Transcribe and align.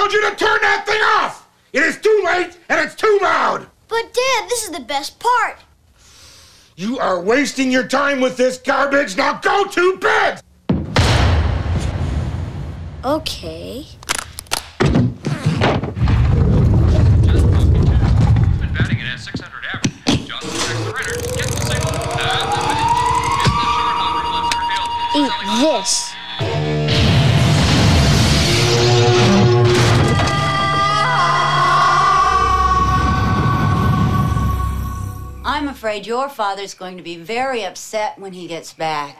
told 0.00 0.12
you 0.14 0.30
to 0.30 0.34
turn 0.34 0.58
that 0.62 0.86
thing 0.86 1.00
off! 1.02 1.46
It 1.74 1.82
is 1.82 1.98
too 1.98 2.22
late 2.24 2.56
and 2.70 2.80
it's 2.80 2.94
too 2.94 3.18
loud! 3.20 3.66
But, 3.86 4.14
Dad, 4.14 4.48
this 4.48 4.64
is 4.64 4.70
the 4.70 4.80
best 4.80 5.18
part. 5.18 5.58
You 6.74 6.98
are 6.98 7.20
wasting 7.20 7.70
your 7.70 7.86
time 7.86 8.22
with 8.22 8.38
this 8.38 8.56
garbage. 8.56 9.18
Now 9.18 9.34
go 9.40 9.66
to 9.66 9.98
bed! 9.98 10.40
Okay. 13.04 13.86
Afraid 35.80 36.06
your 36.06 36.28
father's 36.28 36.74
going 36.74 36.98
to 36.98 37.02
be 37.02 37.16
very 37.16 37.64
upset 37.64 38.18
when 38.18 38.34
he 38.34 38.46
gets 38.46 38.74
back. 38.74 39.16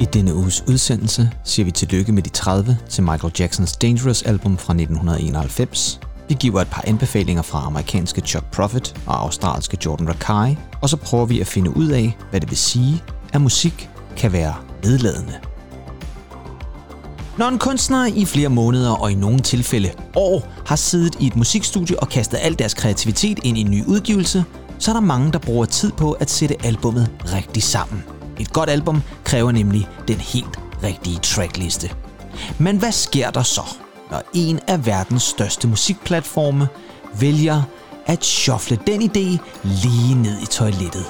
I 0.00 0.04
denne 0.04 0.34
uges 0.34 0.62
udsendelse 0.68 1.30
siger 1.44 1.64
vi 1.64 1.70
tillykke 1.70 2.12
med 2.12 2.22
de 2.22 2.28
30 2.28 2.78
til 2.88 3.02
Michael 3.02 3.32
Jacksons 3.38 3.76
Dangerous 3.76 4.22
album 4.22 4.58
fra 4.58 4.72
1991. 4.72 6.11
Vi 6.32 6.36
giver 6.40 6.60
et 6.60 6.68
par 6.68 6.84
anbefalinger 6.86 7.42
fra 7.42 7.66
amerikanske 7.66 8.20
Chuck 8.20 8.44
Prophet 8.52 8.94
og 9.06 9.20
australske 9.20 9.78
Jordan 9.86 10.08
Rakai, 10.08 10.56
og 10.82 10.88
så 10.88 10.96
prøver 10.96 11.26
vi 11.26 11.40
at 11.40 11.46
finde 11.46 11.76
ud 11.76 11.88
af, 11.88 12.16
hvad 12.30 12.40
det 12.40 12.50
vil 12.50 12.58
sige, 12.58 13.02
at 13.32 13.40
musik 13.40 13.90
kan 14.16 14.32
være 14.32 14.54
nedladende. 14.84 15.32
Når 17.38 17.48
en 17.48 17.58
kunstner 17.58 18.06
i 18.06 18.24
flere 18.24 18.48
måneder 18.48 18.90
og 18.90 19.12
i 19.12 19.14
nogle 19.14 19.40
tilfælde 19.40 19.90
år 20.16 20.48
har 20.66 20.76
siddet 20.76 21.16
i 21.20 21.26
et 21.26 21.36
musikstudie 21.36 22.00
og 22.00 22.08
kastet 22.08 22.38
al 22.42 22.58
deres 22.58 22.74
kreativitet 22.74 23.38
ind 23.42 23.58
i 23.58 23.60
en 23.60 23.70
ny 23.70 23.84
udgivelse, 23.86 24.44
så 24.78 24.90
er 24.90 24.94
der 24.94 25.00
mange, 25.00 25.32
der 25.32 25.38
bruger 25.38 25.64
tid 25.64 25.92
på 25.92 26.12
at 26.12 26.30
sætte 26.30 26.56
albummet 26.64 27.10
rigtigt 27.32 27.64
sammen. 27.64 28.04
Et 28.40 28.52
godt 28.52 28.70
album 28.70 29.02
kræver 29.24 29.52
nemlig 29.52 29.88
den 30.08 30.16
helt 30.16 30.60
rigtige 30.82 31.18
trackliste. 31.18 31.90
Men 32.58 32.76
hvad 32.76 32.92
sker 32.92 33.30
der 33.30 33.42
så, 33.42 33.76
når 34.12 34.22
en 34.34 34.60
af 34.68 34.86
verdens 34.86 35.22
største 35.22 35.68
musikplatforme 35.68 36.68
vælger 37.20 37.62
at 38.06 38.24
shuffle 38.24 38.78
den 38.86 39.02
idé 39.02 39.38
lige 39.64 40.14
ned 40.14 40.42
i 40.42 40.46
toilettet? 40.46 41.04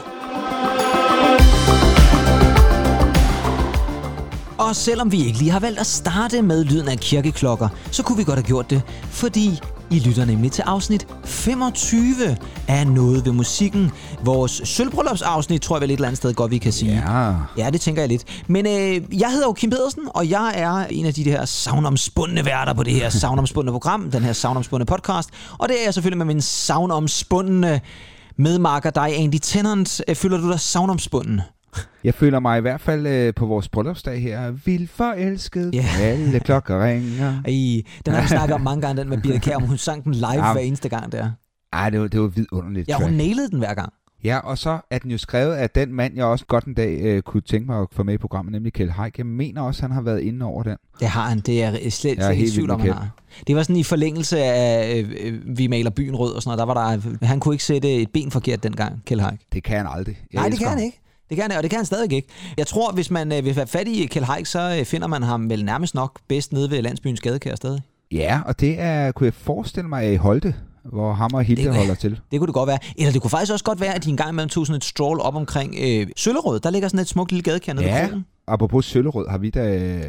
Og 4.59 4.77
selvom 4.77 5.13
vi 5.13 5.25
ikke 5.27 5.39
lige 5.39 5.51
har 5.51 5.61
valgt 5.61 5.81
at 5.81 5.87
starte 5.87 6.43
med 6.43 6.65
lyden 6.65 6.89
af 6.89 6.99
kirkeklokker, 6.99 7.69
så 7.91 8.03
kunne 8.03 8.19
vi 8.19 8.25
godt 8.25 8.39
have 8.39 8.47
gjort 8.47 8.71
det, 8.71 8.83
fordi 9.11 9.61
i 9.93 9.99
lytter 9.99 10.25
nemlig 10.25 10.53
til 10.53 10.63
afsnit 10.63 11.07
25 11.25 12.37
af 12.69 12.87
Noget 12.87 13.25
ved 13.25 13.33
musikken. 13.33 13.91
Vores 14.25 14.63
sølvbryllupsafsnit, 14.65 15.63
tror 15.63 15.77
jeg 15.77 15.81
vel 15.81 15.91
et 15.91 15.95
eller 15.95 16.09
andet 16.09 16.19
sted 16.19 16.35
godt, 16.35 16.51
vi 16.51 16.59
kan 16.59 16.73
sige. 16.73 16.93
Ja. 16.93 17.35
Ja, 17.59 17.71
det 17.71 17.81
tænker 17.81 18.03
jeg 18.03 18.09
lidt. 18.09 18.25
Men 18.47 18.67
øh, 18.67 19.21
jeg 19.21 19.31
hedder 19.31 19.47
jo 19.47 19.53
Kim 19.53 19.71
Pedersen, 19.71 20.03
og 20.15 20.31
jeg 20.31 20.53
er 20.57 20.87
en 20.91 21.07
af 21.07 21.15
de 21.15 21.23
her 21.25 21.45
savnomspundne 21.45 22.45
værter 22.45 22.73
på 22.73 22.83
det 22.83 22.93
her 22.93 23.11
savnomspundne 23.11 23.73
program, 23.73 24.11
den 24.11 24.23
her 24.23 24.33
savnomspundne 24.33 24.87
podcast. 24.87 25.31
Og 25.59 25.69
det 25.69 25.81
er 25.81 25.85
jeg 25.85 25.95
selvfølgelig 25.95 26.19
med 26.19 26.27
min 26.27 26.41
savnomspundne 26.41 27.81
medmarker 28.37 28.91
dig, 28.91 29.19
Andy 29.19 29.39
Tennant. 29.43 30.01
Øh, 30.09 30.17
Føler 30.17 30.37
du 30.39 30.51
dig 30.51 30.61
savnomspunden? 30.61 31.41
Jeg 32.05 32.15
føler 32.15 32.41
mig 32.41 32.59
i 32.59 32.61
hvert 32.61 32.81
fald 32.81 33.07
øh, 33.07 33.35
på 33.35 33.47
vores 33.47 33.69
bryllupsdag 33.69 34.23
her 34.23 34.51
vildt 34.51 34.91
forelsket. 34.91 35.75
Ja. 35.75 35.85
Alle 36.01 36.41
klokker 36.41 36.85
ringer. 36.87 37.29
Ej, 37.45 37.83
den 38.07 38.15
har 38.15 38.23
vi 38.23 38.29
snakket 38.29 38.55
om 38.55 38.61
mange 38.61 38.83
gange, 38.83 39.01
den 39.01 39.09
med 39.11 39.19
Birte 39.23 39.39
Kjær, 39.39 39.57
hun 39.59 39.77
sang 39.79 40.05
den 40.05 40.15
live 40.15 40.47
Ja. 40.47 40.53
hver 40.53 40.61
eneste 40.61 40.89
gang 40.89 41.13
der. 41.13 41.31
Ej, 41.73 41.91
det 41.91 42.01
var, 42.01 42.07
det 42.09 42.21
var 42.21 42.27
vidunderligt 42.27 42.89
Ja, 42.89 42.93
track. 42.95 43.05
hun 43.07 43.15
nailede 43.17 43.51
den 43.51 43.59
hver 43.59 43.75
gang. 43.75 43.93
Ja, 44.25 44.39
og 44.39 44.59
så 44.59 44.79
er 44.91 44.99
den 44.99 45.11
jo 45.11 45.19
skrevet 45.19 45.55
af 45.55 45.71
den 45.71 45.93
mand, 45.95 46.17
jeg 46.17 46.25
også 46.25 46.45
godt 46.47 46.65
en 46.65 46.75
dag 46.75 46.99
øh, 47.01 47.23
kunne 47.23 47.41
tænke 47.41 47.67
mig 47.67 47.81
at 47.81 47.87
få 47.93 48.03
med 48.03 48.15
i 48.15 48.19
programmet, 48.19 48.53
nemlig 48.53 48.73
Kjeld 48.73 48.91
Haik. 48.91 49.19
Jeg 49.19 49.27
mener 49.27 49.63
også, 49.63 49.83
han 49.83 49.91
har 49.91 50.03
været 50.03 50.21
inde 50.21 50.47
over 50.47 50.63
den. 50.63 50.77
Det 51.01 51.09
har 51.09 51.29
han, 51.29 51.41
det 51.41 51.63
er 51.63 51.71
jeg 51.83 51.93
slet, 51.93 52.17
Jeg 52.19 52.23
er 52.23 52.29
slet 52.29 52.37
helt 52.37 52.51
i 52.51 52.55
tvivl 52.55 52.71
om, 52.71 52.81
han 52.81 52.93
har. 52.93 53.09
Det 53.47 53.57
var 53.57 53.63
sådan 53.63 53.77
i 53.77 53.83
forlængelse 53.83 54.39
af, 54.39 54.99
øh, 54.99 55.11
øh, 55.21 55.59
vi 55.59 55.67
maler 55.67 55.91
byen 55.91 56.17
rød 56.17 56.33
og 56.33 56.43
sådan 56.43 56.59
noget. 56.59 56.77
Der 56.77 56.81
var 56.83 56.91
der, 57.21 57.27
han 57.27 57.41
kunne 57.41 57.55
ikke 57.55 57.65
sætte 57.65 57.95
et 57.95 58.09
ben 58.13 58.31
forkert 58.31 58.63
dengang, 58.63 59.03
Kjell 59.07 59.21
Haik. 59.21 59.39
Det 59.53 59.63
kan 59.65 59.77
han 59.77 59.87
aldrig. 59.91 60.19
Jeg 60.33 60.41
Nej, 60.41 60.49
det 60.49 60.59
kan 60.59 60.69
han 60.69 60.79
ikke. 60.79 61.01
Det 61.33 61.41
kan 61.41 61.51
han, 61.51 61.57
og 61.59 61.63
det 61.63 61.71
kan 61.71 61.77
han 61.79 61.87
stadig 61.87 62.13
ikke. 62.13 62.29
Jeg 62.57 62.67
tror, 62.67 62.93
hvis 62.93 63.11
man 63.11 63.33
øh, 63.33 63.45
vil 63.45 63.55
have 63.55 63.67
fat 63.67 63.89
i 63.89 64.07
Kjell 64.07 64.25
Haik, 64.27 64.47
så 64.47 64.77
øh, 64.79 64.85
finder 64.85 65.07
man 65.07 65.23
ham 65.23 65.51
vel 65.51 65.65
nærmest 65.65 65.95
nok 65.95 66.21
bedst 66.29 66.53
nede 66.53 66.71
ved 66.71 66.83
landsbyens 66.83 67.21
gadekær 67.21 67.55
stadig. 67.55 67.81
Ja, 68.13 68.41
og 68.47 68.61
det 68.61 68.75
er, 68.81 69.13
kunne 69.13 69.25
jeg 69.25 69.35
forestille 69.35 69.89
mig, 69.89 70.07
er 70.07 70.11
i 70.11 70.17
Holte, 70.17 70.55
hvor 70.85 71.13
ham 71.13 71.31
og 71.35 71.43
Hilde 71.45 71.63
Det- 71.65 71.75
holder 71.77 71.95
til. 71.95 72.11
Det 72.31 72.39
kunne 72.41 72.47
det 72.47 72.55
godt 72.55 72.67
være. 72.67 72.79
Eller 72.99 73.13
det 73.13 73.21
kunne 73.21 73.31
faktisk 73.31 73.53
også 73.53 73.65
godt 73.65 73.81
være, 73.81 73.95
at 73.95 74.05
de 74.05 74.11
en 74.11 74.17
gang 74.17 74.31
imellem 74.31 74.49
tog 74.49 74.67
sådan 74.67 74.77
et 74.77 74.85
stroll 74.85 75.21
op 75.21 75.35
omkring 75.35 75.75
øh, 75.83 76.07
Søllerød. 76.17 76.61
Der 76.61 76.71
ligger 76.71 76.89
sådan 76.89 77.01
et 77.01 77.09
smukt 77.09 77.33
lille 77.33 77.43
gadekær 77.43 77.73
nede 77.73 77.85
ved 77.85 77.93
Ja, 77.93 78.07
krogen. 78.07 78.27
apropos 78.47 78.85
Søllerød 78.85 79.29
har 79.29 79.39
vi 79.39 79.51
da 79.51 79.79
øh, 79.79 80.03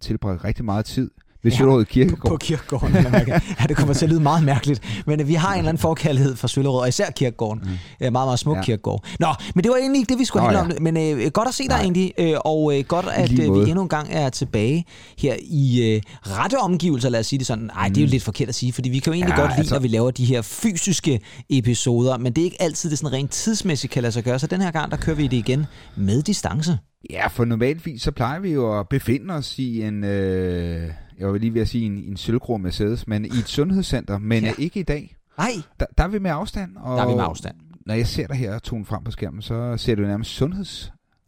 tilbragt 0.00 0.44
rigtig 0.44 0.64
meget 0.64 0.84
tid 0.84 1.10
ved 1.46 1.52
Søllerød 1.52 1.84
På 1.86 1.88
Kirkegård. 1.92 2.38
kirkegården. 2.40 2.92
vil 2.94 3.02
jeg 3.02 3.10
mærke. 3.12 3.30
ja, 3.60 3.64
det 3.68 3.76
kommer 3.76 3.94
til 3.94 4.04
at 4.06 4.10
lyde 4.10 4.20
meget 4.20 4.44
mærkeligt. 4.44 5.02
Men 5.06 5.20
øh, 5.20 5.28
vi 5.28 5.34
har 5.34 5.52
en 5.52 5.58
eller 5.58 5.68
anden 5.68 5.80
forkærlighed 5.80 6.36
for 6.36 6.46
Søllerød, 6.48 6.80
og 6.80 6.88
især 6.88 7.10
kirkegården. 7.10 7.60
Mm. 7.64 7.68
Meget, 8.00 8.12
meget 8.12 8.38
smuk 8.38 8.56
ja. 8.56 8.62
Kirkegård. 8.62 9.04
Nå, 9.20 9.26
men 9.54 9.64
det 9.64 9.70
var 9.70 9.76
egentlig 9.76 9.98
ikke 10.00 10.10
det, 10.10 10.18
vi 10.18 10.24
skulle 10.24 10.42
Nå, 10.42 10.48
handle 10.56 10.74
ja. 10.74 10.76
om. 10.76 10.82
Men 10.82 11.20
øh, 11.20 11.30
godt 11.30 11.48
at 11.48 11.54
se 11.54 11.62
dig 11.62 11.68
Nej. 11.68 11.80
egentlig, 11.82 12.12
øh, 12.18 12.34
og 12.44 12.78
øh, 12.78 12.84
godt, 12.84 13.06
at 13.14 13.32
øh, 13.32 13.38
vi 13.38 13.44
endnu 13.70 13.82
en 13.82 13.88
gang 13.88 14.08
er 14.10 14.28
tilbage 14.28 14.84
her 15.18 15.34
i 15.42 15.94
øh, 15.94 16.02
rette 16.22 16.58
omgivelser, 16.58 17.08
lad 17.08 17.20
os 17.20 17.26
sige 17.26 17.38
det 17.38 17.46
sådan. 17.46 17.64
Nej, 17.74 17.88
det 17.88 17.96
er 17.96 18.00
jo 18.02 18.06
lidt 18.06 18.22
forkert 18.22 18.48
at 18.48 18.54
sige, 18.54 18.72
fordi 18.72 18.88
vi 18.88 18.98
kan 18.98 19.12
jo 19.12 19.14
egentlig 19.14 19.34
Mm. 19.34 19.40
Ja, 19.40 19.46
godt 19.46 19.50
lide, 19.52 19.58
altså- 19.58 19.74
når 19.74 19.80
vi 19.80 19.88
laver 19.88 20.10
de 20.10 20.24
her 20.24 20.42
fysiske 20.42 21.20
episoder, 21.50 22.18
men 22.18 22.32
det 22.32 22.40
er 22.40 22.44
ikke 22.44 22.62
altid, 22.62 22.90
det 22.90 22.98
sådan 22.98 23.12
rent 23.12 23.30
tidsmæssigt 23.30 23.92
kan 23.92 24.02
lade 24.02 24.12
sig 24.12 24.24
gøre. 24.24 24.38
Så 24.38 24.46
den 24.46 24.60
her 24.60 24.70
gang, 24.70 24.90
der 24.90 24.96
kører 24.96 25.16
vi 25.16 25.22
det 25.26 25.36
igen 25.36 25.66
med 25.96 26.22
distance. 26.22 26.78
Ja, 27.10 27.26
for 27.26 27.44
normalvis 27.44 28.02
så 28.02 28.10
plejer 28.10 28.40
vi 28.40 28.52
jo 28.52 28.80
at 28.80 28.88
befinde 28.90 29.34
os 29.34 29.58
i 29.58 29.82
en, 29.82 30.04
øh, 30.04 30.90
jeg 31.18 31.32
vil 31.32 31.40
lige 31.40 31.54
ved 31.54 31.60
at 31.60 31.68
sige 31.68 31.86
en, 31.86 31.92
en 31.98 32.16
sølvgrå 32.16 32.56
Mercedes, 32.56 33.06
men 33.06 33.24
i 33.24 33.28
et 33.28 33.48
sundhedscenter, 33.48 34.18
men 34.18 34.42
Ja. 34.44 34.52
ikke 34.58 34.80
i 34.80 34.82
dag. 34.82 35.16
Nej, 35.38 35.50
Der, 35.80 35.86
der 35.98 36.04
er 36.04 36.08
vi 36.08 36.18
med 36.18 36.30
afstand. 36.30 36.76
Og 36.76 36.96
der 36.98 37.04
er 37.04 37.08
vi 37.08 37.14
med 37.14 37.24
afstand. 37.24 37.56
Når 37.86 37.94
jeg 37.94 38.06
ser 38.06 38.26
dig 38.26 38.36
her 38.36 38.58
tone 38.58 38.84
frem 38.84 39.04
på 39.04 39.10
skærmen, 39.10 39.42
så 39.42 39.76
ser 39.76 39.96
jo 39.96 40.02
nærmest 40.06 40.30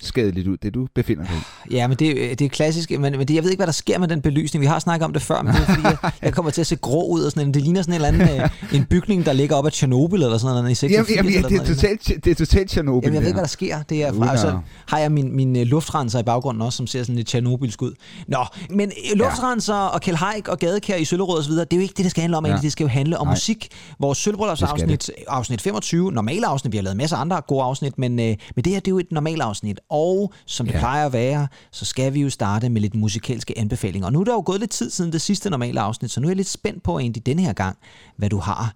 sundhedsskadeligt 0.02 0.48
ud, 0.48 0.56
det 0.56 0.74
du 0.74 0.86
befinder 0.94 1.24
dig 1.24 1.32
i. 1.70 1.74
Ja, 1.74 1.86
men 1.86 1.96
det, 1.96 2.38
det 2.38 2.44
er 2.44 2.48
klassisk, 2.48 2.90
men, 2.90 3.00
men 3.00 3.28
det, 3.28 3.34
jeg 3.34 3.42
ved 3.42 3.50
ikke, 3.50 3.58
hvad 3.58 3.66
der 3.66 3.72
sker 3.72 3.98
med 3.98 4.08
den 4.08 4.20
belysning. 4.22 4.60
Vi 4.60 4.66
har 4.66 4.78
snakket 4.78 5.04
om 5.04 5.12
det 5.12 5.22
før, 5.22 5.42
men 5.42 5.52
det 5.54 5.60
er 5.60 5.66
fordi, 5.66 5.82
jeg, 5.82 5.96
jeg 6.22 6.32
kommer 6.34 6.50
til 6.50 6.60
at 6.60 6.66
se 6.66 6.76
grå 6.76 7.06
ud 7.08 7.22
og 7.22 7.30
sådan 7.32 7.48
en, 7.48 7.54
Det 7.54 7.62
ligner 7.62 7.82
sådan 7.82 8.00
en 8.00 8.06
eller 8.06 8.24
anden 8.26 8.40
øh, 8.42 8.48
en 8.72 8.84
bygning, 8.84 9.26
der 9.26 9.32
ligger 9.32 9.56
op 9.56 9.66
af 9.66 9.72
Tjernobyl 9.72 10.22
eller 10.22 10.38
sådan 10.38 10.56
noget 10.56 10.70
i 10.70 10.74
86 10.74 11.08
Jamen, 11.10 11.16
jamen, 11.16 11.34
eller 11.36 11.48
det, 11.48 11.54
er 11.58 11.62
noget. 11.62 11.76
totalt, 11.78 12.24
det 12.24 12.30
er 12.30 12.34
totalt 12.34 12.70
Tjernobyl. 12.70 13.04
Jamen, 13.06 13.14
jeg 13.14 13.20
ved 13.22 13.28
ikke, 13.28 13.34
hvad 13.36 13.42
der 13.44 13.48
sker. 13.48 13.82
Det 13.82 14.02
er 14.02 14.10
Uden 14.12 14.24
fra, 14.24 14.32
at- 14.34 14.40
så 14.40 14.58
har 14.88 14.98
jeg 14.98 15.12
min, 15.12 15.36
min 15.36 15.56
øh, 15.56 15.62
luftrenser 15.66 16.18
i 16.18 16.22
baggrunden 16.22 16.62
også, 16.62 16.76
som 16.76 16.86
ser 16.86 17.02
sådan 17.02 17.16
lidt 17.16 17.28
Tjernobylsk 17.28 17.82
ud. 17.82 17.92
Nå, 18.28 18.38
men 18.70 18.92
øh, 19.12 19.18
luftrenser 19.18 19.74
og 19.74 20.00
Kjell 20.00 20.16
Haik 20.16 20.48
og 20.48 20.58
Gadekær 20.58 20.96
i 20.96 21.04
Søllerød 21.04 21.38
osv., 21.38 21.52
det 21.52 21.60
er 21.72 21.76
jo 21.76 21.82
ikke 21.82 21.94
det, 21.96 22.04
det 22.04 22.10
skal 22.10 22.20
handle 22.20 22.36
om. 22.36 22.46
Ja. 22.46 22.52
Ja. 22.52 22.58
Det 22.62 22.72
skal 22.72 22.84
jo 22.84 22.88
handle 22.88 23.18
om 23.18 23.26
Nej. 23.26 23.34
musik. 23.34 23.68
Vores 24.00 24.18
sølvbryllupsafsnit, 24.18 25.10
afsnit 25.28 25.62
25, 25.62 26.12
normale 26.12 26.46
afsnit, 26.46 26.72
vi 26.72 26.76
har 26.76 26.82
lavet 26.82 26.96
masser 26.96 27.16
af 27.16 27.20
andre 27.20 27.40
gode 27.48 27.62
afsnit, 27.62 27.98
men, 27.98 28.20
øh, 28.20 28.26
men 28.56 28.64
det 28.64 28.72
her, 28.72 28.80
det 28.80 28.86
er 28.88 28.90
jo 28.90 28.98
et 28.98 29.06
normalt 29.12 29.42
afsnit. 29.42 29.80
Og 29.90 30.32
som 30.46 30.66
det 30.66 30.72
Ja. 30.74 30.78
plejer 30.78 31.06
at 31.06 31.12
være, 31.12 31.48
så 31.72 31.84
skal 31.84 32.14
vi 32.14 32.20
jo 32.20 32.30
starte 32.30 32.68
med 32.68 32.80
lidt 32.80 32.94
musikalske 32.94 33.58
anbefalinger. 33.58 34.06
Og 34.06 34.12
nu 34.12 34.20
er 34.20 34.24
der 34.24 34.32
jo 34.32 34.42
gået 34.46 34.60
lidt 34.60 34.70
tid 34.70 34.90
siden 34.90 35.12
det 35.12 35.20
sidste 35.20 35.50
normale 35.50 35.80
afsnit, 35.80 36.10
så 36.10 36.20
nu 36.20 36.26
er 36.26 36.30
jeg 36.30 36.36
lidt 36.36 36.48
spændt 36.48 36.82
på, 36.82 36.98
egentlig 36.98 37.26
denne 37.26 37.42
her 37.42 37.52
gang, 37.52 37.78
hvad 38.16 38.30
du 38.30 38.38
har 38.38 38.74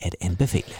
at 0.00 0.16
anbefale. 0.20 0.72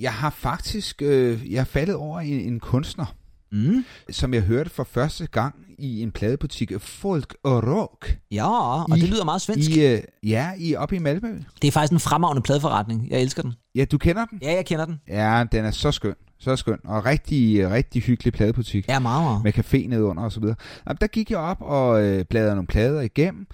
Jeg 0.00 0.12
har 0.12 0.30
faktisk 0.30 1.02
øh, 1.02 1.52
jeg 1.52 1.60
er 1.60 1.64
faldet 1.64 1.94
over 1.94 2.20
en, 2.20 2.40
en 2.40 2.60
kunstner, 2.60 3.06
Mm. 3.52 3.84
som 4.10 4.34
jeg 4.34 4.42
hørte 4.42 4.70
for 4.70 4.84
første 4.84 5.26
gang 5.26 5.54
i 5.78 6.02
en 6.02 6.10
pladebutik, 6.12 6.72
Folk 6.78 7.36
og 7.44 7.62
Rock. 7.66 8.18
Ja, 8.30 8.48
og 8.84 8.98
I- 8.98 9.00
det 9.00 9.08
lyder 9.08 9.24
meget 9.24 9.42
svensk. 9.42 9.70
I, 9.70 9.86
øh, 9.86 10.02
ja, 10.22 10.50
i 10.58 10.74
oppe 10.74 10.96
i 10.96 10.98
Malmø. 10.98 11.38
Det 11.62 11.68
er 11.68 11.72
faktisk 11.72 11.92
en 11.92 12.00
fremragende 12.00 12.42
pladeforretning. 12.42 13.10
Jeg 13.10 13.20
elsker 13.20 13.42
den. 13.42 13.52
Ja, 13.74 13.84
du 13.84 13.98
kender 13.98 14.24
den? 14.24 14.38
Ja, 14.42 14.54
jeg 14.54 14.66
kender 14.66 14.84
den. 14.84 15.00
Ja, 15.08 15.44
den 15.52 15.64
er 15.64 15.70
så 15.70 15.92
skøn. 15.92 16.14
Så 16.38 16.56
skøn. 16.56 16.78
Og 16.84 17.04
rigtig, 17.06 17.70
rigtig 17.70 18.02
hyggelig 18.02 18.32
pladebutik. 18.32 18.88
Ja, 18.88 18.98
meget, 18.98 19.24
meget. 19.24 19.42
Med 19.44 19.58
café 19.58 19.88
nede 19.88 20.04
under 20.04 20.22
og 20.22 20.32
så 20.32 20.40
videre. 20.40 20.56
Jamen, 20.88 20.98
der 21.00 21.06
gik 21.06 21.30
jeg 21.30 21.38
op 21.38 21.56
og 21.60 22.04
øh, 22.04 22.24
bladrede 22.24 22.54
nogle 22.54 22.66
plader 22.66 23.00
igennem. 23.00 23.46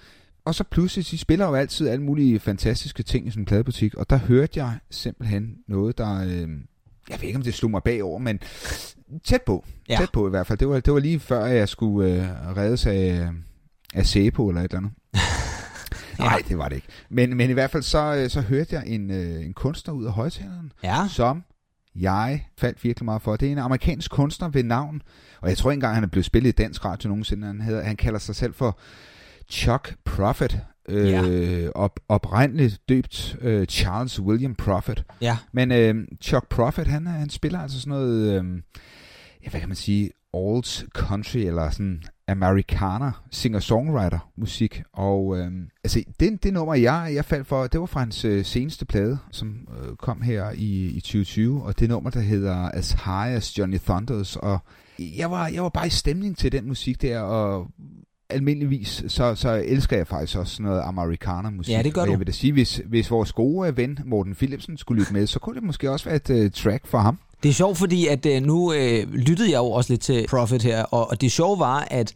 Og 0.45 0.55
så 0.55 0.63
pludselig, 0.63 1.11
de 1.11 1.17
spiller 1.17 1.45
jo 1.47 1.55
altid 1.55 1.87
alle 1.87 2.03
mulige 2.03 2.39
fantastiske 2.39 3.03
ting 3.03 3.27
i 3.27 3.29
sådan 3.29 3.41
en 3.41 3.45
pladebutik. 3.45 3.95
Og 3.95 4.09
der 4.09 4.17
hørte 4.17 4.59
jeg 4.63 4.73
simpelthen 4.91 5.55
noget, 5.67 5.97
der... 5.97 6.23
Øh, 6.23 6.47
jeg 7.09 7.17
ved 7.21 7.23
ikke, 7.27 7.37
om 7.37 7.43
det 7.43 7.53
slog 7.53 7.71
mig 7.71 7.83
bagover, 7.83 8.19
men 8.19 8.39
tæt 9.23 9.41
på. 9.41 9.65
Ja. 9.89 9.93
Ja. 9.93 9.99
Tæt 9.99 10.09
på 10.13 10.27
i 10.27 10.29
hvert 10.29 10.47
fald. 10.47 10.59
Det 10.59 10.69
var, 10.69 10.79
det 10.79 10.93
var 10.93 10.99
lige 10.99 11.19
før, 11.19 11.45
jeg 11.45 11.69
skulle 11.69 12.13
øh, 12.13 12.57
reddes 12.57 12.85
af, 12.85 13.29
af 13.93 14.05
Sæbo 14.05 14.47
eller 14.49 14.61
et 14.61 14.65
eller 14.73 14.77
andet. 14.77 14.91
Nej, 16.19 16.41
det 16.47 16.57
var 16.57 16.69
det 16.69 16.75
ikke. 16.75 16.87
Men, 17.09 17.37
men 17.37 17.49
i 17.49 17.53
hvert 17.53 17.71
fald 17.71 17.83
så, 17.83 18.15
øh, 18.15 18.29
så 18.29 18.41
hørte 18.41 18.75
jeg 18.75 18.83
en, 18.87 19.11
øh, 19.11 19.45
en 19.45 19.53
kunstner 19.53 19.93
ud 19.93 20.05
af 20.05 20.11
højtaleren, 20.11 20.71
Ja. 20.83 21.07
som 21.09 21.43
jeg 21.95 22.45
faldt 22.57 22.83
virkelig 22.83 23.05
meget 23.05 23.21
for. 23.21 23.35
Det 23.35 23.47
er 23.47 23.51
en 23.51 23.57
amerikansk 23.57 24.11
kunstner 24.11 24.49
ved 24.49 24.63
navn, 24.63 25.01
og 25.41 25.49
jeg 25.49 25.57
tror 25.57 25.71
ikke 25.71 25.77
engang, 25.77 25.95
han 25.95 26.03
er 26.03 26.07
blevet 26.07 26.25
spillet 26.25 26.49
i 26.49 26.51
dansk 26.51 26.85
radio 26.85 27.07
nogensinde. 27.09 27.47
Han, 27.47 27.61
hedder, 27.61 27.83
han 27.83 27.95
kalder 27.95 28.19
sig 28.19 28.35
selv 28.35 28.53
for 28.53 28.79
Chuck 29.49 29.95
Prophet. 30.05 30.59
Øh, 30.89 31.09
Ja. 31.09 31.69
op, 31.75 31.99
oprindeligt 32.09 32.81
døbt 32.89 33.35
øh, 33.41 33.65
Charles 33.65 34.19
William 34.19 34.55
Prophet. 34.55 35.03
Ja. 35.21 35.37
Men 35.51 35.71
øh, 35.71 35.95
Chuck 36.21 36.47
Prophet, 36.49 36.87
han, 36.87 37.07
han 37.07 37.29
spiller 37.29 37.59
altså 37.59 37.79
sådan 37.81 37.91
noget, 37.91 38.43
øh, 38.43 38.61
ja, 39.43 39.49
hvad 39.49 39.59
kan 39.59 39.69
man 39.69 39.75
sige, 39.75 40.11
old 40.33 40.89
country, 40.93 41.37
eller 41.37 41.69
sådan 41.69 42.03
amerikaner, 42.27 43.23
singer-songwriter 43.31 44.31
musik. 44.37 44.83
Og 44.93 45.37
øh, 45.37 45.51
altså, 45.83 46.03
det, 46.19 46.43
det 46.43 46.53
nummer, 46.53 46.75
jeg, 46.75 47.11
jeg 47.15 47.25
faldt 47.25 47.47
for, 47.47 47.67
det 47.67 47.79
var 47.79 47.85
fra 47.85 47.99
hans 47.99 48.25
øh, 48.25 48.45
seneste 48.45 48.85
plade, 48.85 49.17
som 49.31 49.67
øh, 49.81 49.95
kom 49.95 50.21
her 50.21 50.51
i, 50.51 50.85
i 50.85 50.99
2020, 50.99 51.63
og 51.63 51.79
det 51.79 51.89
nummer, 51.89 52.09
der 52.09 52.19
hedder 52.19 52.69
As 52.69 52.91
High 52.91 53.35
as 53.35 53.57
Johnny 53.57 53.79
Thunders, 53.79 54.35
og 54.35 54.59
jeg 54.99 55.31
var, 55.31 55.47
jeg 55.47 55.63
var 55.63 55.69
bare 55.69 55.87
i 55.87 55.89
stemning 55.89 56.37
til 56.37 56.51
den 56.51 56.67
musik 56.67 57.01
der, 57.01 57.19
og 57.19 57.67
almindeligvis, 58.29 59.03
så, 59.07 59.35
så 59.35 59.63
elsker 59.65 59.97
jeg 59.97 60.07
faktisk 60.07 60.37
også 60.37 60.55
sådan 60.55 60.65
noget 60.65 60.81
amerikaner-musik. 60.81 61.73
Ja, 61.73 61.81
det 61.81 61.93
gør 61.93 62.01
og 62.01 62.07
du. 62.07 62.11
jeg 62.11 62.19
vil 62.19 62.27
da 62.27 62.31
sige, 62.31 62.53
hvis, 62.53 62.81
hvis 62.85 63.11
vores 63.11 63.33
gode 63.33 63.77
ven 63.77 63.99
Morten 64.05 64.35
Philipsen 64.35 64.77
skulle 64.77 64.99
lytte 65.01 65.13
med, 65.13 65.27
så 65.27 65.39
kunne 65.39 65.55
det 65.55 65.63
måske 65.63 65.91
også 65.91 66.05
være 66.05 66.15
et 66.15 66.45
uh, 66.45 66.51
track 66.51 66.87
for 66.87 66.97
ham. 66.97 67.19
Det 67.43 67.49
er 67.49 67.53
sjovt, 67.53 67.77
fordi 67.77 68.07
at 68.07 68.25
øh, 68.25 68.41
nu 68.41 68.73
øh, 68.73 69.13
lyttede 69.13 69.51
jeg 69.51 69.57
jo 69.57 69.71
også 69.71 69.93
lidt 69.93 70.01
til 70.01 70.27
Profit 70.29 70.63
her, 70.63 70.83
og, 70.83 71.09
og 71.09 71.21
det 71.21 71.31
sjove 71.31 71.59
var, 71.59 71.87
at 71.91 72.13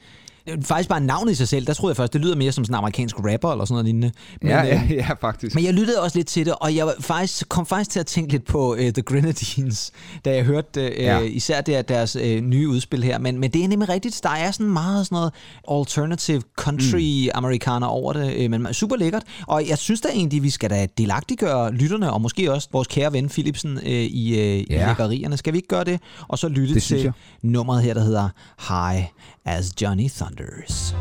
øh, 0.47 0.63
faktisk 0.63 0.89
bare 0.89 0.99
navnet 1.01 1.31
i 1.31 1.35
sig 1.35 1.47
selv, 1.47 1.67
der 1.67 1.73
troede 1.73 1.91
jeg 1.91 1.97
først, 1.97 2.13
det 2.13 2.21
lyder 2.21 2.35
mere 2.35 2.51
som 2.51 2.63
sådan 2.63 2.73
en 2.73 2.77
amerikansk 2.77 3.15
rapper 3.17 3.51
eller 3.51 3.65
sådan 3.65 3.73
noget 3.73 3.85
lignende. 3.85 4.11
Men, 4.41 4.51
ja, 4.51 4.63
ja, 4.63 4.81
ja, 4.89 5.07
faktisk. 5.21 5.55
Men 5.55 5.63
jeg 5.63 5.73
lyttede 5.73 6.01
også 6.01 6.17
lidt 6.17 6.27
til 6.27 6.45
det, 6.45 6.53
og 6.61 6.75
jeg 6.75 6.93
faktisk, 6.99 7.49
kom 7.49 7.65
faktisk 7.65 7.89
til 7.89 7.99
at 7.99 8.05
tænke 8.05 8.31
lidt 8.31 8.45
på 8.45 8.73
uh, 8.73 8.79
The 8.79 9.01
Grenadines, 9.01 9.91
da 10.25 10.35
jeg 10.35 10.43
hørte 10.43 10.81
uh, 10.81 11.03
Ja. 11.03 11.19
især 11.19 11.61
der, 11.61 11.81
deres 11.81 12.15
uh, 12.15 12.21
nye 12.21 12.69
udspil 12.69 13.03
her. 13.03 13.19
Men, 13.19 13.39
men 13.39 13.51
det 13.51 13.63
er 13.63 13.67
nemlig 13.67 13.89
rigtigt, 13.89 14.19
der 14.23 14.29
er 14.29 14.51
sådan 14.51 14.69
meget 14.73 15.05
sådan 15.05 15.15
noget 15.15 15.33
alternative 15.71 16.41
country 16.57 17.23
mm. 17.25 17.31
amerikaner 17.33 17.87
over 17.87 18.13
det, 18.13 18.45
uh, 18.45 18.51
men 18.51 18.73
super 18.73 18.95
lækkert. 18.95 19.23
Og 19.47 19.67
jeg 19.69 19.77
synes 19.77 20.01
da 20.01 20.07
egentlig, 20.07 20.43
vi 20.43 20.49
skal 20.49 20.69
da 20.69 20.87
delagtiggøre 20.97 21.71
lytterne, 21.73 22.13
og 22.13 22.21
måske 22.21 22.51
også 22.53 22.67
vores 22.71 22.87
kære 22.87 23.13
ven 23.13 23.29
Philipsen 23.29 23.77
uh, 23.77 23.83
i, 23.83 24.31
uh, 24.31 24.71
ja. 24.71 24.83
i 24.83 24.87
lækkerierne. 24.87 25.37
Skal 25.37 25.53
vi 25.53 25.57
ikke 25.57 25.67
gøre 25.67 25.83
det? 25.83 25.99
Og 26.27 26.37
så 26.39 26.47
lytte 26.47 26.73
Det 26.73 26.83
til 26.83 27.11
nummeret 27.41 27.83
her, 27.83 27.93
der 27.93 28.03
hedder 28.03 28.29
High 28.69 29.05
as 29.47 29.71
Johnny 29.71 30.09
Thunders. 30.09 30.93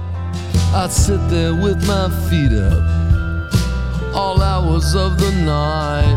I'd 0.72 0.92
sit 0.92 1.20
there 1.28 1.52
with 1.52 1.84
my 1.86 2.08
feet 2.30 2.52
up 2.52 4.14
all 4.14 4.40
hours 4.40 4.94
of 4.94 5.18
the 5.18 5.32
night. 5.44 6.16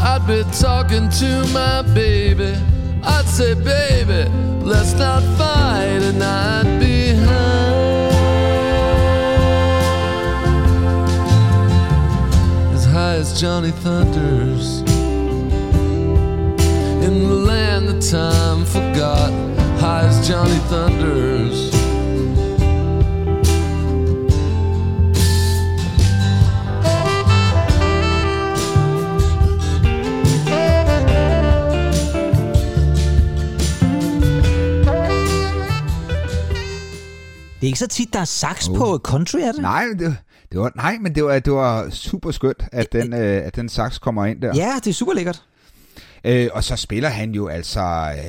I'd 0.00 0.26
be 0.26 0.42
talking 0.58 1.08
to 1.10 1.46
my 1.52 1.82
baby. 1.94 2.54
I'd 3.02 3.26
say, 3.26 3.54
baby, 3.54 4.28
let's 4.64 4.94
not 4.94 5.22
fight, 5.36 6.02
and 6.02 6.22
I'd 6.22 6.80
be 6.80 7.14
high. 7.14 7.76
As 12.74 12.84
high 12.86 13.14
as 13.16 13.40
Johnny 13.40 13.70
Thunders. 13.70 14.80
In 17.06 17.28
the 17.28 17.34
land 17.34 17.88
that 17.88 18.00
time 18.00 18.64
forgot, 18.64 19.45
as 19.98 20.28
Johnny 20.28 20.58
Thunders. 20.68 21.70
Det 37.60 37.62
er 37.62 37.66
ikke 37.66 37.78
så 37.78 37.86
tit, 37.86 38.12
der 38.12 38.20
er 38.20 38.24
sax 38.24 38.68
Oh. 38.68 38.76
på 38.76 38.98
country, 39.04 39.38
er 39.38 39.52
det? 39.52 39.60
Nej, 39.62 39.84
det, 39.98 40.16
det 40.52 40.60
var, 40.60 40.72
nej, 40.76 40.98
men 41.00 41.14
det 41.14 41.24
var, 41.24 41.38
det 41.38 41.52
var 41.52 41.90
super 41.90 42.30
skønt, 42.30 42.62
at 42.72 42.92
den, 42.92 43.12
øh, 43.12 43.46
at 43.46 43.56
den 43.56 43.68
sax 43.68 44.00
kommer 44.00 44.24
ind 44.24 44.40
der. 44.42 44.52
Ja, 44.56 44.72
det 44.84 44.90
er 44.90 44.94
super 44.94 45.12
lækkert. 45.14 45.42
Øh, 46.26 46.48
og 46.52 46.64
så 46.64 46.76
spiller 46.76 47.08
han 47.08 47.32
jo 47.34 47.46
altså 47.48 47.80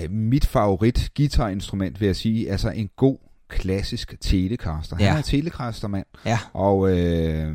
øh, 0.03 0.11
mit 0.11 0.45
favorit 0.45 1.09
guitarinstrument, 1.17 1.99
vil 1.99 2.05
jeg 2.05 2.15
sige. 2.15 2.51
Altså 2.51 2.69
en 2.69 2.89
god, 2.97 3.17
klassisk 3.49 4.15
telecaster. 4.21 4.95
Han 4.95 5.05
Ja. 5.05 5.17
er 5.17 5.21
telecaster-mand. 5.21 6.05
Ja. 6.25 6.39
Og 6.53 6.89
øh, 6.97 7.47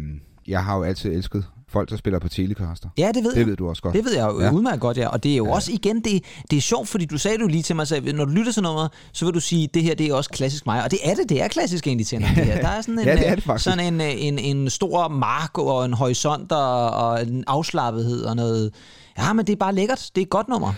jeg 0.48 0.64
har 0.64 0.76
jo 0.76 0.82
altid 0.82 1.12
elsket 1.12 1.44
folk, 1.68 1.90
der 1.90 1.96
spiller 1.96 2.18
på 2.18 2.28
telecaster. 2.28 2.88
Ja, 2.98 3.10
det 3.14 3.24
ved 3.24 3.30
Det 3.32 3.38
jeg. 3.38 3.46
ved 3.46 3.56
du 3.56 3.68
også 3.68 3.82
godt. 3.82 3.94
Det 3.94 4.04
ved 4.04 4.14
jeg 4.14 4.28
jo 4.28 4.40
Ja. 4.40 4.50
udmærket 4.52 4.80
godt, 4.80 4.96
ja. 4.96 5.08
Og 5.08 5.22
det 5.22 5.32
er 5.32 5.36
jo 5.36 5.46
ja. 5.46 5.52
også 5.54 5.72
igen, 5.72 5.96
det, 6.00 6.22
det 6.50 6.56
er 6.56 6.60
sjovt, 6.60 6.88
fordi 6.88 7.04
du 7.04 7.18
sagde 7.18 7.38
du 7.38 7.46
lige 7.46 7.62
til 7.62 7.76
mig, 7.76 7.86
så 7.86 8.00
når 8.14 8.24
du 8.24 8.30
lytter 8.30 8.52
til 8.52 8.62
nummeret, 8.62 8.90
så 9.12 9.24
vil 9.24 9.34
du 9.34 9.40
sige, 9.40 9.68
det 9.74 9.82
her 9.82 9.94
det 9.94 10.06
er 10.06 10.14
også 10.14 10.30
klassisk 10.30 10.66
mig. 10.66 10.84
Og 10.84 10.90
det 10.90 10.98
er 11.04 11.14
det, 11.14 11.28
det 11.28 11.42
er 11.42 11.48
klassisk 11.48 11.86
egentlig 11.86 12.06
til 12.06 12.18
det 12.18 12.26
her. 12.28 12.60
Der 12.60 12.68
er 12.68 12.80
sådan 12.80 12.98
en, 12.98 13.04
Ja, 13.06 13.12
det 13.16 13.26
er 13.26 13.30
øh, 13.30 13.36
det 13.36 13.44
faktisk. 13.44 13.64
sådan 13.64 13.94
en, 13.94 14.00
øh, 14.00 14.12
en, 14.16 14.38
en 14.38 14.70
stor 14.70 15.08
mark 15.08 15.58
og 15.58 15.84
en 15.84 15.92
horisont 15.92 16.52
og, 16.52 16.90
og 16.90 17.22
en 17.22 17.44
afslappethed 17.46 18.22
og 18.24 18.36
noget. 18.36 18.72
Ja, 19.18 19.32
men 19.32 19.46
det 19.46 19.52
er 19.52 19.56
bare 19.56 19.74
lækkert. 19.74 20.10
Det 20.14 20.20
er 20.20 20.26
et 20.26 20.30
godt 20.30 20.48
nummer. 20.48 20.72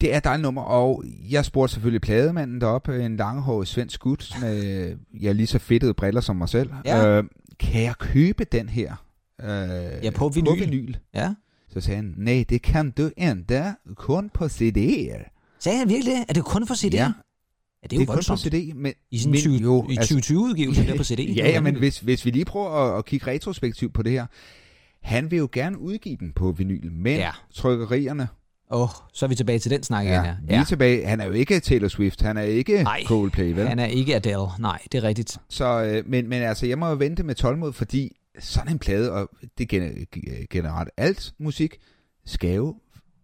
Det 0.00 0.12
er 0.14 0.16
et 0.16 0.24
dejligt 0.24 0.42
nummer, 0.42 0.62
og 0.62 1.04
jeg 1.30 1.44
spurgte 1.44 1.72
selvfølgelig 1.72 2.00
plademanden 2.00 2.60
deroppe, 2.60 3.04
en 3.04 3.16
langhåret 3.16 3.68
svensk 3.68 4.00
gut 4.00 4.32
med 4.40 4.96
ja, 5.20 5.32
lige 5.32 5.46
så 5.46 5.58
fedtede 5.58 5.94
briller 5.94 6.20
som 6.20 6.36
mig 6.36 6.48
selv. 6.48 6.70
Ja. 6.84 7.06
Øh, 7.18 7.24
kan 7.60 7.82
jeg 7.82 7.94
købe 7.98 8.44
den 8.44 8.68
her? 8.68 8.94
Øh, 9.40 9.48
Ja, 10.04 10.10
på 10.10 10.28
vinyl. 10.28 10.48
På 10.48 10.54
vinyl. 10.54 10.94
Ja. 11.14 11.34
Så 11.68 11.80
sagde 11.80 11.96
han, 11.96 12.14
nej, 12.16 12.44
det 12.48 12.62
kan 12.62 12.90
du 12.90 13.10
ikke, 13.16 13.74
kun 13.96 14.30
på 14.34 14.44
CD'er. 14.44 15.30
Sagde 15.60 15.78
han 15.78 15.88
virkelig? 15.88 16.14
Er 16.28 16.32
det 16.32 16.44
kun 16.44 16.66
for 16.66 16.74
CD? 16.74 16.94
Ja. 16.94 17.02
ja 17.02 17.86
det 17.90 17.92
er 17.92 17.96
jo 17.96 18.00
det 18.00 18.02
er 18.02 18.06
kun 18.06 18.06
på 18.06 18.12
voldsomt. 18.12 18.40
CD, 18.40 18.74
men, 18.74 18.92
I 19.10 19.18
sådan 19.18 19.30
men 19.30 19.40
20, 19.40 19.56
jo, 19.56 19.86
i 19.90 19.96
altså- 19.96 20.14
2020-udgivelsen 20.14 20.86
der 20.86 20.96
på 20.96 21.04
CD. 21.04 21.18
Ja, 21.36 21.50
ja, 21.50 21.60
men 21.60 21.74
hvis, 21.76 21.98
hvis 21.98 22.24
vi 22.24 22.30
lige 22.30 22.44
prøver 22.44 22.70
at, 22.70 22.98
at 22.98 23.04
kigge 23.04 23.26
retrospektivt 23.26 23.94
på 23.94 24.02
det 24.02 24.12
her, 24.12 24.26
han 25.04 25.30
vil 25.30 25.38
jo 25.38 25.48
gerne 25.52 25.78
udgive 25.78 26.16
den 26.20 26.32
på 26.32 26.52
vinyl, 26.52 26.92
men 26.92 27.12
Ja. 27.16 27.20
ja. 27.20 27.30
trykkerierne, 27.54 28.28
Åh, 28.70 28.80
oh, 28.82 28.88
så 29.12 29.26
er 29.26 29.28
vi 29.28 29.34
tilbage 29.34 29.58
til 29.58 29.70
den 29.70 29.82
snak 29.82 30.04
igen 30.04 30.14
ja, 30.14 30.22
her. 30.22 30.36
lige 30.48 30.64
tilbage, 30.64 31.06
han 31.06 31.20
er 31.20 31.24
jo 31.26 31.32
ikke 31.32 31.60
Taylor 31.60 31.88
Swift, 31.88 32.22
han 32.22 32.36
er 32.36 32.42
ikke 32.42 32.82
Nej. 32.82 33.02
Coldplay, 33.06 33.52
vel? 33.52 33.68
Han 33.68 33.78
er 33.78 33.84
ikke 33.86 34.16
Adele. 34.16 34.46
Nej, 34.58 34.78
det 34.92 34.98
er 34.98 35.02
rigtigt. 35.08 35.38
Så, 35.48 35.84
øh, 35.84 36.08
men, 36.10 36.28
men 36.28 36.42
altså, 36.42 36.66
jeg 36.66 36.78
må 36.78 36.88
jo 36.88 36.94
vente 36.94 37.22
med 37.22 37.34
tålmod, 37.34 37.72
fordi 37.72 38.16
sådan 38.38 38.72
en 38.72 38.78
plade, 38.78 39.12
og 39.12 39.30
det 39.58 39.64
er 39.72 39.78
gen- 39.78 40.06
generelt 40.50 40.90
alt 40.96 41.32
musik, 41.38 41.76
skal 42.26 42.54
jo 42.54 42.74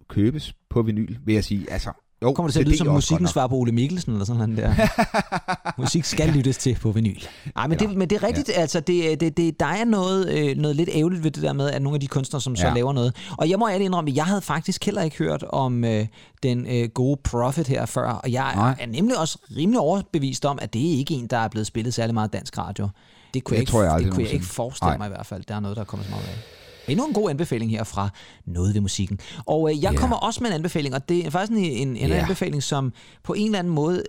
købes 0.09 0.54
på 0.71 0.83
vinyl, 0.83 1.16
vil 1.25 1.35
jeg 1.35 1.45
sige. 1.45 1.71
Altså, 1.73 1.93
jo, 2.23 2.33
Kommer 2.33 2.49
det 2.49 2.53
til 2.53 2.61
at 2.61 2.67
lyde 2.67 2.77
som 2.77 2.89
er 2.89 2.93
musikken 2.93 3.29
svar 3.29 3.47
på 3.47 3.55
Ole 3.55 3.73
Mikkelsen 3.73 4.12
eller 4.12 4.25
sådan 4.25 4.49
noget 4.50 4.77
der? 4.79 4.87
Musik 5.81 6.05
skal 6.05 6.29
lyttes 6.29 6.57
til 6.59 6.75
på 6.83 6.91
vinyl. 6.93 7.21
Nej, 7.55 7.67
men, 7.67 7.79
det, 7.79 7.97
men 7.97 8.11
det 8.11 8.17
er 8.17 8.27
rigtigt, 8.27 8.49
ja. 8.49 8.53
altså 8.61 8.81
det, 8.81 9.21
det, 9.21 9.37
det, 9.37 9.61
der 9.61 9.67
er 9.67 9.85
noget, 9.85 10.29
øh, 10.39 10.57
noget 10.57 10.77
lidt 10.77 10.89
ærgerligt 10.95 11.25
ved 11.25 11.31
det 11.31 11.43
der 11.43 11.53
med, 11.53 11.71
at 11.71 11.83
nogle 11.83 11.97
af 11.97 12.00
de 12.00 12.07
kunstnere, 12.07 12.41
som 12.41 12.57
så 12.57 12.67
Ja. 12.67 12.75
laver 12.75 12.93
noget. 12.93 13.17
Og 13.39 13.50
jeg 13.50 13.59
må 13.59 13.69
ærligt 13.69 13.85
indrømme, 13.87 14.11
at 14.11 14.17
jeg 14.17 14.25
havde 14.25 14.41
faktisk 14.41 14.85
heller 14.85 15.03
ikke 15.03 15.17
hørt 15.19 15.43
om 15.49 15.85
øh, 15.85 16.07
den 16.43 16.67
øh, 16.67 16.89
gode 16.89 17.21
Prophet 17.25 17.67
her 17.69 17.87
før, 17.87 18.09
og 18.11 18.33
jeg 18.33 18.53
Nej. 18.55 18.75
er 18.81 18.87
nemlig 18.87 19.19
også 19.19 19.39
rimelig 19.57 19.81
overbevist 19.81 20.45
om, 20.45 20.59
at 20.62 20.73
det 20.75 20.95
er 20.95 20.99
ikke 20.99 21.15
en, 21.15 21.27
der 21.27 21.39
er 21.39 21.49
blevet 21.49 21.67
spillet 21.67 21.95
særlig 21.95 22.15
meget 22.15 22.33
dansk 22.33 22.59
radio. 22.59 22.89
Det 23.35 23.45
kunne 23.45 23.55
Det 23.55 23.57
jeg, 23.57 23.61
ikke, 23.62 23.71
tror 23.73 23.83
jeg 23.83 23.93
aldrig 23.93 24.07
det 24.07 24.15
kunne 24.15 24.25
jeg 24.25 24.33
ikke 24.33 24.47
forestille 24.47 24.89
Nej. 24.91 24.99
mig 24.99 25.07
i 25.07 25.09
hvert 25.09 25.27
fald. 25.27 25.43
Der 25.49 25.55
er 25.57 25.61
noget, 25.61 25.77
der 25.77 25.85
kommer 25.85 26.05
så 26.05 26.11
meget 26.11 26.23
af. 26.25 26.35
Endnu 26.90 27.06
en 27.06 27.12
god 27.14 27.30
anbefaling 27.30 27.70
her 27.70 27.85
fra 27.85 28.09
Noget 28.47 28.75
ved 28.75 28.80
musikken. 28.80 29.18
Og 29.47 29.70
øh, 29.70 29.82
jeg 29.82 29.92
Ja. 29.92 29.99
kommer 29.99 30.16
også 30.16 30.40
med 30.42 30.50
en 30.50 30.54
anbefaling, 30.54 30.94
og 30.94 31.09
det 31.09 31.26
er 31.26 31.30
faktisk 31.30 31.52
en, 31.59 31.64
en, 31.64 31.88
en 31.88 32.09
Ja. 32.09 32.14
anbefaling, 32.14 32.62
som 32.62 32.92
på 33.23 33.32
en 33.32 33.47
eller 33.47 33.59
anden 33.59 33.75
måde 33.75 34.02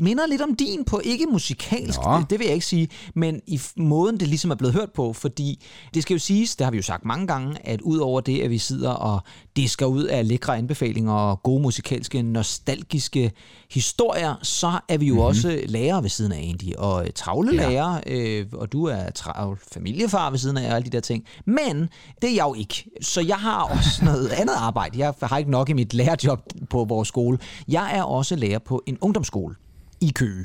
minder 0.00 0.26
lidt 0.26 0.42
om 0.42 0.54
din 0.54 0.84
på 0.84 1.00
ikke 1.04 1.26
musikalsk, 1.26 2.00
Nå. 2.04 2.20
det, 2.30 2.38
vil 2.38 2.44
jeg 2.44 2.54
ikke 2.54 2.66
sige, 2.66 2.88
men 3.14 3.40
i 3.46 3.60
måden, 3.76 4.20
det 4.20 4.28
ligesom 4.28 4.50
er 4.50 4.54
blevet 4.54 4.74
hørt 4.74 4.92
på, 4.92 5.12
fordi 5.12 5.64
det 5.94 6.02
skal 6.02 6.14
jo 6.14 6.18
siges, 6.18 6.56
det 6.56 6.64
har 6.64 6.70
vi 6.70 6.76
jo 6.76 6.82
sagt 6.82 7.04
mange 7.04 7.26
gange, 7.26 7.66
at 7.66 7.80
ud 7.80 7.98
over 7.98 8.20
det, 8.20 8.40
at 8.40 8.50
vi 8.50 8.58
sidder 8.58 8.90
og 8.90 9.20
disker 9.56 9.86
ud 9.86 10.04
af 10.04 10.28
lækre 10.28 10.56
anbefalinger 10.56 11.12
og 11.12 11.42
gode 11.42 11.62
musikalske, 11.62 12.22
nostalgiske 12.22 13.32
historier, 13.70 14.34
så 14.42 14.78
er 14.88 14.98
vi 14.98 15.06
jo 15.06 15.14
mm-hmm. 15.14 15.26
også 15.26 15.60
lærere 15.66 16.02
ved 16.02 16.10
siden 16.10 16.32
af 16.32 16.38
egentlig, 16.38 16.78
og 16.78 17.04
øh, 17.04 17.10
travle 17.14 17.62
Ja. 17.62 18.00
øh, 18.06 18.46
og 18.52 18.72
du 18.72 18.84
er 18.84 19.10
travl 19.10 19.58
familiefar 19.72 20.30
ved 20.30 20.38
siden 20.38 20.56
af 20.56 20.70
og 20.70 20.76
alle 20.76 20.86
de 20.86 20.90
der 20.90 21.00
ting. 21.00 21.24
Men 21.44 21.88
det 22.22 22.30
er 22.30 22.34
jeg 22.34 22.44
jo 22.48 22.54
ikke. 22.54 22.84
Så 23.00 23.20
jeg 23.20 23.36
har 23.36 23.62
også 23.62 24.04
noget 24.10 24.28
andet 24.28 24.54
arbejde. 24.56 24.98
Jeg 24.98 25.14
har 25.22 25.38
ikke 25.38 25.50
nok 25.50 25.68
i 25.68 25.72
mit 25.72 25.94
lærerjob 25.94 26.40
på 26.70 26.84
vores 26.84 27.08
skole. 27.08 27.38
Jeg 27.68 27.96
er 27.96 28.02
også 28.02 28.36
lærer 28.36 28.58
på 28.58 28.82
en 28.86 28.98
ungdomsskole. 29.00 29.54
I 30.00 30.12
Køge. 30.14 30.44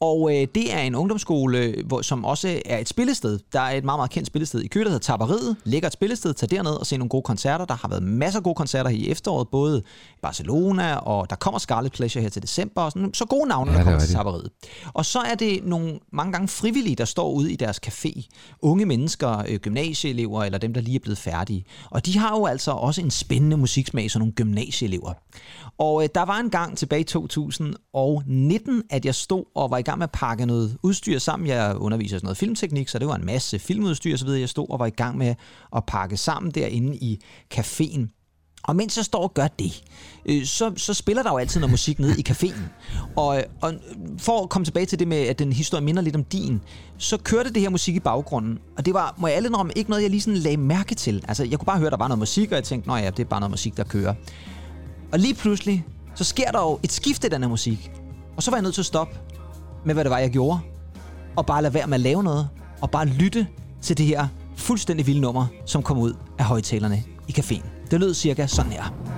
Og 0.00 0.30
øh, 0.34 0.46
det 0.54 0.74
er 0.74 0.78
en 0.78 0.94
ungdomsskole, 0.94 1.74
hvor, 1.86 2.02
som 2.02 2.24
også 2.24 2.60
er 2.64 2.78
et 2.78 2.88
spillested. 2.88 3.38
Der 3.52 3.60
er 3.60 3.70
et 3.76 3.84
meget, 3.84 3.98
meget 3.98 4.10
kendt 4.10 4.26
spillested 4.26 4.60
i 4.60 4.66
Køge, 4.68 4.84
der 4.84 4.90
hedder 4.90 5.04
Tapperiet. 5.04 5.56
Lækker 5.64 5.86
et 5.86 5.92
spillested. 5.92 6.34
Tag 6.34 6.50
derned 6.50 6.72
og 6.72 6.86
se 6.86 6.96
nogle 6.96 7.08
gode 7.08 7.22
koncerter. 7.22 7.64
Der 7.64 7.74
har 7.74 7.88
været 7.88 8.02
masser 8.02 8.40
af 8.40 8.44
gode 8.44 8.54
koncerter 8.54 8.90
i 8.90 9.08
efteråret, 9.10 9.48
både 9.48 9.82
Barcelona, 10.22 10.94
og 10.96 11.30
der 11.30 11.36
kommer 11.36 11.58
Scarlet 11.58 11.92
Pleasure 11.92 12.22
her 12.22 12.28
til 12.30 12.42
december. 12.42 12.82
Og 12.82 12.92
sådan, 12.92 13.14
så 13.14 13.24
gode 13.24 13.48
navne, 13.48 13.70
Ja, 13.70 13.76
der 13.76 13.80
er 13.80 13.84
kommer 13.84 14.00
til. 14.00 14.14
Tapperiet. 14.14 14.50
Og 14.94 15.06
så 15.06 15.18
er 15.18 15.34
det 15.34 15.60
nogle 15.64 15.98
mange 16.12 16.32
gange 16.32 16.48
frivillige, 16.48 16.96
der 16.96 17.04
står 17.04 17.30
ude 17.30 17.52
i 17.52 17.56
deres 17.56 17.80
café. 17.86 18.28
Unge 18.62 18.86
mennesker, 18.86 19.42
øh, 19.48 19.58
gymnasieelever 19.58 20.44
eller 20.44 20.58
dem, 20.58 20.74
der 20.74 20.80
lige 20.80 20.94
er 20.94 21.00
blevet 21.00 21.18
færdige. 21.18 21.64
Og 21.90 22.06
de 22.06 22.18
har 22.18 22.36
jo 22.36 22.46
altså 22.46 22.70
også 22.70 23.00
en 23.00 23.10
spændende 23.10 23.56
musiksmag, 23.56 24.10
sådan 24.10 24.20
nogle 24.20 24.32
gymnasieelever. 24.32 25.12
Og 25.78 26.02
øh, 26.02 26.08
der 26.14 26.22
var 26.22 26.38
en 26.38 26.50
gang 26.50 26.78
tilbage 26.78 27.00
i 27.00 27.04
2019, 27.04 28.82
at 28.94 29.04
jeg 29.04 29.14
stod 29.14 29.44
og 29.54 29.70
var 29.70 29.78
i 29.78 29.82
gang 29.82 29.98
med 29.98 30.04
at 30.04 30.12
pakke 30.12 30.46
noget 30.46 30.76
udstyr 30.82 31.18
sammen. 31.18 31.46
Jeg 31.46 31.76
underviser 31.76 32.16
i 32.16 32.18
sådan 32.18 32.26
noget 32.26 32.36
filmteknik, 32.36 32.88
så 32.88 32.98
det 32.98 33.08
var 33.08 33.14
en 33.14 33.26
masse 33.26 33.58
filmudstyr 33.58 34.14
osv. 34.14 34.28
Jeg 34.28 34.48
stod 34.48 34.66
og 34.70 34.78
var 34.78 34.86
i 34.86 34.90
gang 34.90 35.18
med 35.18 35.34
at 35.76 35.84
pakke 35.86 36.16
sammen 36.16 36.52
derinde 36.52 36.96
i 36.96 37.20
caféen. 37.54 38.20
Og 38.64 38.76
mens 38.76 38.96
jeg 38.96 39.04
står 39.04 39.22
og 39.22 39.34
gør 39.34 39.46
det, 39.46 39.82
øh, 40.26 40.44
så, 40.44 40.72
så 40.76 40.94
spiller 40.94 41.22
der 41.22 41.30
jo 41.30 41.36
altid 41.36 41.60
noget 41.60 41.70
musik 41.70 41.98
nede 41.98 42.20
i 42.20 42.24
caféen. 42.28 42.60
Og, 43.16 43.42
og 43.60 43.74
for 44.18 44.42
at 44.42 44.48
komme 44.48 44.64
tilbage 44.64 44.86
til 44.86 44.98
det 44.98 45.08
med, 45.08 45.16
at 45.16 45.38
den 45.38 45.52
historie 45.52 45.84
minder 45.84 46.02
lidt 46.02 46.16
om 46.16 46.24
din, 46.24 46.60
så 46.98 47.16
kørte 47.16 47.52
det 47.52 47.62
her 47.62 47.70
musik 47.70 47.96
i 47.96 48.00
baggrunden. 48.00 48.58
Og 48.76 48.86
det 48.86 48.94
var, 48.94 49.14
må 49.18 49.26
jeg 49.26 49.36
alle 49.36 49.54
om, 49.54 49.70
ikke 49.76 49.90
noget, 49.90 50.02
jeg 50.02 50.10
lige 50.10 50.20
sådan 50.20 50.38
lagde 50.38 50.56
mærke 50.56 50.94
til. 50.94 51.24
Altså, 51.28 51.44
jeg 51.44 51.58
kunne 51.58 51.66
bare 51.66 51.78
høre, 51.78 51.86
at 51.86 51.92
der 51.92 51.98
var 51.98 52.08
noget 52.08 52.18
musik, 52.18 52.50
og 52.50 52.54
jeg 52.56 52.64
tænkte, 52.64 52.88
nej 52.88 52.98
ja, 52.98 53.10
det 53.10 53.20
er 53.20 53.24
bare 53.28 53.40
noget 53.40 53.50
musik, 53.50 53.76
der 53.76 53.84
kører. 53.84 54.14
Og 55.12 55.18
lige 55.18 55.34
pludselig, 55.34 55.84
så 56.14 56.24
sker 56.24 56.50
der 56.50 56.60
jo 56.60 56.78
et 56.82 56.92
skifte 56.92 57.26
i 57.26 57.30
den 57.30 57.42
her 57.42 57.48
musik. 57.48 57.90
Og 58.36 58.42
så 58.42 58.50
var 58.50 58.58
jeg 58.58 58.62
nødt 58.62 58.74
til 58.74 58.82
at 58.82 58.86
stoppe 58.86 59.14
med, 59.84 59.94
hvad 59.94 60.04
det 60.04 60.10
var, 60.10 60.18
jeg 60.18 60.30
gjorde. 60.30 60.60
Og 61.36 61.46
bare 61.46 61.62
lade 61.62 61.74
være 61.74 61.86
med 61.86 61.94
at 61.94 62.00
lave 62.00 62.22
noget. 62.22 62.48
Og 62.80 62.90
bare 62.90 63.06
lytte 63.06 63.46
til 63.82 63.98
det 63.98 64.06
her 64.06 64.28
fuldstændig 64.56 65.06
vilde 65.06 65.20
nummer, 65.20 65.46
som 65.66 65.82
kom 65.82 65.98
ud 65.98 66.14
af 66.38 66.44
højtalerne 66.44 67.02
i 67.28 67.32
caféen. 67.38 67.66
Det 67.90 68.00
lød 68.00 68.14
cirka 68.14 68.46
sådan 68.46 68.72
her. 68.72 69.13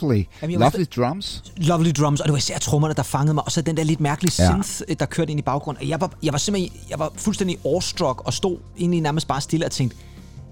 Lovely. 0.00 0.22
Jamen, 0.42 0.58
lovely 0.60 0.84
drums. 0.96 1.42
Lovely 1.56 1.90
drums, 1.90 2.20
og 2.20 2.24
det 2.26 2.32
var 2.32 2.38
især 2.38 2.58
trommerne, 2.58 2.94
der 2.94 3.02
fangede 3.02 3.34
mig, 3.34 3.44
og 3.44 3.52
så 3.52 3.62
den 3.62 3.76
der 3.76 3.82
lidt 3.84 4.00
mærkelige 4.00 4.32
Ja. 4.42 4.50
synth, 4.62 4.80
ja. 4.88 4.94
der 4.94 5.06
kørte 5.06 5.30
ind 5.30 5.38
i 5.40 5.42
baggrunden. 5.42 5.82
Og 5.82 5.88
Jeg 5.88 6.00
var, 6.00 6.10
jeg 6.22 6.32
var 6.32 6.38
simpelthen 6.38 6.72
jeg 6.90 6.98
var 6.98 7.12
fuldstændig 7.16 7.58
awestruck 7.64 8.22
og 8.26 8.32
stod 8.32 8.56
egentlig 8.78 9.00
nærmest 9.00 9.28
bare 9.28 9.40
stille 9.40 9.66
og 9.66 9.72
tænkte, 9.72 9.96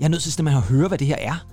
jeg 0.00 0.04
er 0.04 0.10
nødt 0.10 0.22
til 0.22 0.32
simpelthen 0.32 0.62
at 0.62 0.68
høre, 0.68 0.88
hvad 0.88 0.98
det 0.98 1.06
her 1.06 1.16
er. 1.18 1.44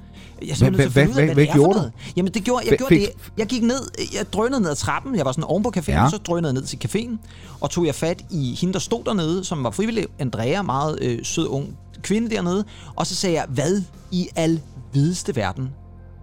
Jeg 0.47 0.55
Hvad- 0.57 0.71
hvad- 0.71 0.87
hvad, 0.87 1.07
hvad 1.33 1.45
for 1.45 1.53
gjorde 1.53 1.79
du? 1.79 1.89
Jamen 2.17 2.33
det 2.33 2.43
gjorde, 2.43 2.63
jeg 2.65 2.69
Fik- 2.71 2.77
gjorde 2.77 2.95
det. 2.95 3.09
Jeg 3.37 3.47
gik 3.47 3.63
ned, 3.63 3.79
jeg 4.13 4.33
drønede 4.33 4.61
ned 4.61 4.69
ad 4.69 4.75
trappen, 4.75 5.15
jeg 5.15 5.25
var 5.25 5.31
sådan 5.31 5.43
oven 5.43 5.63
på 5.63 5.71
caféen, 5.77 5.91
ja. 5.91 6.09
så 6.09 6.17
drønede 6.17 6.47
jeg 6.47 6.53
ned 6.53 6.63
til 6.63 6.79
caféen, 6.85 7.17
og 7.59 7.69
tog 7.69 7.85
jeg 7.85 7.95
fat 7.95 8.21
i 8.31 8.57
hende, 8.61 8.73
der 8.73 8.79
stod 8.79 9.03
dernede, 9.03 9.43
som 9.43 9.63
var 9.63 9.71
frivillig, 9.71 10.05
Andrea, 10.19 10.61
meget 10.61 10.97
øh, 11.01 11.19
sød 11.25 11.47
ung 11.47 11.77
kvinde 12.01 12.29
dernede, 12.35 12.65
og 12.95 13.07
så 13.07 13.15
sagde 13.15 13.35
jeg, 13.35 13.45
hvad 13.49 13.81
i 14.11 14.27
al 14.35 14.61
videste 14.93 15.35
verden 15.35 15.69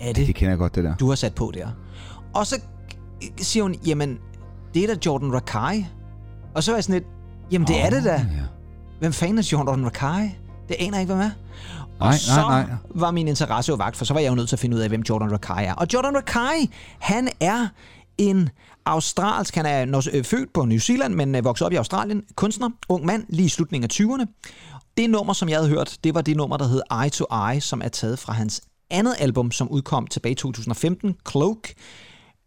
er 0.01 0.13
det, 0.13 0.27
Det 0.27 0.35
kender 0.35 0.51
jeg 0.51 0.59
godt, 0.59 0.75
det 0.75 0.85
der. 0.85 0.97
du 0.97 1.09
har 1.09 1.15
sat 1.15 1.35
på 1.35 1.51
der. 1.55 1.69
Og 2.35 2.47
så 2.47 2.61
siger 3.39 3.63
hun, 3.63 3.75
jamen, 3.87 4.19
det 4.75 4.83
er 4.83 4.95
da 4.95 5.01
Jordan 5.07 5.33
Rakai. 5.35 5.87
Og 6.55 6.63
så 6.65 6.71
var 6.71 6.77
jeg 6.77 6.85
sådan 6.85 6.95
lidt, 6.95 7.05
jamen 7.53 7.69
det 7.69 7.83
er 7.85 7.91
det 7.91 8.05
da. 8.05 8.13
Ja. 8.13 8.27
Hvem 9.01 9.13
fanden 9.13 9.39
er 9.39 9.49
Jordan 9.53 9.85
Rakai? 9.85 10.23
Det 10.69 10.77
aner 10.79 10.93
jeg 10.93 11.01
ikke, 11.01 11.15
hvem 11.15 11.25
er. 11.25 11.31
Nej, 12.01 12.09
og 12.09 12.15
så 12.15 12.41
nej, 12.41 12.67
nej. 12.67 12.77
var 12.95 13.11
min 13.11 13.29
interesse 13.29 13.71
jo 13.71 13.77
vagt, 13.77 13.97
for 13.97 14.05
så 14.05 14.15
var 14.15 14.21
jeg 14.21 14.31
jo 14.31 14.35
nødt 14.35 14.49
til 14.49 14.57
at 14.57 14.61
finde 14.61 14.77
ud 14.77 14.81
af, 14.81 14.89
hvem 14.89 15.03
Jordan 15.09 15.33
Rakai 15.33 15.65
er. 15.65 15.75
Og 15.75 15.87
Jordan 15.95 16.17
Rakai, 16.17 16.71
han 16.99 17.29
er 17.41 17.69
en 18.19 18.49
australsk, 18.87 19.55
han 19.57 19.67
er 19.67 20.09
øh, 20.13 20.25
født 20.25 20.53
på 20.55 20.65
New 20.65 20.79
Zealand, 20.79 21.15
men 21.15 21.35
øh, 21.35 21.45
vokset 21.45 21.67
op 21.67 21.73
i 21.73 21.77
Australien, 21.77 22.23
kunstner, 22.37 22.71
ung 22.89 23.05
mand, 23.07 23.25
lige 23.29 23.47
i 23.47 23.49
slutningen 23.49 23.91
af 23.91 23.95
20'erne. 23.95 24.43
Det 24.97 25.11
nummer, 25.11 25.33
som 25.33 25.49
jeg 25.49 25.59
havde 25.59 25.69
hørt, 25.69 25.97
det 26.05 26.15
var 26.15 26.21
det 26.21 26.37
nummer, 26.37 26.57
der 26.57 26.69
hed 26.69 26.83
Eye 27.03 27.11
to 27.11 27.25
Eye, 27.51 27.61
som 27.61 27.81
er 27.85 27.89
taget 27.89 28.19
fra 28.19 28.33
hans 28.33 28.61
andet 28.91 29.15
album, 29.19 29.51
som 29.53 29.69
udkom 29.69 30.07
tilbage 30.07 30.33
i 30.33 30.35
2015, 30.35 31.15
Cloak. 31.31 31.69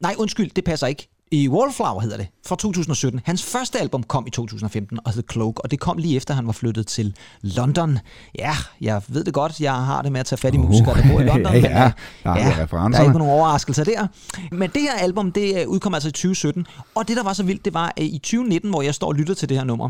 Nej, 0.02 0.16
undskyld, 0.18 0.52
det 0.56 0.64
passer 0.64 0.88
ikke. 0.88 1.10
I 1.32 1.50
Wallflower 1.50 2.02
hedder 2.02 2.18
det, 2.18 2.28
fra 2.48 2.56
2017. 2.56 3.22
Hans 3.26 3.44
første 3.44 3.80
album 3.80 4.04
kom 4.04 4.28
i 4.28 4.30
2015 4.30 5.00
og 5.06 5.14
hed 5.14 5.24
Cloak, 5.32 5.60
og 5.60 5.72
det 5.72 5.80
kom 5.80 5.98
lige 5.98 6.16
efter, 6.16 6.34
han 6.34 6.46
var 6.48 6.52
flyttet 6.52 6.88
til 6.88 7.16
London. 7.42 8.00
Ja, 8.40 8.52
jeg 8.82 9.02
ved 9.08 9.24
det 9.24 9.34
godt, 9.34 9.60
jeg 9.60 9.74
har 9.74 10.02
det 10.02 10.12
med 10.12 10.20
at 10.20 10.26
tage 10.26 10.38
fat 10.38 10.54
i 10.54 10.58
musikere, 10.58 10.96
der 11.02 11.12
bor 11.12 11.20
i 11.20 11.24
London. 11.32 11.54
ja, 11.54 11.60
ja, 11.60 11.86
øh, 11.86 11.92
der 12.24 12.32
er 12.32 12.48
ja, 12.48 12.64
referencerne. 12.64 12.94
der 12.94 13.00
er 13.00 13.04
ikke 13.04 13.18
nogen 13.18 13.34
overraskelser 13.34 13.84
der. 13.84 14.08
Men 14.52 14.70
det 14.70 14.82
her 14.82 14.94
album, 14.94 15.32
det 15.32 15.62
øh, 15.62 15.68
udkom 15.68 15.94
altså 15.94 16.10
i 16.10 16.12
2017, 16.12 16.66
og 16.96 17.08
det, 17.08 17.18
der 17.18 17.24
var 17.24 17.34
så 17.34 17.44
vildt, 17.44 17.66
det 17.66 17.74
var 17.74 17.94
at 17.98 18.04
i 18.04 18.18
2019, 18.18 18.70
hvor 18.70 18.82
jeg 18.82 18.96
står 18.96 19.08
og 19.08 19.16
lytter 19.16 19.34
til 19.34 19.50
det 19.50 19.58
her 19.58 19.64
nummer, 19.64 19.90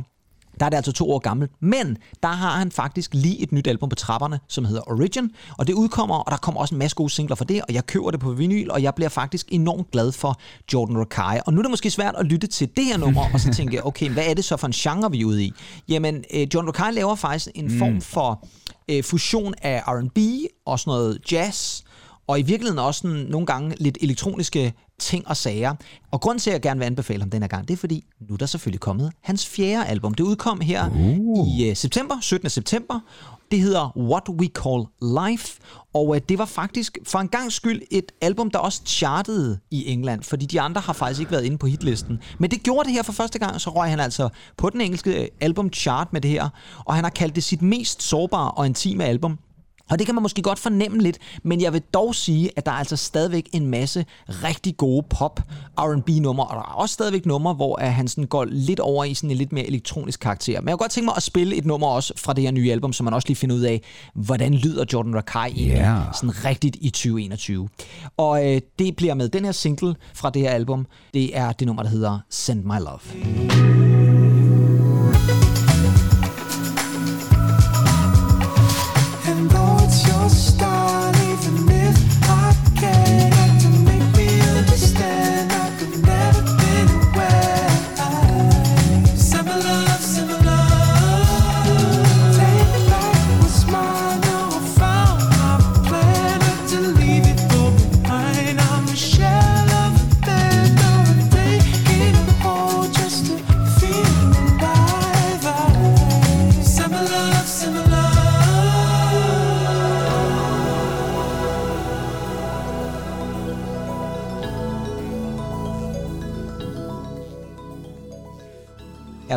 der 0.60 0.66
er 0.66 0.70
det 0.70 0.78
altså 0.78 0.92
to 0.92 1.12
år 1.12 1.20
gammelt. 1.20 1.52
Men 1.60 1.98
der 2.24 2.30
har 2.30 2.58
han 2.58 2.72
faktisk 2.72 3.14
lige 3.14 3.42
et 3.42 3.52
nyt 3.52 3.68
album 3.68 3.90
på 3.90 3.96
trapperne, 3.96 4.40
som 4.48 4.66
hedder 4.66 4.92
Origin. 4.92 5.32
Og 5.58 5.68
det 5.68 5.74
udkommer, 5.74 6.16
og 6.16 6.32
der 6.32 6.38
kommer 6.38 6.62
også 6.62 6.76
en 6.76 6.80
masse 6.80 6.96
gode 6.96 7.10
singler 7.10 7.36
for 7.36 7.46
det, 7.46 7.62
og 7.62 7.74
jeg 7.74 7.86
køber 7.88 8.12
det 8.12 8.20
på 8.20 8.32
vinyl, 8.32 8.70
og 8.72 8.84
jeg 8.84 8.96
bliver 8.96 9.10
faktisk 9.10 9.48
enormt 9.50 9.92
glad 9.92 10.12
for 10.12 10.40
Jordan 10.74 10.98
Rakai. 10.98 11.40
Og 11.46 11.54
nu 11.54 11.60
er 11.60 11.62
det 11.62 11.72
måske 11.72 11.92
svært 11.92 12.16
at 12.18 12.26
lytte 12.26 12.48
til 12.48 12.70
det 12.78 12.86
her 12.86 12.98
nummer, 12.98 13.26
og 13.34 13.40
så 13.40 13.54
tænke, 13.54 13.86
okay, 13.88 14.10
hvad 14.10 14.26
er 14.28 14.34
det 14.34 14.46
så 14.46 14.58
for 14.58 14.68
en 14.68 14.74
genre, 14.74 15.12
vi 15.12 15.22
er 15.22 15.26
ude 15.26 15.44
i? 15.44 15.54
Jamen, 15.90 16.24
øh, 16.34 16.48
Jordan 16.54 16.68
Rakai 16.68 16.94
laver 16.94 17.16
faktisk 17.16 17.50
en 17.56 17.66
mm. 17.66 17.80
form 17.80 18.02
for 18.02 18.48
øh, 18.90 19.04
fusion 19.04 19.54
af 19.62 19.84
R&B 19.88 20.18
og 20.66 20.80
sådan 20.80 20.92
noget 20.92 21.32
jazz, 21.32 21.82
og 22.28 22.40
i 22.40 22.42
virkeligheden 22.42 22.80
også 22.80 23.00
sådan, 23.02 23.26
nogle 23.30 23.46
gange 23.46 23.76
lidt 23.80 23.98
elektroniske 24.02 24.74
ting 25.00 25.28
og 25.28 25.38
sager. 25.38 25.74
Og 26.12 26.22
grunden 26.22 26.40
til, 26.40 26.50
at 26.50 26.54
jeg 26.54 26.62
gerne 26.62 26.80
vil 26.80 26.86
anbefale 26.86 27.20
ham 27.20 27.30
den 27.30 27.42
her 27.42 27.48
gang, 27.48 27.68
det 27.68 27.74
er 27.74 27.78
fordi, 27.78 28.04
nu 28.30 28.34
er 28.34 28.38
der 28.38 28.46
selvfølgelig 28.46 28.80
kommet 28.80 29.12
hans 29.22 29.48
fjerde 29.48 29.86
album. 29.86 30.14
Det 30.14 30.24
udkom 30.24 30.62
her 30.62 30.90
uh. 30.90 31.48
i 31.48 31.70
uh, 31.70 31.76
september, 31.76 32.16
17. 32.22 32.50
september. 32.50 33.00
Det 33.52 33.60
hedder 33.60 33.98
What 33.98 34.30
We 34.30 34.48
Call 34.48 34.86
Life, 35.30 35.60
og 35.94 36.08
uh, 36.08 36.18
det 36.30 36.38
var 36.38 36.46
faktisk 36.46 36.98
for 37.04 37.20
en 37.20 37.28
gang 37.28 37.52
skyld 37.52 37.82
et 37.92 38.12
album, 38.22 38.52
der 38.52 38.60
også 38.60 38.82
chartede 38.86 39.60
i 39.72 39.92
England, 39.92 40.24
fordi 40.24 40.46
de 40.46 40.62
andre 40.62 40.82
har 40.82 40.94
faktisk 40.94 41.20
ikke 41.20 41.32
været 41.32 41.44
inde 41.44 41.58
på 41.58 41.68
hitlisten. 41.68 42.20
Men 42.40 42.52
det 42.52 42.64
gjorde 42.64 42.88
det 42.88 42.94
her 42.94 43.04
for 43.04 43.14
første 43.14 43.40
gang, 43.40 43.62
så 43.62 43.70
røg 43.70 43.90
han 43.90 44.00
altså 44.00 44.30
på 44.58 44.70
den 44.70 44.82
engelske 44.82 45.30
album 45.42 45.74
chart 45.74 46.14
med 46.14 46.22
det 46.22 46.32
her, 46.32 46.50
og 46.86 46.96
han 46.96 47.04
har 47.04 47.12
kaldt 47.12 47.36
det 47.36 47.44
sit 47.44 47.62
mest 47.62 48.04
sårbare 48.04 48.52
og 48.52 48.66
intime 48.66 49.06
album. 49.06 49.40
Og 49.90 50.00
det 50.00 50.06
kan 50.08 50.16
man 50.16 50.22
måske 50.22 50.42
godt 50.42 50.60
fornemme 50.60 51.02
lidt, 51.02 51.18
men 51.44 51.62
jeg 51.62 51.74
vil 51.74 51.82
dog 51.94 52.16
sige, 52.16 52.50
at 52.56 52.66
der 52.66 52.72
er 52.72 52.76
altså 52.76 52.96
stadigvæk 52.96 53.50
en 53.54 53.66
masse 53.68 54.06
rigtig 54.30 54.78
gode 54.78 55.06
pop 55.10 55.40
R&B 55.80 56.10
numre, 56.10 56.46
og 56.46 56.56
der 56.56 56.62
er 56.62 56.76
også 56.76 56.94
stadigvæk 56.94 57.26
numre, 57.26 57.54
hvor 57.54 57.80
han 57.80 58.08
sådan 58.08 58.24
går 58.24 58.46
lidt 58.46 58.80
over 58.80 59.04
i 59.04 59.14
sådan 59.14 59.32
en 59.32 59.38
lidt 59.38 59.52
mere 59.52 59.66
elektronisk 59.68 60.20
karakter. 60.20 60.62
Men 60.62 60.68
jeg 60.70 60.74
kunne 60.74 60.84
godt 60.84 60.92
tænke 60.92 61.06
mig 61.06 61.14
at 61.18 61.24
spille 61.24 61.56
et 61.56 61.66
nummer 61.66 61.88
også 61.88 62.14
fra 62.18 62.34
det 62.34 62.44
her 62.44 62.52
nye 62.52 62.72
album, 62.72 62.94
så 62.94 63.04
man 63.04 63.14
også 63.14 63.28
lige 63.28 63.36
finder 63.38 63.56
ud 63.56 63.62
af, 63.62 63.82
hvordan 64.16 64.54
lyder 64.54 64.86
Jordan 64.94 65.16
Rakai 65.16 65.52
egentlig 65.52 65.68
Ja. 65.78 65.98
sådan 66.14 66.46
rigtigt 66.46 66.78
i 66.82 66.90
2021. 66.90 67.70
Og 68.18 68.54
øh, 68.56 68.62
det 68.80 68.96
bliver 68.96 69.14
med 69.14 69.30
den 69.30 69.46
her 69.46 69.52
single 69.52 69.96
fra 70.14 70.30
det 70.30 70.42
her 70.42 70.50
album. 70.50 70.86
Det 71.14 71.38
er 71.38 71.52
det 71.52 71.66
nummer, 71.68 71.84
der 71.84 71.90
hedder 71.90 72.20
Send 72.30 72.64
My 72.64 72.80
Love. 72.80 73.87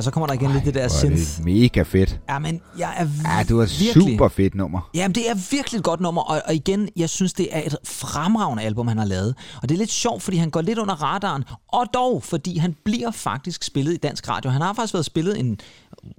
Ja, 0.00 0.04
så 0.04 0.11
kommer 0.11 0.26
der 0.26 0.35
igen 0.35 0.52
lidt 0.52 0.64
det 0.64 0.75
der 0.75 0.80
er 0.80 0.88
synth. 0.88 1.16
det 1.16 1.45
mega 1.45 1.83
fedt. 1.83 2.21
Ja, 2.28 2.38
men 2.38 2.61
jeg 2.78 2.95
er 2.97 3.07
Ja, 3.38 3.42
det 3.42 3.57
var 3.57 3.62
et 3.62 3.80
virkelig... 3.80 4.12
super 4.12 4.28
fedt 4.28 4.54
nummer. 4.54 4.90
Jamen, 4.95 5.14
det 5.14 5.30
er 5.30 5.35
virkelig 5.50 5.78
et 5.78 5.85
godt 5.85 6.00
nummer, 6.00 6.23
og, 6.23 6.42
og 6.47 6.54
igen, 6.54 6.88
jeg 6.97 7.09
synes, 7.11 7.33
det 7.33 7.49
er 7.50 7.62
et 7.66 7.76
fremragende 7.87 8.62
album, 8.62 8.88
han 8.88 8.99
har 8.99 9.04
lavet. 9.04 9.35
Og 9.62 9.69
det 9.69 9.75
er 9.75 9.78
lidt 9.78 9.90
sjovt, 9.90 10.23
fordi 10.23 10.37
han 10.37 10.50
går 10.50 10.61
lidt 10.61 10.78
under 10.78 10.95
radaren, 11.02 11.45
og 11.69 11.87
dog, 11.95 12.23
fordi 12.23 12.59
han 12.59 12.75
bliver 12.85 13.11
faktisk 13.11 13.62
spillet 13.64 13.92
i 13.92 13.97
dansk 13.97 14.28
radio. 14.28 14.50
Han 14.50 14.61
har 14.61 14.73
faktisk 14.73 14.95
været 14.95 15.07
spillet 15.07 15.38
en 15.38 15.59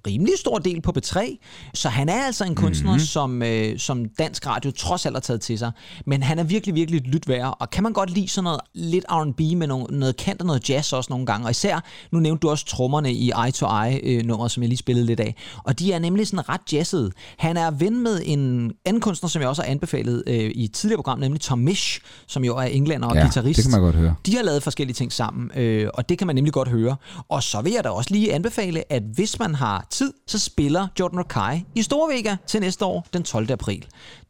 rimelig 0.07 0.33
stor 0.39 0.57
del 0.57 0.81
på 0.81 0.93
B3, 0.97 1.37
så 1.73 1.89
han 1.89 2.09
er 2.09 2.25
altså 2.25 2.43
en 2.45 2.55
kunstner, 2.55 2.91
mm-hmm. 2.91 3.05
som, 3.05 3.43
øh, 3.43 3.79
som 3.79 4.05
dansk 4.19 4.47
radio 4.47 4.71
trods 4.71 5.05
alt 5.05 5.15
har 5.15 5.19
taget 5.21 5.41
til 5.41 5.59
sig. 5.59 5.71
Men 6.05 6.23
han 6.23 6.39
er 6.39 6.43
virkelig, 6.43 6.75
virkelig 6.75 7.01
lyt 7.01 7.27
værd, 7.27 7.57
og 7.59 7.69
kan 7.69 7.83
man 7.83 7.93
godt 7.93 8.09
lide 8.09 8.27
sådan 8.27 8.43
noget 8.43 8.59
lidt 8.73 9.05
R&B 9.09 9.39
med 9.39 9.67
noget, 9.67 9.91
noget 9.91 10.17
kant 10.17 10.41
og 10.41 10.47
noget 10.47 10.69
jazz 10.69 10.93
også 10.93 11.07
nogle 11.09 11.25
gange, 11.25 11.45
og 11.47 11.51
især, 11.51 11.83
nu 12.11 12.19
nævnte 12.19 12.41
du 12.41 12.49
også 12.49 12.65
trommerne 12.65 13.13
i 13.13 13.31
Eye 13.45 13.51
to 13.51 13.67
Eye 13.83 14.23
nummer, 14.23 14.47
som 14.47 14.63
jeg 14.63 14.67
lige 14.69 14.77
spillede 14.77 15.05
lidt 15.05 15.19
af, 15.19 15.35
og 15.63 15.79
de 15.79 15.93
er 15.93 15.99
nemlig 15.99 16.27
sådan 16.27 16.49
ret 16.49 16.73
jazzede. 16.73 17.11
Han 17.37 17.57
er 17.57 17.71
ven 17.71 18.03
med 18.03 18.21
en 18.25 18.71
anden 18.85 19.01
kunstner, 19.01 19.29
som 19.29 19.41
jeg 19.41 19.49
også 19.49 19.61
har 19.61 19.69
anbefalet 19.69 20.23
øh, 20.27 20.35
i 20.35 20.63
et 20.63 20.71
tidligere 20.73 20.97
program, 20.97 21.19
nemlig 21.19 21.41
Tom 21.41 21.59
Misch, 21.59 22.01
som 22.27 22.43
jo 22.45 22.57
er 22.57 22.63
englænder 22.63 23.07
og 23.07 23.15
Ja, 23.15 23.21
guitarist. 23.21 23.57
det 23.57 23.65
kan 23.65 23.71
man 23.71 23.81
godt 23.81 23.95
høre. 23.95 24.15
De 24.25 24.35
har 24.35 24.43
lavet 24.43 24.63
forskellige 24.63 24.95
ting 24.95 25.13
sammen, 25.13 25.51
øh, 25.55 25.87
og 25.93 26.09
det 26.09 26.17
kan 26.17 26.27
man 26.27 26.35
nemlig 26.35 26.53
godt 26.53 26.67
høre. 26.67 26.95
Og 27.29 27.43
så 27.43 27.61
vil 27.61 27.71
jeg 27.73 27.83
da 27.83 27.89
også 27.89 28.13
lige 28.13 28.33
anbefale, 28.33 28.93
at 28.93 29.03
hvis 29.13 29.39
man 29.39 29.55
har 29.55 29.70
tid, 29.89 30.13
så 30.27 30.39
spiller 30.39 30.87
Jordan 30.99 31.19
Rakai 31.19 31.65
i 31.75 31.83
Storvega 31.83 32.35
til 32.47 32.61
næste 32.61 32.85
år, 32.85 33.07
den 33.13 33.23
12. 33.23 33.51
april. 33.51 33.85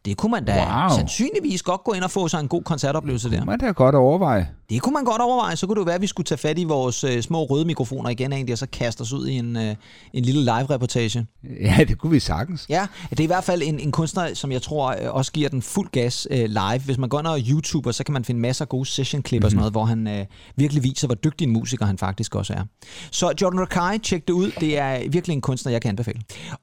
Det 0.05 0.17
kunne 0.17 0.31
man 0.31 0.45
da 0.45 0.65
Wow. 0.65 0.97
sandsynligvis 0.97 1.61
godt 1.61 1.83
gå 1.83 1.93
ind 1.93 2.03
og 2.03 2.11
få 2.11 2.27
sig 2.27 2.39
en 2.39 2.47
god 2.47 2.63
koncertoplevelse 2.63 3.31
der. 3.31 3.45
Man 3.45 3.59
da 3.59 3.71
godt 3.71 3.95
overveje. 3.95 4.47
Det 4.69 4.81
kunne 4.81 4.93
man 4.93 5.03
godt 5.03 5.21
overveje. 5.21 5.55
Så 5.55 5.67
kunne 5.67 5.75
det 5.75 5.79
jo 5.79 5.85
være, 5.85 5.95
at 5.95 6.01
vi 6.01 6.07
skulle 6.07 6.25
tage 6.25 6.37
fat 6.37 6.59
i 6.59 6.63
vores 6.63 7.03
øh, 7.03 7.21
små 7.21 7.43
røde 7.43 7.65
mikrofoner 7.65 8.09
igen 8.09 8.33
egentlig, 8.33 8.53
og 8.53 8.57
så 8.57 8.67
kaste 8.71 9.01
os 9.01 9.13
ud 9.13 9.27
i 9.27 9.33
en, 9.33 9.57
øh, 9.57 9.75
en 10.13 10.23
lille 10.23 10.41
live-reportage. 10.41 11.25
Ja, 11.61 11.77
det 11.87 11.97
kunne 11.97 12.11
vi 12.11 12.19
sagtens. 12.19 12.65
Ja, 12.69 12.87
det 13.09 13.19
er 13.19 13.23
i 13.23 13.27
hvert 13.27 13.43
fald 13.43 13.61
en, 13.65 13.79
en 13.79 13.91
kunstner, 13.91 14.33
som 14.33 14.51
jeg 14.51 14.61
tror 14.61 14.89
øh, 15.01 15.15
også 15.15 15.31
giver 15.31 15.49
den 15.49 15.61
fuld 15.61 15.89
gas 15.91 16.27
øh, 16.31 16.45
live. 16.49 16.79
Hvis 16.85 16.97
man 16.97 17.09
går 17.09 17.19
ind 17.19 17.27
og 17.27 17.39
YouTuber, 17.39 17.91
så 17.91 18.03
kan 18.03 18.13
man 18.13 18.25
finde 18.25 18.41
masser 18.41 18.65
af 18.65 18.69
gode 18.69 18.85
session-klip 18.85 19.39
mm-hmm. 19.39 19.45
og 19.45 19.51
sådan 19.51 19.57
noget, 19.57 19.73
hvor 19.73 19.85
han 19.85 20.07
øh, 20.07 20.25
virkelig 20.55 20.83
viser, 20.83 21.07
hvor 21.07 21.15
dygtig 21.15 21.45
en 21.45 21.53
musiker 21.53 21.85
han 21.85 21.97
faktisk 21.97 22.35
også 22.35 22.53
er. 22.53 22.63
Så 23.11 23.33
Jordan 23.41 23.59
Rakai, 23.59 23.99
tjek 23.99 24.27
det 24.27 24.33
ud. 24.33 24.51
Det 24.59 24.77
er 24.77 25.09
virkelig 25.09 25.33
en 25.33 25.41
kunstner, 25.41 25.71
jeg 25.71 25.81
kan 25.81 25.89
anbefale. 25.89 26.21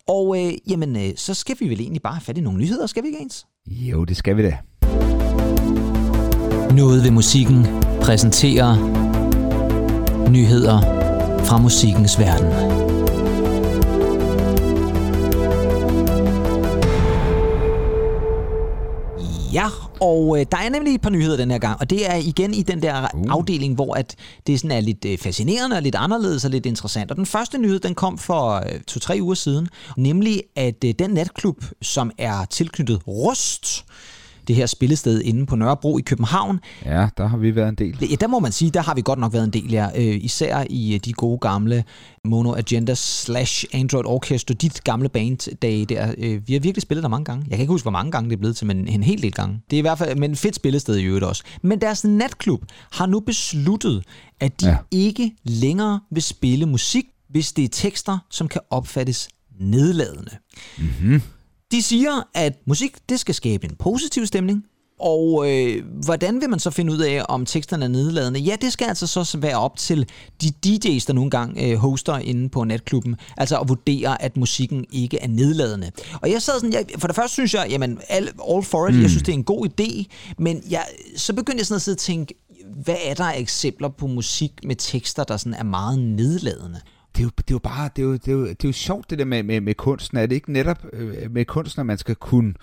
Og 0.08 0.38
øh, 0.38 0.52
jamen, 0.70 0.96
øh, 0.96 1.12
så 1.16 1.34
skal 1.34 1.56
vi 1.60 1.68
vel 1.68 1.80
egentlig 1.80 2.02
bare 2.02 2.14
have 2.14 2.20
fat 2.20 2.38
i 2.38 2.40
nogle 2.40 2.58
nyheder, 2.58 2.86
skal 2.86 3.02
vi 3.02 3.08
ikke 3.08 3.20
ens? 3.20 3.46
Jo, 3.66 4.04
det 4.04 4.16
skal 4.16 4.36
vi 4.36 4.42
da. 4.42 4.58
Noget 6.74 7.04
ved 7.04 7.10
musikken 7.10 7.66
præsenterer 8.02 8.76
nyheder 10.30 10.80
fra 11.44 11.58
musikkens 11.58 12.18
verden. 12.18 12.78
Ja, 19.52 19.66
og 20.00 20.40
øh, 20.40 20.46
der 20.52 20.58
er 20.58 20.68
nemlig 20.68 20.94
et 20.94 21.00
par 21.00 21.10
nyheder 21.10 21.36
den 21.36 21.50
her 21.50 21.58
gang, 21.58 21.80
og 21.80 21.90
det 21.90 22.10
er 22.10 22.14
igen 22.14 22.54
i 22.54 22.62
den 22.62 22.82
der 22.82 23.08
uh. 23.14 23.32
afdeling, 23.32 23.74
hvor 23.74 23.94
at 23.94 24.14
det 24.46 24.60
sådan 24.60 24.76
er 24.76 24.80
lidt 24.80 25.04
øh, 25.04 25.18
fascinerende 25.18 25.76
og 25.76 25.82
lidt 25.82 25.94
anderledes 25.94 26.44
og 26.44 26.50
lidt 26.50 26.66
interessant. 26.66 27.10
Og 27.10 27.16
den 27.16 27.26
første 27.26 27.58
nyhed, 27.58 27.78
den 27.80 27.94
kom 27.94 28.18
for 28.18 28.54
øh, 28.54 28.80
to-tre 28.86 29.18
uger 29.22 29.34
siden, 29.34 29.68
nemlig 29.96 30.42
at 30.56 30.84
øh, 30.84 30.94
den 30.98 31.10
natklub, 31.10 31.64
som 31.82 32.10
er 32.18 32.44
tilknyttet 32.44 33.00
Rust, 33.08 33.84
det 34.48 34.56
her 34.56 34.66
spillested 34.66 35.22
inde 35.22 35.46
på 35.46 35.56
Nørrebro 35.56 35.98
i 35.98 36.02
København, 36.02 36.60
Ja, 36.84 37.08
der 37.16 37.26
har 37.26 37.36
vi 37.36 37.56
været 37.56 37.68
en 37.68 37.74
del. 37.74 37.96
Ja, 38.10 38.14
der 38.20 38.26
må 38.26 38.38
man 38.38 38.52
sige, 38.52 38.70
der 38.70 38.82
har 38.82 38.94
vi 38.94 39.02
godt 39.04 39.18
nok 39.18 39.32
været 39.32 39.44
en 39.44 39.50
del, 39.50 39.70
ja. 39.70 39.88
Øh, 39.96 40.24
især 40.24 40.64
i 40.70 40.94
øh, 40.94 41.00
de 41.04 41.12
gode 41.12 41.38
gamle 41.38 41.84
Mono 42.24 42.54
Agenda 42.54 42.94
slash 42.94 43.64
Android 43.74 44.04
Orchestra, 44.06 44.54
dit 44.54 44.84
gamle 44.84 45.08
banddage 45.08 45.84
der. 45.84 46.14
Øh, 46.18 46.48
vi 46.48 46.52
har 46.52 46.60
virkelig 46.60 46.82
spillet 46.82 47.02
der 47.02 47.08
mange 47.08 47.24
gange. 47.24 47.44
Jeg 47.48 47.56
kan 47.56 47.60
ikke 47.60 47.72
huske, 47.72 47.84
hvor 47.84 47.90
mange 47.90 48.12
gange 48.12 48.30
det 48.30 48.36
er 48.36 48.40
blevet 48.40 48.56
til, 48.56 48.66
men 48.66 48.88
en 48.88 49.02
hel 49.02 49.22
del 49.22 49.32
gange. 49.32 49.60
Det 49.70 49.76
er 49.76 49.78
i 49.78 49.80
hvert 49.80 49.98
fald 49.98 50.16
men 50.16 50.32
et 50.32 50.38
fedt 50.38 50.54
spillested 50.54 50.96
i 50.96 51.04
øvrigt 51.04 51.24
også. 51.24 51.42
Men 51.62 51.80
deres 51.80 52.04
natklub 52.04 52.62
har 52.92 53.06
nu 53.06 53.20
besluttet, 53.20 54.04
at 54.40 54.60
de 54.60 54.68
ja. 54.68 54.76
Ikke 54.90 55.32
længere 55.44 56.00
vil 56.10 56.22
spille 56.22 56.66
musik, 56.66 57.04
hvis 57.30 57.52
det 57.52 57.64
er 57.64 57.68
tekster, 57.68 58.18
som 58.30 58.48
kan 58.48 58.60
opfattes 58.70 59.28
nedladende. 59.60 60.30
De 61.72 61.82
siger, 61.82 62.28
at 62.34 62.52
musik 62.66 62.96
det 63.08 63.20
skal 63.20 63.34
skabe 63.34 63.64
en 63.64 63.76
positiv 63.76 64.26
stemning, 64.26 64.64
og 65.00 65.52
øh, 65.52 65.84
hvordan 66.04 66.40
vil 66.40 66.50
man 66.50 66.58
så 66.58 66.70
finde 66.70 66.92
ud 66.92 66.98
af, 66.98 67.22
om 67.28 67.46
teksterne 67.46 67.84
er 67.84 67.88
nedladende? 67.88 68.40
Ja, 68.40 68.56
det 68.60 68.72
skal 68.72 68.88
altså 68.88 69.06
så 69.06 69.38
være 69.38 69.58
op 69.58 69.76
til 69.76 70.08
de 70.42 70.48
DJ's, 70.66 71.04
der 71.06 71.12
nogle 71.12 71.30
gange 71.30 71.70
øh, 71.70 71.76
hoster 71.76 72.18
inde 72.18 72.48
på 72.48 72.64
natklubben, 72.64 73.16
altså 73.36 73.58
at 73.58 73.68
vurdere, 73.68 74.22
at 74.22 74.36
musikken 74.36 74.84
ikke 74.92 75.18
er 75.18 75.28
nedladende. 75.28 75.90
Og 76.20 76.30
jeg 76.30 76.42
sad 76.42 76.54
sådan, 76.54 76.72
jeg, 76.72 76.84
for 76.98 77.06
det 77.06 77.16
første 77.16 77.32
synes 77.32 77.54
jeg, 77.54 77.66
jamen, 77.70 78.00
all, 78.08 78.30
all 78.50 78.62
for 78.62 78.88
it, 78.88 78.94
mm. 78.94 79.02
jeg 79.02 79.10
synes, 79.10 79.22
det 79.22 79.32
er 79.32 79.36
en 79.36 79.44
god 79.44 79.68
idé, 79.68 80.04
men 80.38 80.62
jeg, 80.70 80.84
så 81.16 81.32
begyndte 81.32 81.58
jeg 81.58 81.66
sådan 81.66 81.76
at 81.76 81.82
sidde 81.82 81.94
og 81.96 81.98
tænke, 81.98 82.34
hvad 82.84 82.96
er 83.04 83.14
der 83.14 83.32
eksempler 83.32 83.88
på 83.88 84.06
musik 84.06 84.52
med 84.64 84.76
tekster, 84.76 85.24
der 85.24 85.36
sådan 85.36 85.54
er 85.54 85.64
meget 85.64 85.98
nedladende? 85.98 86.80
Det 87.18 87.24
er, 87.24 87.26
jo, 87.26 87.30
det 87.38 87.50
er 87.50 87.54
jo 87.54 87.58
bare, 87.58 87.90
det 87.96 88.02
er 88.02 88.06
jo, 88.06 88.12
det 88.12 88.28
er 88.28 88.32
jo, 88.32 88.42
det 88.46 88.64
er 88.64 88.68
jo 88.68 88.72
sjovt 88.72 89.10
det 89.10 89.18
der 89.18 89.24
med, 89.24 89.42
med, 89.42 89.60
med 89.60 89.74
kunsten. 89.74 90.18
Er 90.18 90.26
det 90.26 90.34
ikke 90.34 90.52
netop 90.52 90.86
øh, 90.92 91.30
med 91.30 91.44
kunsten, 91.44 91.80
at 91.80 91.86
man 91.86 91.98
skal 91.98 92.14
kunne 92.14 92.54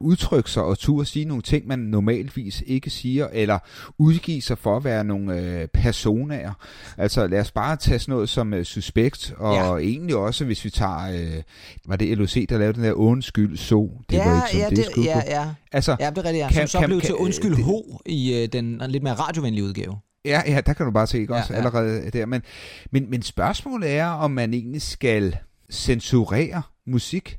udtrykke 0.00 0.50
sig 0.50 0.62
og 0.62 0.78
turde 0.78 1.06
sige 1.06 1.24
nogle 1.24 1.42
ting, 1.42 1.66
man 1.66 1.78
normalvis 1.78 2.62
ikke 2.66 2.90
siger, 2.90 3.28
eller 3.32 3.58
udgive 3.98 4.40
sig 4.42 4.58
for 4.58 4.76
at 4.76 4.84
være 4.84 5.04
nogle 5.04 5.40
øh, 5.40 5.68
personaer. 5.68 6.52
Altså 6.98 7.26
lad 7.26 7.40
os 7.40 7.50
bare 7.52 7.76
tage 7.76 7.98
sådan 7.98 8.12
noget 8.12 8.28
som 8.28 8.54
øh, 8.54 8.64
Suspekt, 8.64 9.34
og 9.36 9.54
Ja. 9.54 9.76
egentlig 9.86 10.16
også, 10.16 10.44
hvis 10.44 10.64
vi 10.64 10.70
tager, 10.70 11.10
øh, 11.36 11.42
var 11.86 11.96
det 11.96 12.18
LOC, 12.18 12.46
der 12.48 12.58
lavede 12.58 12.76
den 12.76 12.84
der 12.84 12.92
undskyld 12.92 13.56
så, 13.56 13.88
det 14.10 14.16
ja, 14.16 14.28
var 14.28 14.36
ikke 14.36 14.50
som 14.50 14.60
ja, 14.60 14.68
det, 14.68 14.76
det, 14.76 14.84
skulle 14.84 15.08
ja, 15.10 15.20
ja. 15.26 15.48
Altså, 15.72 15.96
Ja, 16.00 16.10
det 16.10 16.18
er 16.18 16.24
rigtigt, 16.24 16.36
ja. 16.42 16.48
kan- 16.48 16.68
Som 16.68 16.68
så 16.68 16.78
kan- 16.78 16.88
blev 16.88 17.00
kan- 17.00 17.06
til 17.06 17.14
Undskyld 17.14 17.56
det- 17.56 17.64
Ho 17.64 17.82
i 18.06 18.42
øh, 18.42 18.48
den 18.52 18.82
lidt 18.88 19.02
mere 19.02 19.14
radiovenlige 19.14 19.64
udgave. 19.64 19.96
Ja, 20.24 20.42
ja, 20.46 20.60
der 20.66 20.72
kan 20.72 20.86
du 20.86 20.92
bare 20.92 21.06
se, 21.06 21.18
ikke 21.20 21.34
Ja, 21.34 21.40
også, 21.40 21.52
ja. 21.52 21.58
allerede 21.58 22.10
der. 22.10 22.26
Men, 22.26 22.42
men, 22.90 23.10
men 23.10 23.22
spørgsmålet 23.22 23.90
er, 23.90 24.06
om 24.06 24.30
man 24.30 24.54
egentlig 24.54 24.82
skal 24.82 25.36
censurere 25.72 26.62
musik. 26.86 27.38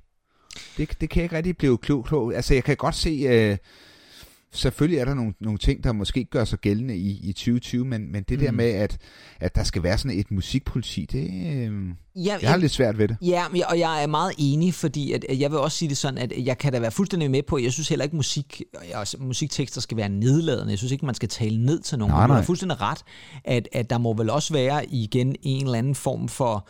Det, 0.77 1.01
det 1.01 1.09
kan 1.09 1.19
jeg 1.19 1.23
ikke 1.23 1.35
rigtig 1.35 1.57
blive 1.57 1.77
klog 1.77 2.05
på. 2.05 2.29
Altså, 2.29 2.53
jeg 2.53 2.63
kan 2.63 2.77
godt 2.77 2.95
se, 2.95 3.09
øh, 3.09 3.57
selvfølgelig 4.53 4.99
er 4.99 5.05
der 5.05 5.13
nogle, 5.13 5.33
nogle 5.39 5.57
ting, 5.57 5.83
der 5.83 5.91
måske 5.91 6.19
ikke 6.19 6.31
gør 6.31 6.45
sig 6.45 6.59
gældende 6.59 6.97
i, 6.97 7.19
i 7.23 7.33
2020, 7.33 7.85
men, 7.85 8.11
men 8.11 8.23
det 8.29 8.39
mm. 8.39 8.45
der 8.45 8.51
med, 8.51 8.69
at, 8.69 8.97
at 9.39 9.55
der 9.55 9.63
skal 9.63 9.83
være 9.83 9.97
sådan 9.97 10.19
et 10.19 10.31
musikpoliti, 10.31 11.05
det, 11.11 11.29
øh, 11.55 11.89
Ja, 12.15 12.37
jeg 12.41 12.49
har 12.49 12.57
lidt 12.57 12.71
svært 12.71 12.97
ved 12.97 13.07
det. 13.07 13.17
Ja, 13.21 13.43
og 13.69 13.79
jeg 13.79 14.03
er 14.03 14.07
meget 14.07 14.33
enig, 14.37 14.73
fordi 14.73 15.11
at, 15.11 15.25
at 15.29 15.39
jeg 15.39 15.51
vil 15.51 15.59
også 15.59 15.77
sige 15.77 15.89
det 15.89 15.97
sådan, 15.97 16.17
at 16.17 16.33
jeg 16.45 16.57
kan 16.57 16.73
da 16.73 16.79
være 16.79 16.91
fuldstændig 16.91 17.31
med 17.31 17.43
på, 17.43 17.57
jeg 17.57 17.71
synes 17.71 17.89
heller 17.89 18.03
ikke, 18.03 18.15
musik, 18.15 18.61
altså, 18.93 19.17
musiktekster 19.19 19.81
skal 19.81 19.97
være 19.97 20.09
nedladende. 20.09 20.71
Jeg 20.71 20.77
synes 20.77 20.91
ikke, 20.91 21.05
man 21.05 21.15
skal 21.15 21.29
tale 21.29 21.65
ned 21.65 21.79
til 21.79 21.99
nogen. 21.99 22.11
Nej, 22.11 22.19
Men 22.19 22.27
Du 22.27 22.33
nej. 22.33 22.39
har 22.41 22.45
fuldstændig 22.45 22.81
ret, 22.81 22.99
at, 23.45 23.67
at 23.71 23.89
der 23.89 23.97
må 23.97 24.13
vel 24.13 24.29
også 24.29 24.53
være 24.53 24.85
igen 24.85 25.35
en 25.41 25.65
eller 25.65 25.77
anden 25.77 25.95
form 25.95 26.27
for 26.27 26.67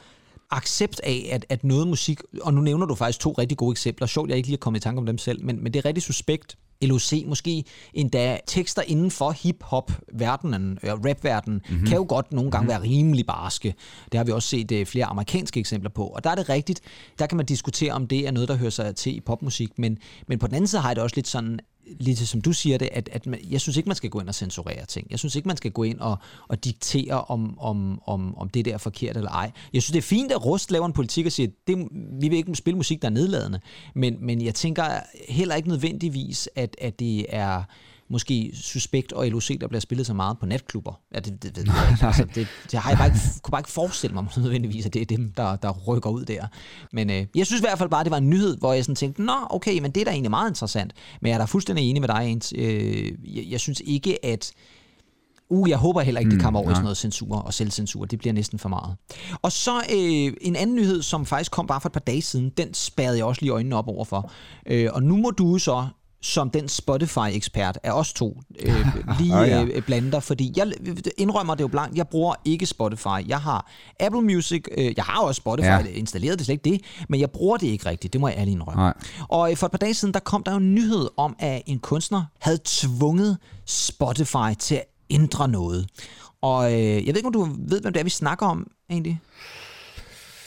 accept 0.51 1.01
af, 1.03 1.29
at, 1.31 1.45
at 1.49 1.63
noget 1.63 1.87
musik, 1.87 2.19
og 2.41 2.53
nu 2.53 2.61
nævner 2.61 2.85
du 2.85 2.95
faktisk 2.95 3.19
to 3.19 3.31
rigtig 3.31 3.57
gode 3.57 3.71
eksempler, 3.71 4.07
sjovt, 4.07 4.29
jeg 4.29 4.37
ikke 4.37 4.47
lige 4.47 4.57
er 4.57 4.59
kommet 4.59 4.79
i 4.79 4.83
tanke 4.83 4.99
om 4.99 5.05
dem 5.05 5.17
selv, 5.17 5.45
men, 5.45 5.63
men 5.63 5.73
det 5.73 5.79
er 5.79 5.85
rigtig 5.85 6.03
suspekt. 6.03 6.57
LOC, 6.81 7.13
måske 7.25 7.63
endda 7.93 8.39
tekster 8.47 8.81
inden 8.87 9.11
for 9.11 9.31
hip-hop-verdenen, 9.31 10.79
øh, 10.83 10.91
rap-verdenen, 10.91 11.61
mm-hmm. 11.69 11.87
kan 11.87 11.97
jo 11.97 12.05
godt 12.09 12.33
nogle 12.33 12.51
gange 12.51 12.63
mm-hmm. 12.63 12.83
være 12.83 12.95
rimelig 12.95 13.25
barske. 13.25 13.73
Det 14.11 14.17
har 14.17 14.23
vi 14.23 14.31
også 14.31 14.49
set 14.49 14.71
øh, 14.71 14.85
flere 14.85 15.05
amerikanske 15.05 15.59
eksempler 15.59 15.89
på. 15.89 16.05
Og 16.07 16.23
der 16.23 16.29
er 16.29 16.35
det 16.35 16.49
rigtigt, 16.49 16.81
der 17.19 17.25
kan 17.25 17.37
man 17.37 17.45
diskutere, 17.45 17.93
om 17.93 18.07
det 18.07 18.27
er 18.27 18.31
noget, 18.31 18.49
der 18.49 18.55
hører 18.55 18.69
sig 18.69 18.95
til 18.95 19.15
i 19.15 19.19
popmusik, 19.19 19.79
men, 19.79 19.97
men 20.27 20.39
på 20.39 20.47
den 20.47 20.55
anden 20.55 20.67
side 20.67 20.81
har 20.81 20.89
jeg 20.89 20.95
det 20.95 21.03
også 21.03 21.15
lidt 21.15 21.27
sådan, 21.27 21.59
lidt 21.99 22.19
som 22.19 22.41
du 22.41 22.53
siger 22.53 22.77
det, 22.77 22.89
at, 22.91 23.09
at 23.11 23.27
man, 23.27 23.39
jeg 23.49 23.61
synes 23.61 23.77
ikke, 23.77 23.89
man 23.89 23.95
skal 23.95 24.09
gå 24.09 24.19
ind 24.19 24.27
og 24.27 24.35
censurere 24.35 24.85
ting. 24.85 25.07
Jeg 25.11 25.19
synes 25.19 25.35
ikke, 25.35 25.47
man 25.47 25.57
skal 25.57 25.71
gå 25.71 25.83
ind 25.83 25.99
og, 25.99 26.17
og 26.47 26.65
diktere, 26.65 27.21
om, 27.21 27.59
om, 27.59 28.01
om, 28.05 28.37
om 28.37 28.49
det 28.49 28.65
der 28.65 28.73
er 28.73 28.77
forkert 28.77 29.17
eller 29.17 29.31
ej. 29.31 29.51
Jeg 29.73 29.81
synes, 29.81 29.91
det 29.91 29.97
er 29.97 30.07
fint, 30.07 30.31
at 30.31 30.45
Rust 30.45 30.71
laver 30.71 30.85
en 30.85 30.93
politik 30.93 31.25
og 31.25 31.31
siger, 31.31 31.49
det, 31.67 31.77
vi 32.21 32.29
vil 32.29 32.37
ikke 32.37 32.55
spille 32.55 32.77
musik, 32.77 33.01
der 33.01 33.07
er 33.07 33.11
nedladende. 33.11 33.59
Men, 33.95 34.17
men 34.21 34.41
jeg 34.41 34.55
tænker 34.55 34.83
heller 35.29 35.55
ikke 35.55 35.69
nødvendigvis, 35.69 36.49
at, 36.55 36.75
at 36.81 36.99
det 36.99 37.25
er 37.29 37.63
måske 38.11 38.51
Suspekt 38.53 39.13
og 39.13 39.27
LOC, 39.27 39.59
der 39.61 39.67
bliver 39.67 39.79
spillet 39.81 40.07
så 40.07 40.13
meget 40.13 40.39
på 40.39 40.45
natklubber. 40.45 40.99
Ja, 41.15 41.19
det, 41.19 41.43
det, 41.43 41.55
det, 41.55 41.67
ved 41.67 41.73
jeg 41.73 41.91
ikke. 41.91 42.05
altså, 42.05 42.25
det, 42.35 42.47
det 42.71 42.79
har 42.79 42.89
jeg 42.89 42.97
bare 42.97 43.07
ikke, 43.07 43.19
kunne 43.43 43.51
bare 43.51 43.59
ikke 43.61 43.71
forestille 43.71 44.13
mig 44.13 44.25
nødvendigvis, 44.37 44.85
at 44.85 44.93
det 44.93 45.01
er 45.01 45.05
dem, 45.05 45.33
der, 45.37 45.55
der 45.55 45.71
rykker 45.71 46.09
ud 46.09 46.25
der. 46.25 46.47
Men 46.93 47.09
øh, 47.09 47.25
jeg 47.35 47.45
synes 47.45 47.61
i 47.61 47.63
hvert 47.63 47.77
fald 47.77 47.89
bare, 47.89 47.99
at 48.01 48.05
det 48.05 48.11
var 48.11 48.17
en 48.17 48.29
nyhed, 48.29 48.57
hvor 48.57 48.73
jeg 48.73 48.83
sådan 48.85 48.95
tænkte, 48.95 49.21
nå, 49.23 49.33
okay, 49.49 49.79
men 49.79 49.91
det 49.91 50.01
er 50.01 50.05
da 50.05 50.11
egentlig 50.11 50.29
meget 50.31 50.49
interessant. 50.49 50.93
Men 51.21 51.29
jeg 51.29 51.33
er 51.33 51.39
da 51.39 51.45
fuldstændig 51.45 51.89
enig 51.89 52.01
med 52.01 52.07
dig, 52.07 52.21
Jens. 52.27 52.53
Øh, 52.57 53.05
jeg, 53.37 53.45
jeg 53.49 53.59
synes 53.59 53.81
ikke, 53.85 54.25
at 54.25 54.51
Uh, 55.53 55.69
jeg 55.69 55.77
håber 55.77 56.01
heller 56.01 56.19
ikke, 56.19 56.29
det 56.31 56.37
Mm, 56.37 56.43
kommer 56.43 56.59
over 56.59 56.67
i 56.67 56.71
nej. 56.71 56.75
sådan 56.75 56.83
noget 56.83 56.97
censur 56.97 57.35
og 57.37 57.53
selvcensur. 57.53 58.05
Det 58.05 58.19
bliver 58.19 58.33
næsten 58.33 58.59
for 58.59 58.69
meget. 58.69 58.95
Og 59.41 59.51
så 59.51 59.77
øh, 59.77 60.33
en 60.41 60.55
anden 60.55 60.75
nyhed, 60.75 61.01
som 61.01 61.25
faktisk 61.25 61.51
kom 61.51 61.67
bare 61.67 61.81
for 61.81 61.89
et 61.89 61.93
par 61.93 61.99
dage 61.99 62.21
siden, 62.21 62.49
den 62.57 62.73
spærrede 62.73 63.17
jeg 63.17 63.25
også 63.25 63.41
lige 63.41 63.51
øjnene 63.51 63.75
op 63.75 63.87
over 63.87 64.05
for. 64.05 64.31
Øh, 64.65 64.89
og 64.93 65.03
nu 65.03 65.17
må 65.17 65.31
du 65.31 65.57
så 65.57 65.87
som 66.21 66.49
den 66.49 66.69
Spotify-ekspert 66.69 67.79
af 67.83 67.91
os 67.91 68.13
to 68.13 68.41
øh, 68.59 68.85
lige 69.19 69.35
Ah, 69.35 69.49
ja. 69.49 69.63
øh, 69.63 69.83
blander, 69.83 70.19
fordi 70.19 70.53
jeg 70.55 70.71
indrømmer 71.17 71.55
det 71.55 71.61
jo 71.61 71.67
blankt, 71.67 71.97
jeg 71.97 72.07
bruger 72.07 72.35
ikke 72.45 72.65
Spotify. 72.65 73.27
Jeg 73.27 73.41
har 73.41 73.71
Apple 73.99 74.21
Music, 74.21 74.63
øh, 74.77 74.93
jeg 74.97 75.05
har 75.05 75.21
også 75.21 75.39
Spotify 75.39 75.65
ja. 75.65 75.79
installeret, 75.79 76.39
det 76.39 76.41
er 76.41 76.45
slet 76.45 76.65
ikke 76.65 76.69
det, 76.69 77.05
men 77.09 77.19
jeg 77.19 77.31
bruger 77.31 77.57
det 77.57 77.67
ikke 77.67 77.85
rigtigt, 77.89 78.13
det 78.13 78.21
må 78.21 78.27
jeg 78.27 78.37
ærligt 78.37 78.53
indrømme. 78.55 78.81
Nej. 78.83 78.93
Og 79.29 79.51
øh, 79.51 79.57
for 79.57 79.65
et 79.65 79.71
par 79.71 79.77
dage 79.77 79.93
siden, 79.93 80.13
der 80.13 80.19
kom 80.19 80.43
der 80.43 80.51
jo 80.51 80.57
en 80.57 80.75
nyhed 80.75 81.09
om, 81.17 81.35
at 81.39 81.61
en 81.65 81.79
kunstner 81.79 82.23
havde 82.39 82.59
tvunget 82.65 83.37
Spotify 83.65 84.53
til 84.59 84.75
at 84.75 84.83
ændre 85.09 85.47
noget. 85.47 85.87
Og 86.41 86.73
øh, 86.73 86.79
jeg 86.79 87.07
ved 87.07 87.15
ikke, 87.15 87.27
om 87.27 87.33
du 87.33 87.43
ved, 87.43 87.81
hvem 87.81 87.93
det 87.93 87.99
er, 87.99 88.03
vi 88.03 88.09
snakker 88.09 88.45
om 88.45 88.67
egentlig? 88.89 89.19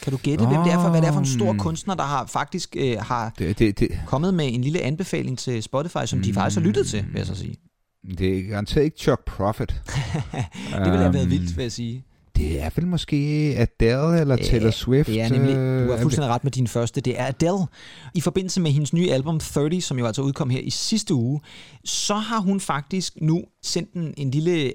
Kan 0.05 0.13
du 0.13 0.17
gætte, 0.17 0.47
hvem 0.47 0.63
det 0.63 0.73
er 0.73 0.83
for, 0.83 0.91
hvad 0.91 1.01
det 1.01 1.09
er 1.09 1.13
for 1.13 1.21
en 1.21 1.27
stor 1.27 1.55
kunstner, 1.59 1.95
der 1.95 2.03
har 2.03 2.27
faktisk 2.27 2.77
øh, 2.79 2.97
har 3.01 3.33
Det, 3.39 3.59
det, 3.59 3.79
det, 3.79 4.01
kommet 4.07 4.35
med 4.35 4.55
en 4.55 4.61
lille 4.61 4.81
anbefaling 4.81 5.39
til 5.39 5.63
Spotify, 5.63 6.07
som 6.07 6.23
de 6.23 6.35
faktisk 6.35 6.61
har 6.61 6.67
lyttet 6.67 6.87
til, 6.87 7.05
vil 7.13 7.19
jeg 7.19 7.27
så 7.27 7.35
sige. 7.35 7.57
det 8.19 8.39
er 8.39 8.49
garanteret 8.49 8.85
ikke 8.85 8.99
Chuck 8.99 9.25
Prophet. 9.25 9.69
Det 9.75 10.85
ville 10.85 10.99
have 10.99 11.15
været 11.15 11.31
vildt, 11.31 11.57
vil 11.57 11.63
jeg 11.63 11.73
sige. 11.73 12.05
Det 12.37 12.63
er 12.63 12.71
vel 12.77 12.87
måske 12.87 13.17
Adele 13.59 14.21
eller 14.21 14.37
Taylor 14.37 14.71
Swift. 14.71 15.09
Det 15.09 15.21
er 15.21 15.29
nemlig, 15.29 15.55
du 15.55 15.91
har 15.91 15.95
øh, 15.95 16.01
fuldstændig 16.01 16.31
ret 16.31 16.45
med 16.45 16.53
din 16.53 16.67
første, 16.67 17.01
det 17.01 17.21
er 17.21 17.27
Adele. 17.27 17.67
I 18.15 18.21
forbindelse 18.21 18.61
med 18.61 18.71
hendes 18.71 18.93
nye 18.93 19.11
album 19.11 19.39
30, 19.39 19.81
som 19.81 19.99
jo 19.99 20.07
altså 20.07 20.23
udkom 20.23 20.51
her 20.51 20.61
i 20.61 20.71
sidste 20.71 21.15
uge, 21.15 21.41
så 21.85 22.15
har 22.15 22.41
hun 22.41 22.61
faktisk 22.61 23.13
nu 23.21 23.43
sendt 23.63 23.93
en, 23.93 24.15
en 24.17 24.31
lille 24.31 24.53
øh, 24.53 24.73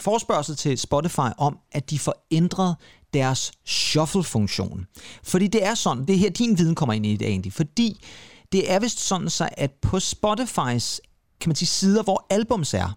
forspørgsel 0.00 0.56
til 0.56 0.78
Spotify 0.78 1.30
om, 1.38 1.58
at 1.72 1.90
de 1.90 1.98
får 1.98 2.26
ændret 2.30 2.76
deres 3.14 3.52
shuffle-funktion. 3.66 4.86
Fordi 5.22 5.46
det 5.46 5.64
er 5.64 5.74
sådan, 5.74 6.06
det 6.06 6.14
er 6.14 6.18
her 6.18 6.30
din 6.30 6.58
viden 6.58 6.74
kommer 6.74 6.92
ind 6.92 7.06
i 7.06 7.16
det 7.16 7.28
egentlig, 7.28 7.52
fordi 7.52 8.04
det 8.52 8.72
er 8.72 8.80
vist 8.80 9.00
sådan 9.00 9.30
så, 9.30 9.48
at 9.52 9.70
på 9.82 10.00
Spotifys 10.00 11.00
kan 11.40 11.48
man 11.48 11.56
sige, 11.56 11.68
sider, 11.68 12.02
hvor 12.02 12.26
albums 12.30 12.74
er, 12.74 12.96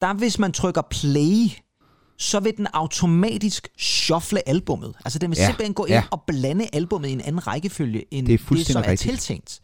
der 0.00 0.14
hvis 0.14 0.38
man 0.38 0.52
trykker 0.52 0.82
play, 0.90 1.48
så 2.18 2.40
vil 2.40 2.56
den 2.56 2.66
automatisk 2.72 3.68
shuffle 3.78 4.48
albummet. 4.48 4.94
Altså 5.04 5.18
den 5.18 5.30
vil 5.30 5.36
Ja, 5.36 5.42
ja, 5.42 5.48
simpelthen 5.48 5.74
gå 5.74 5.84
ind 5.84 5.92
ja. 5.92 5.96
ja. 5.96 6.04
og 6.10 6.22
blande 6.26 6.66
albummet 6.72 7.08
i 7.08 7.12
en 7.12 7.20
anden 7.20 7.46
rækkefølge, 7.46 8.04
end 8.14 8.26
Det 8.26 8.34
er 8.34 8.54
det, 8.54 8.66
så 8.66 8.78
er 8.78 8.82
rigtigt. 8.90 9.10
tiltænkt. 9.10 9.60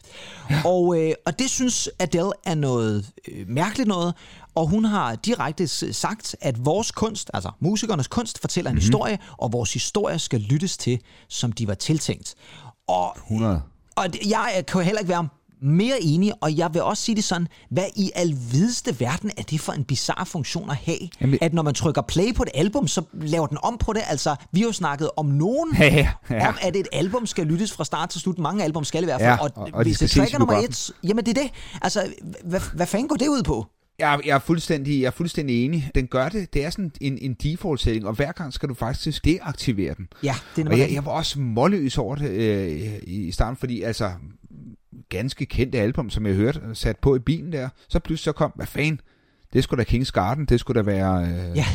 Og, 0.65 1.01
øh, 1.01 1.13
og 1.27 1.39
det 1.39 1.51
synes 1.51 1.89
Adele 1.99 2.31
er 2.45 2.55
noget 2.55 3.07
øh, 3.29 3.49
mærkeligt 3.49 3.89
noget, 3.89 4.15
og 4.55 4.67
hun 4.69 4.85
har 4.85 5.15
direkte 5.15 5.69
sagt, 5.93 6.37
at 6.41 6.65
vores 6.65 6.91
kunst, 6.91 7.31
altså 7.35 7.51
musikernes 7.61 8.07
kunst, 8.09 8.41
fortæller 8.41 8.71
en 8.71 8.79
historie, 8.79 9.19
og 9.39 9.53
vores 9.53 9.73
historie 9.73 10.19
skal 10.19 10.41
lyttes 10.41 10.77
til, 10.77 10.99
som 11.29 11.53
de 11.53 11.69
var 11.69 11.75
tiltænkt. 11.75 12.35
Og 12.89 13.13
100. 13.17 13.63
og 13.97 14.05
jeg 14.29 14.65
kan 14.69 14.81
jo 14.81 14.85
heller 14.85 14.99
ikke 15.01 15.09
være 15.09 15.29
mere 15.65 16.03
enig, 16.03 16.33
og 16.41 16.57
jeg 16.57 16.75
vil 16.75 16.83
også 16.83 17.03
sige 17.03 17.17
det 17.17 17.25
sådan, 17.25 17.49
hvad 17.71 17.85
i 17.97 18.11
alvideste 18.15 19.01
verden 19.01 19.31
er 19.37 19.43
det 19.43 19.61
for 19.61 19.73
en 19.73 19.85
bizarre 19.85 20.27
funktion 20.27 20.71
at 20.71 20.77
have? 20.77 20.99
Jamen- 21.21 21.39
at 21.43 21.55
når 21.55 21.63
man 21.63 21.75
trykker 21.75 22.03
play 22.03 22.35
på 22.35 22.43
et 22.43 22.49
album, 22.55 22.89
så 22.89 23.03
laver 23.13 23.47
den 23.47 23.59
om 23.63 23.79
på 23.79 23.93
det. 23.93 24.03
Altså, 24.07 24.37
vi 24.53 24.61
har 24.61 24.67
jo 24.67 24.73
snakket 24.73 25.11
om 25.17 25.27
nogen, 25.27 25.77
Ja, 25.79 26.09
ja, 26.31 26.49
om 26.49 26.55
at 26.61 26.77
et 26.77 26.87
album 26.93 27.27
skal 27.27 27.47
lyttes 27.47 27.73
fra 27.73 27.85
start 27.85 28.09
til 28.11 28.21
slut. 28.21 28.39
Mange 28.39 28.65
album 28.65 28.85
skal 28.85 29.03
i 29.03 29.05
hvert 29.05 29.21
fald. 29.21 29.31
Ja, 29.31 29.43
og, 29.43 29.51
og- 29.55 29.69
og 29.73 29.83
hvis 29.83 29.99
det 29.99 30.11
track 30.11 30.27
ses 30.27 30.33
i 30.33 30.35
er 30.35 30.39
nummer 30.39 30.55
et, 30.59 30.91
jamen 31.05 31.27
det 31.27 31.39
er 31.39 31.43
det. 31.43 31.51
Altså, 31.83 32.13
hvad, 32.45 32.61
hvad 32.75 32.87
fanden 32.87 33.09
går 33.09 33.17
det 33.17 33.29
ud 33.29 33.43
på? 33.43 33.67
Jeg, 33.99 34.21
jeg, 34.27 34.35
er 34.35 34.39
fuldstændig, 34.39 35.01
jeg 35.01 35.07
er 35.07 35.11
fuldstændig 35.11 35.65
enig. 35.65 35.91
Den 35.95 36.07
gør 36.07 36.29
det. 36.29 36.55
Det 36.55 36.65
er 36.65 36.71
sådan 36.71 36.93
en, 37.01 37.19
en 37.19 37.35
default-setting, 37.35 38.07
og 38.07 38.13
hver 38.15 38.33
gang 38.33 38.53
skal 38.53 38.69
du 38.69 38.75
faktisk 38.75 39.25
deaktivere 39.25 39.95
den. 39.95 40.09
Ja, 40.23 40.35
det 40.57 40.67
er 40.67 40.71
Og 40.71 40.79
jeg, 40.79 40.93
jeg 40.93 41.05
var 41.05 41.13
også 41.13 41.41
målløs 41.41 41.99
over 41.99 42.17
det 42.17 42.31
øh, 42.31 42.93
i 43.03 43.31
starten, 43.33 43.57
fordi 43.57 43.83
altså 43.83 44.11
ganske 45.09 45.47
kendte 45.47 45.79
album, 45.81 46.11
som 46.11 46.27
jeg 46.27 46.35
hørte, 46.35 46.61
sat 46.75 46.99
på 46.99 47.17
i 47.17 47.19
bilen 47.19 47.53
der, 47.53 47.69
så 47.89 47.99
pludselig 47.99 48.25
så 48.25 48.33
kom, 48.33 48.53
hvad 48.57 48.67
fanden, 48.67 49.01
det 49.53 49.65
skulle 49.65 49.85
da 49.85 49.97
King's 49.97 50.11
Garden, 50.11 50.45
det 50.45 50.61
skulle 50.61 50.79
da 50.83 50.85
være 50.85 51.23
øh, 51.27 51.57
Ja. 51.57 51.67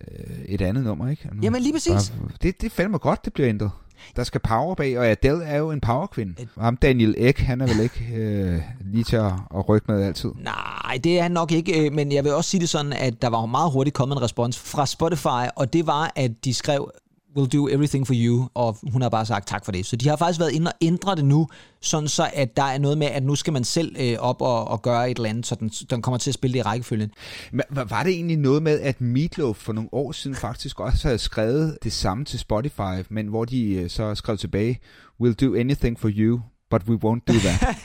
øh, 0.00 0.38
et 0.46 0.60
andet 0.62 0.84
nummer, 0.84 1.08
ikke? 1.10 1.28
Nu- 1.32 1.42
Jamen, 1.42 1.62
lige 1.62 1.72
præcis. 1.72 2.12
Og 2.22 2.30
Det, 2.42 2.60
det 2.60 2.66
er 2.66 2.70
fandme 2.70 2.98
godt, 2.98 3.24
det 3.24 3.32
bliver 3.32 3.48
ændret. 3.48 3.70
Der 4.16 4.24
skal 4.24 4.40
power 4.40 4.74
bag, 4.74 4.98
og 4.98 5.06
Adele 5.06 5.44
er 5.44 5.56
jo 5.56 5.70
en 5.70 5.80
powerkvinde. 5.80 6.34
Og 6.56 6.64
ham 6.64 6.76
Daniel 6.76 7.14
Ek, 7.18 7.38
han 7.38 7.60
er 7.60 7.66
vel 7.66 7.80
ikke 7.80 8.04
øh, 8.14 8.60
lige 8.92 9.04
til 9.04 9.16
at, 9.16 9.32
at 9.56 9.68
rykke 9.68 9.92
med 9.92 10.04
altid. 10.04 10.30
Nej, 10.36 10.98
det 11.04 11.18
er 11.18 11.22
han 11.22 11.30
nok 11.30 11.52
ikke, 11.52 11.86
øh, 11.86 11.92
men 11.92 12.12
jeg 12.12 12.24
vil 12.24 12.32
også 12.32 12.50
sige 12.50 12.60
det 12.60 12.68
sådan, 12.68 12.92
at 12.92 13.22
der 13.22 13.28
var 13.28 13.46
meget 13.46 13.72
hurtigt 13.72 13.96
kommet 13.96 14.16
en 14.16 14.22
respons 14.22 14.58
fra 14.58 14.86
Spotify, 14.86 15.50
og 15.56 15.72
det 15.72 15.86
var, 15.86 16.12
at 16.16 16.30
de 16.44 16.54
skrev, 16.54 16.90
will 17.36 17.52
do 17.52 17.68
everything 17.68 18.06
for 18.06 18.14
you, 18.16 18.48
og 18.54 18.76
hun 18.92 19.02
har 19.02 19.08
bare 19.08 19.26
sagt 19.26 19.48
tak 19.48 19.64
for 19.64 19.72
det. 19.72 19.86
Så 19.86 19.96
de 19.96 20.08
har 20.08 20.16
faktisk 20.16 20.40
været 20.40 20.52
inde 20.52 20.68
og 20.68 20.74
ændre 20.80 21.16
det 21.16 21.24
nu, 21.24 21.48
sådan 21.80 22.08
så 22.08 22.30
at 22.34 22.56
der 22.56 22.62
er 22.62 22.78
noget 22.78 22.98
med, 22.98 23.06
at 23.06 23.22
nu 23.22 23.34
skal 23.34 23.52
man 23.52 23.64
selv 23.64 23.96
øh, 24.00 24.16
op 24.18 24.42
og, 24.42 24.68
og 24.68 24.82
gøre 24.82 25.10
et 25.10 25.16
eller 25.16 25.30
andet, 25.30 25.46
så 25.46 25.54
den, 25.54 25.68
den 25.68 26.02
kommer 26.02 26.18
til 26.18 26.30
at 26.30 26.34
spille 26.34 26.52
det 26.54 26.58
i 26.58 26.62
rækkefølgen. 26.62 27.10
Men 27.52 27.62
var- 27.70 28.02
det 28.02 28.12
egentlig 28.12 28.36
noget 28.36 28.62
med, 28.62 28.80
at 28.80 29.00
Meatloaf 29.00 29.56
for 29.56 29.72
nogle 29.72 29.88
år 29.92 30.12
siden 30.12 30.36
faktisk 30.36 30.80
også 30.80 31.08
havde 31.08 31.18
skrevet 31.18 31.78
det 31.82 31.92
samme 31.92 32.24
til 32.24 32.38
Spotify, 32.38 33.02
men 33.10 33.26
hvor 33.26 33.44
de 33.44 33.72
øh, 33.72 33.90
så 33.90 34.14
skrev 34.14 34.36
tilbage, 34.38 34.78
we'll 35.22 35.34
do 35.34 35.54
anything 35.54 36.00
for 36.00 36.10
you, 36.12 36.40
but 36.70 36.82
we 36.88 36.94
won't 37.04 37.20
do 37.28 37.32
that. 37.32 37.62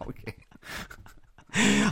okay. 0.08 0.32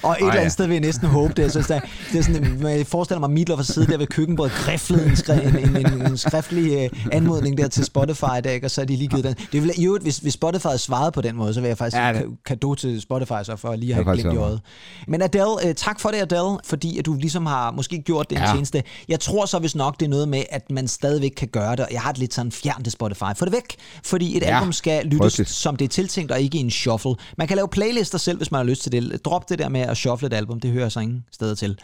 Og 0.02 0.10
et 0.10 0.14
Ej, 0.14 0.16
eller 0.18 0.34
ja. 0.34 0.38
andet 0.40 0.52
sted 0.52 0.66
vil 0.66 0.74
jeg 0.74 0.80
næsten 0.80 1.08
håbe 1.08 1.34
det. 1.36 1.42
Jeg 1.42 1.50
synes, 1.50 1.66
det, 1.66 1.76
er, 1.76 1.80
det 2.12 2.18
er 2.18 2.22
sådan, 2.22 2.62
jeg 2.62 2.86
forestiller 2.86 3.20
mig 3.20 3.30
Meatloaf 3.30 3.60
at 3.60 3.66
sidde 3.66 3.92
der 3.92 3.98
ved 3.98 4.06
køkkenbordet, 4.06 4.52
griflet 4.52 5.06
en, 5.06 5.16
skri, 5.16 5.32
en, 5.46 5.58
en, 5.58 5.76
en, 5.92 6.06
en 6.06 6.16
skriftlig 6.16 6.90
uh, 6.92 6.98
anmodning 7.12 7.58
der 7.58 7.68
til 7.68 7.84
Spotify, 7.84 8.24
der, 8.44 8.50
ikke? 8.50 8.66
og 8.66 8.70
så 8.70 8.80
er 8.80 8.84
de 8.84 8.96
lige 8.96 9.08
givet 9.08 9.24
den. 9.24 9.34
Det 9.52 9.62
vil, 9.62 9.72
øvrigt, 9.86 10.04
hvis, 10.04 10.18
hvis 10.18 10.32
Spotify 10.34 10.66
svaret 10.76 11.12
på 11.12 11.20
den 11.20 11.36
måde, 11.36 11.54
så 11.54 11.60
vil 11.60 11.68
jeg 11.68 11.78
faktisk 11.78 11.96
Ja, 11.96 12.12
det- 12.12 12.22
ka- 12.22 12.42
kado 12.46 12.74
til 12.74 13.00
Spotify 13.00 13.32
så 13.44 13.56
for 13.56 13.74
lige 13.76 13.92
at 13.94 13.98
Det 13.98 14.04
have 14.06 14.16
glimt 14.16 14.34
i 14.34 14.36
øjet. 14.36 14.60
Men 15.08 15.22
Adele, 15.22 15.44
uh, 15.46 15.72
tak 15.76 16.00
for 16.00 16.08
det 16.08 16.18
Adele, 16.18 16.58
fordi 16.64 16.98
at 16.98 17.06
du 17.06 17.14
ligesom 17.14 17.46
har 17.46 17.70
måske 17.70 18.02
gjort 18.02 18.30
det 18.30 18.38
en 18.38 18.44
Ja. 18.44 18.52
tjeneste. 18.52 18.82
Jeg 19.08 19.20
tror 19.20 19.46
så 19.46 19.58
hvis 19.58 19.74
nok, 19.74 20.00
det 20.00 20.06
er 20.06 20.10
noget 20.10 20.28
med, 20.28 20.42
at 20.50 20.70
man 20.70 20.88
stadigvæk 20.88 21.30
kan 21.36 21.48
gøre 21.48 21.70
det, 21.76 21.80
og 21.80 21.88
jeg 21.92 22.00
har 22.00 22.12
det 22.12 22.18
lidt 22.18 22.34
sådan 22.34 22.52
fjern 22.52 22.82
til 22.82 22.92
Spotify. 22.92 23.22
Få 23.36 23.44
det 23.44 23.52
væk, 23.52 23.76
fordi 24.04 24.36
et 24.36 24.42
Ja, 24.42 24.56
album 24.56 24.72
skal 24.72 25.04
lyttes 25.04 25.18
frygteligt. 25.20 25.50
som 25.50 25.76
det 25.76 25.84
er 25.84 25.88
tiltænkt, 25.88 26.32
og 26.32 26.40
ikke 26.40 26.58
i 26.58 26.60
en 26.60 26.70
shuffle. 26.70 27.14
Man 27.38 27.48
kan 27.48 27.56
lave 27.56 27.68
playlister 27.68 28.18
selv, 28.18 28.36
hvis 28.38 28.50
man 28.50 28.58
har 28.58 28.64
lyst 28.64 28.82
til 28.82 28.92
det. 28.92 29.24
Drop 29.24 29.48
det 29.52 29.58
der 29.58 29.68
med 29.68 29.80
at 29.80 29.96
shuffle 29.96 30.26
et 30.26 30.32
album, 30.32 30.60
det 30.60 30.70
hører 30.70 30.88
så 30.88 31.00
ingen 31.00 31.24
steder 31.32 31.54
til. 31.54 31.78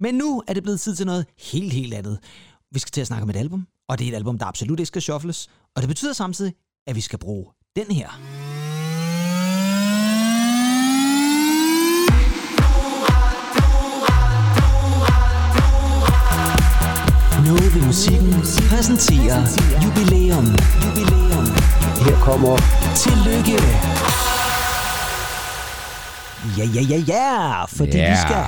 Men 0.00 0.14
nu 0.14 0.42
er 0.48 0.54
det 0.54 0.62
blevet 0.62 0.80
tid 0.80 0.94
til 0.96 1.06
noget 1.06 1.26
helt, 1.52 1.72
helt 1.72 1.94
andet. 1.94 2.18
Vi 2.72 2.78
skal 2.78 2.90
til 2.92 3.00
at 3.00 3.06
snakke 3.06 3.22
om 3.22 3.30
et 3.30 3.36
album, 3.36 3.66
og 3.88 3.98
det 3.98 4.04
er 4.04 4.12
et 4.12 4.16
album, 4.16 4.38
der 4.38 4.46
absolut 4.46 4.80
ikke 4.80 4.86
skal 4.86 5.02
shuffles. 5.02 5.48
Og 5.76 5.82
det 5.82 5.88
betyder 5.88 6.12
samtidig, 6.12 6.54
at 6.86 6.96
vi 6.96 7.00
skal 7.00 7.18
bruge 7.18 7.46
den 7.76 7.86
her. 7.96 8.08
Noget 17.46 17.74
ved 17.74 17.82
musikken 17.86 18.34
præsenterer 18.70 19.40
jubilæum. 19.84 20.46
Jubilæum. 20.84 21.46
Her 22.04 22.20
kommer 22.20 22.56
Tillykke! 22.96 24.15
Ja, 26.58 26.64
ja, 26.74 26.80
ja, 26.80 26.96
ja, 27.06 27.64
fordi 27.64 27.96
Ja. 27.96 28.10
vi 28.10 28.16
skal 28.16 28.44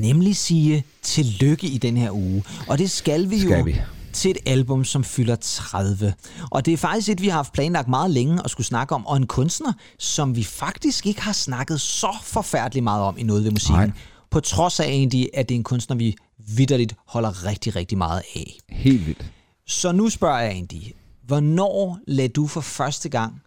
nemlig 0.00 0.36
sige 0.36 0.84
tillykke 1.02 1.66
i 1.66 1.78
den 1.78 1.96
her 1.96 2.10
uge. 2.10 2.44
Og 2.68 2.78
det 2.78 2.90
skal 2.90 3.30
vi 3.30 3.40
Skal 3.40 3.58
jo 3.58 3.64
vi. 3.64 3.80
til 4.12 4.30
et 4.30 4.36
album, 4.46 4.84
som 4.84 5.04
fylder 5.04 5.36
30. 5.40 6.14
Og 6.50 6.66
det 6.66 6.72
er 6.72 6.76
faktisk 6.76 7.08
et, 7.08 7.20
vi 7.22 7.28
har 7.28 7.36
haft 7.36 7.52
planlagt 7.52 7.88
meget 7.88 8.10
længe 8.10 8.40
at 8.44 8.50
skulle 8.50 8.66
snakke 8.66 8.94
om, 8.94 9.06
og 9.06 9.16
en 9.16 9.26
kunstner, 9.26 9.72
som 9.98 10.36
vi 10.36 10.44
faktisk 10.44 11.06
ikke 11.06 11.22
har 11.22 11.32
snakket 11.32 11.80
så 11.80 12.16
forfærdeligt 12.22 12.84
meget 12.84 13.02
om 13.02 13.18
i 13.18 13.22
noget 13.22 13.44
ved 13.44 13.50
musikken. 13.50 13.80
Nej. 13.80 13.90
På 14.30 14.40
trods 14.40 14.80
af 14.80 14.84
egentlig, 14.86 15.30
at 15.34 15.48
det 15.48 15.54
er 15.54 15.58
en 15.58 15.64
kunstner, 15.64 15.96
vi 15.96 16.16
vidderligt 16.38 16.94
holder 17.06 17.46
rigtig, 17.46 17.76
rigtig 17.76 17.98
meget 17.98 18.22
af. 18.36 18.58
Helt 18.68 19.06
vildt. 19.06 19.24
Så 19.66 19.92
nu 19.92 20.08
spørger 20.08 20.38
jeg 20.40 20.50
egentlig, 20.52 20.92
hvornår 21.26 21.98
lagde 22.06 22.28
du 22.28 22.46
for 22.46 22.60
første 22.60 23.08
gang, 23.08 23.42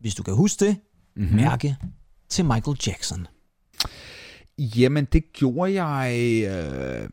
hvis 0.00 0.14
du 0.14 0.22
kan 0.22 0.34
huske 0.34 0.64
det, 0.66 0.76
Mhm. 1.16 1.24
mm-hmm. 1.24 1.36
mærke 1.40 1.76
til 2.28 2.44
Michael 2.44 2.76
Jackson? 2.86 3.26
Jamen, 4.58 5.04
det 5.12 5.32
gjorde 5.32 5.82
jeg 5.82 6.42
øh, 6.48 7.08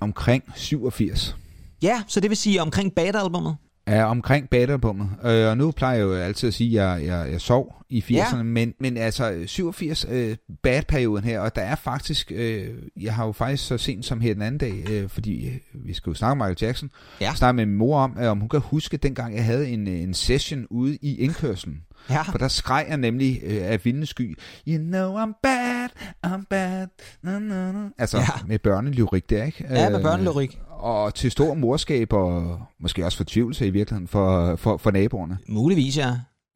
omkring 0.00 0.44
87. 0.54 1.36
Ja, 1.82 2.02
så 2.06 2.20
det 2.20 2.30
vil 2.30 2.36
sige 2.36 2.62
omkring 2.62 2.94
Bad-albummet? 2.94 3.56
Ja, 3.88 4.04
omkring 4.04 4.48
baderbummet. 4.50 5.08
Øh, 5.24 5.48
og 5.48 5.56
nu 5.58 5.70
plejer 5.70 5.94
jeg 5.96 6.02
jo 6.02 6.14
altid 6.14 6.48
at 6.48 6.54
sige, 6.54 6.80
at 6.82 7.00
jeg, 7.00 7.06
jeg, 7.06 7.32
jeg 7.32 7.40
sov 7.40 7.74
i 7.90 8.00
80'erne, 8.00 8.36
Ja. 8.36 8.42
men, 8.42 8.74
men 8.80 8.96
altså 8.96 9.42
87 9.46 10.06
øh, 10.10 10.36
bad-perioden 10.62 11.24
her, 11.24 11.40
og 11.40 11.56
der 11.56 11.62
er 11.62 11.74
faktisk, 11.74 12.32
øh, 12.34 12.68
jeg 13.00 13.14
har 13.14 13.26
jo 13.26 13.32
faktisk 13.32 13.66
så 13.66 13.78
sent 13.78 14.04
som 14.04 14.20
her 14.20 14.32
den 14.34 14.42
anden 14.42 14.58
dag, 14.58 14.84
øh, 14.90 15.08
fordi 15.08 15.46
øh, 15.48 15.56
vi 15.86 15.94
skal 15.94 16.10
jo 16.10 16.14
snakke 16.14 16.30
om 16.32 16.38
Michael 16.38 16.56
Jackson, 16.62 16.90
Ja. 17.20 17.34
snakke 17.34 17.56
med 17.56 17.66
min 17.66 17.76
mor 17.76 17.98
om, 18.00 18.16
øh, 18.20 18.30
om 18.30 18.40
hun 18.40 18.48
kan 18.48 18.60
huske 18.60 18.96
dengang, 18.96 19.34
jeg 19.36 19.44
havde 19.44 19.68
en, 19.68 19.88
øh, 19.88 20.00
en 20.02 20.14
session 20.14 20.66
ude 20.70 20.96
i 21.02 21.16
indkørselen. 21.18 21.80
Ja. 22.10 22.22
For 22.22 22.38
der 22.38 22.48
skreg 22.48 22.86
jeg 22.88 22.96
nemlig 22.96 23.40
øh, 23.44 23.60
af 23.62 23.84
vildende 23.84 24.06
sky, 24.06 24.38
You 24.68 24.78
know 24.78 25.16
I'm 25.24 25.40
bad, 25.42 25.88
I'm 26.26 26.44
bad, 26.50 26.86
na, 27.22 27.38
na, 27.38 27.72
na. 27.72 27.88
Altså 27.98 28.18
Ja. 28.18 28.24
med 28.46 28.58
børnelyrik 28.58 29.30
der, 29.30 29.44
ikke? 29.44 29.64
Ja, 29.70 29.88
med 29.88 29.98
Øh, 29.98 30.02
børnelyrik. 30.02 30.58
og 30.70 31.14
til 31.14 31.30
stor 31.30 31.54
morskab 31.54 32.12
og 32.12 32.60
måske 32.80 33.04
også 33.04 33.16
fortvivlelse 33.18 33.66
i 33.66 33.70
virkeligheden 33.70 34.08
for, 34.08 34.56
for, 34.56 34.76
for 34.76 34.90
naboerne. 34.90 35.38
Muligvis, 35.48 35.96
ja. 35.96 36.12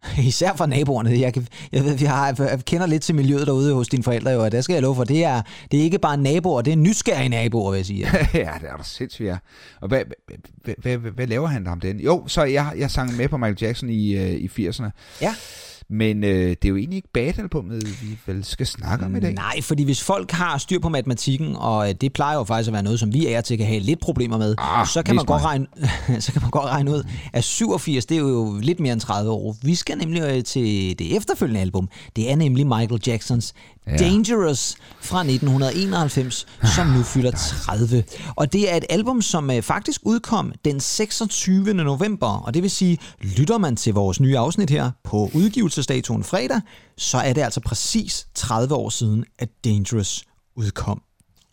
Især 0.18 0.52
for 0.56 0.66
naboerne. 0.66 1.20
Jeg, 1.20 1.34
kan, 1.34 1.46
jeg, 1.72 1.84
ved, 1.84 1.98
jeg, 2.00 2.11
har, 2.11 2.34
jeg 2.38 2.64
kender 2.64 2.87
lidt 2.87 3.02
til 3.02 3.14
miljøet 3.14 3.46
derude 3.46 3.74
hos 3.74 3.88
dine 3.88 4.02
forældre, 4.02 4.30
jo, 4.30 4.44
og 4.44 4.52
der 4.52 4.61
skal 4.61 4.74
jeg 4.74 4.82
love 4.82 4.96
for, 4.96 5.04
det 5.04 5.24
er, 5.24 5.42
det 5.70 5.80
er 5.80 5.84
ikke 5.84 5.98
bare 5.98 6.16
naboer, 6.16 6.62
det 6.62 6.72
er 6.72 6.76
nysgerrige 6.76 7.28
naboer, 7.28 7.70
vil 7.70 7.78
jeg 7.78 7.87
sige. 7.87 8.06
ja, 8.34 8.50
det 8.61 8.70
er 8.70 8.76
da 8.76 8.82
sindssygt, 8.82 9.28
ja. 9.28 9.37
Og 9.80 9.88
hvad, 9.88 10.02
hvad, 10.26 10.37
hvad, 10.82 10.96
hvad, 10.96 11.11
hvad 11.11 11.26
laver 11.26 11.46
han 11.46 11.64
der 11.64 11.70
om 11.70 11.80
den? 11.80 12.00
Jo, 12.00 12.24
så 12.26 12.44
jeg, 12.44 12.72
jeg 12.76 12.90
sang 12.90 13.16
med 13.16 13.28
på 13.28 13.37
Michael 13.37 13.58
Jackson 13.61 13.90
i, 13.90 14.16
øh, 14.16 14.30
i 14.30 14.68
80'erne. 14.68 14.90
Ja. 15.20 15.34
Men 15.90 16.24
øh, 16.24 16.51
det 16.51 16.64
er 16.64 16.68
jo 16.68 16.77
egentlig 16.77 16.96
ikke 16.96 17.09
Bad-albummet, 17.12 18.03
vi 18.03 18.18
vel 18.27 18.44
skal 18.44 18.66
snakke 18.66 19.05
om 19.05 19.16
i 19.16 19.20
dag. 19.20 19.35
Nej, 19.35 19.62
fordi 19.62 19.85
hvis 19.85 20.03
folk 20.03 20.31
har 20.31 20.59
styr 20.59 20.79
på 20.79 20.88
matematikken, 20.88 21.57
og 21.57 21.88
øh, 21.88 21.94
det 22.01 22.12
plejer 22.12 22.37
jo 22.37 22.44
faktisk 22.44 22.68
at 22.68 22.72
være 22.72 22.83
noget, 22.83 23.01
som 23.01 23.14
vi 23.14 23.27
er 23.27 23.40
til 23.40 23.59
kan 23.59 23.66
have 23.66 23.81
lidt 23.81 24.01
problemer 24.01 24.38
med, 24.38 24.55
Ah, 24.59 24.87
så, 24.87 25.03
kan 25.03 25.16
man 25.16 25.24
godt 25.24 25.42
regne, 25.42 25.66
så 26.20 26.33
kan 26.33 26.42
man 26.42 26.51
godt 26.51 26.64
regne 26.64 26.90
ud, 26.90 27.03
at 27.33 27.44
87, 27.44 28.07
det 28.07 28.14
er 28.14 28.20
jo 28.20 28.59
lidt 28.62 28.81
mere 28.81 28.92
end 28.92 29.01
30 29.01 29.31
år. 29.31 29.57
Vi 29.62 29.74
skal 29.74 29.98
nemlig 29.98 30.22
øh, 30.22 30.44
til 30.44 30.98
det 30.98 31.16
efterfølgende 31.16 31.61
album. 31.61 31.88
Det 32.16 32.31
er 32.31 32.37
nemlig 32.37 32.66
Michael 32.66 33.01
Jacksons 33.07 33.55
Ja. 33.88 33.96
Dangerous 33.96 34.77
fra 35.01 35.20
1991, 35.20 36.46
som 36.74 36.87
nu 36.87 37.03
fylder 37.03 37.31
30. 37.31 38.05
Og 38.37 38.53
det 38.53 38.72
er 38.72 38.77
et 38.77 38.85
album, 38.90 39.22
som 39.22 39.51
øh, 39.51 39.62
faktisk 39.62 40.01
udkom 40.05 40.53
den 40.64 40.81
26. 40.81 41.74
november, 41.74 42.27
og 42.27 42.55
det 42.55 42.62
vil 42.62 42.70
sige, 42.70 42.98
lytter 43.20 43.59
man 43.59 43.77
til 43.77 43.94
vores 43.94 44.20
nye 44.20 44.38
afsnit 44.38 44.70
her 44.70 44.90
på 45.05 45.31
udgivelsesdatoen 45.35 46.24
fredag, 46.24 46.61
så 46.96 47.18
er 47.18 47.33
det 47.33 47.42
altså 47.42 47.61
præcis 47.61 48.27
30 48.35 48.74
år 48.74 48.88
siden, 48.88 49.24
at 49.38 49.48
Dangerous 49.64 50.24
udkom. 50.57 51.03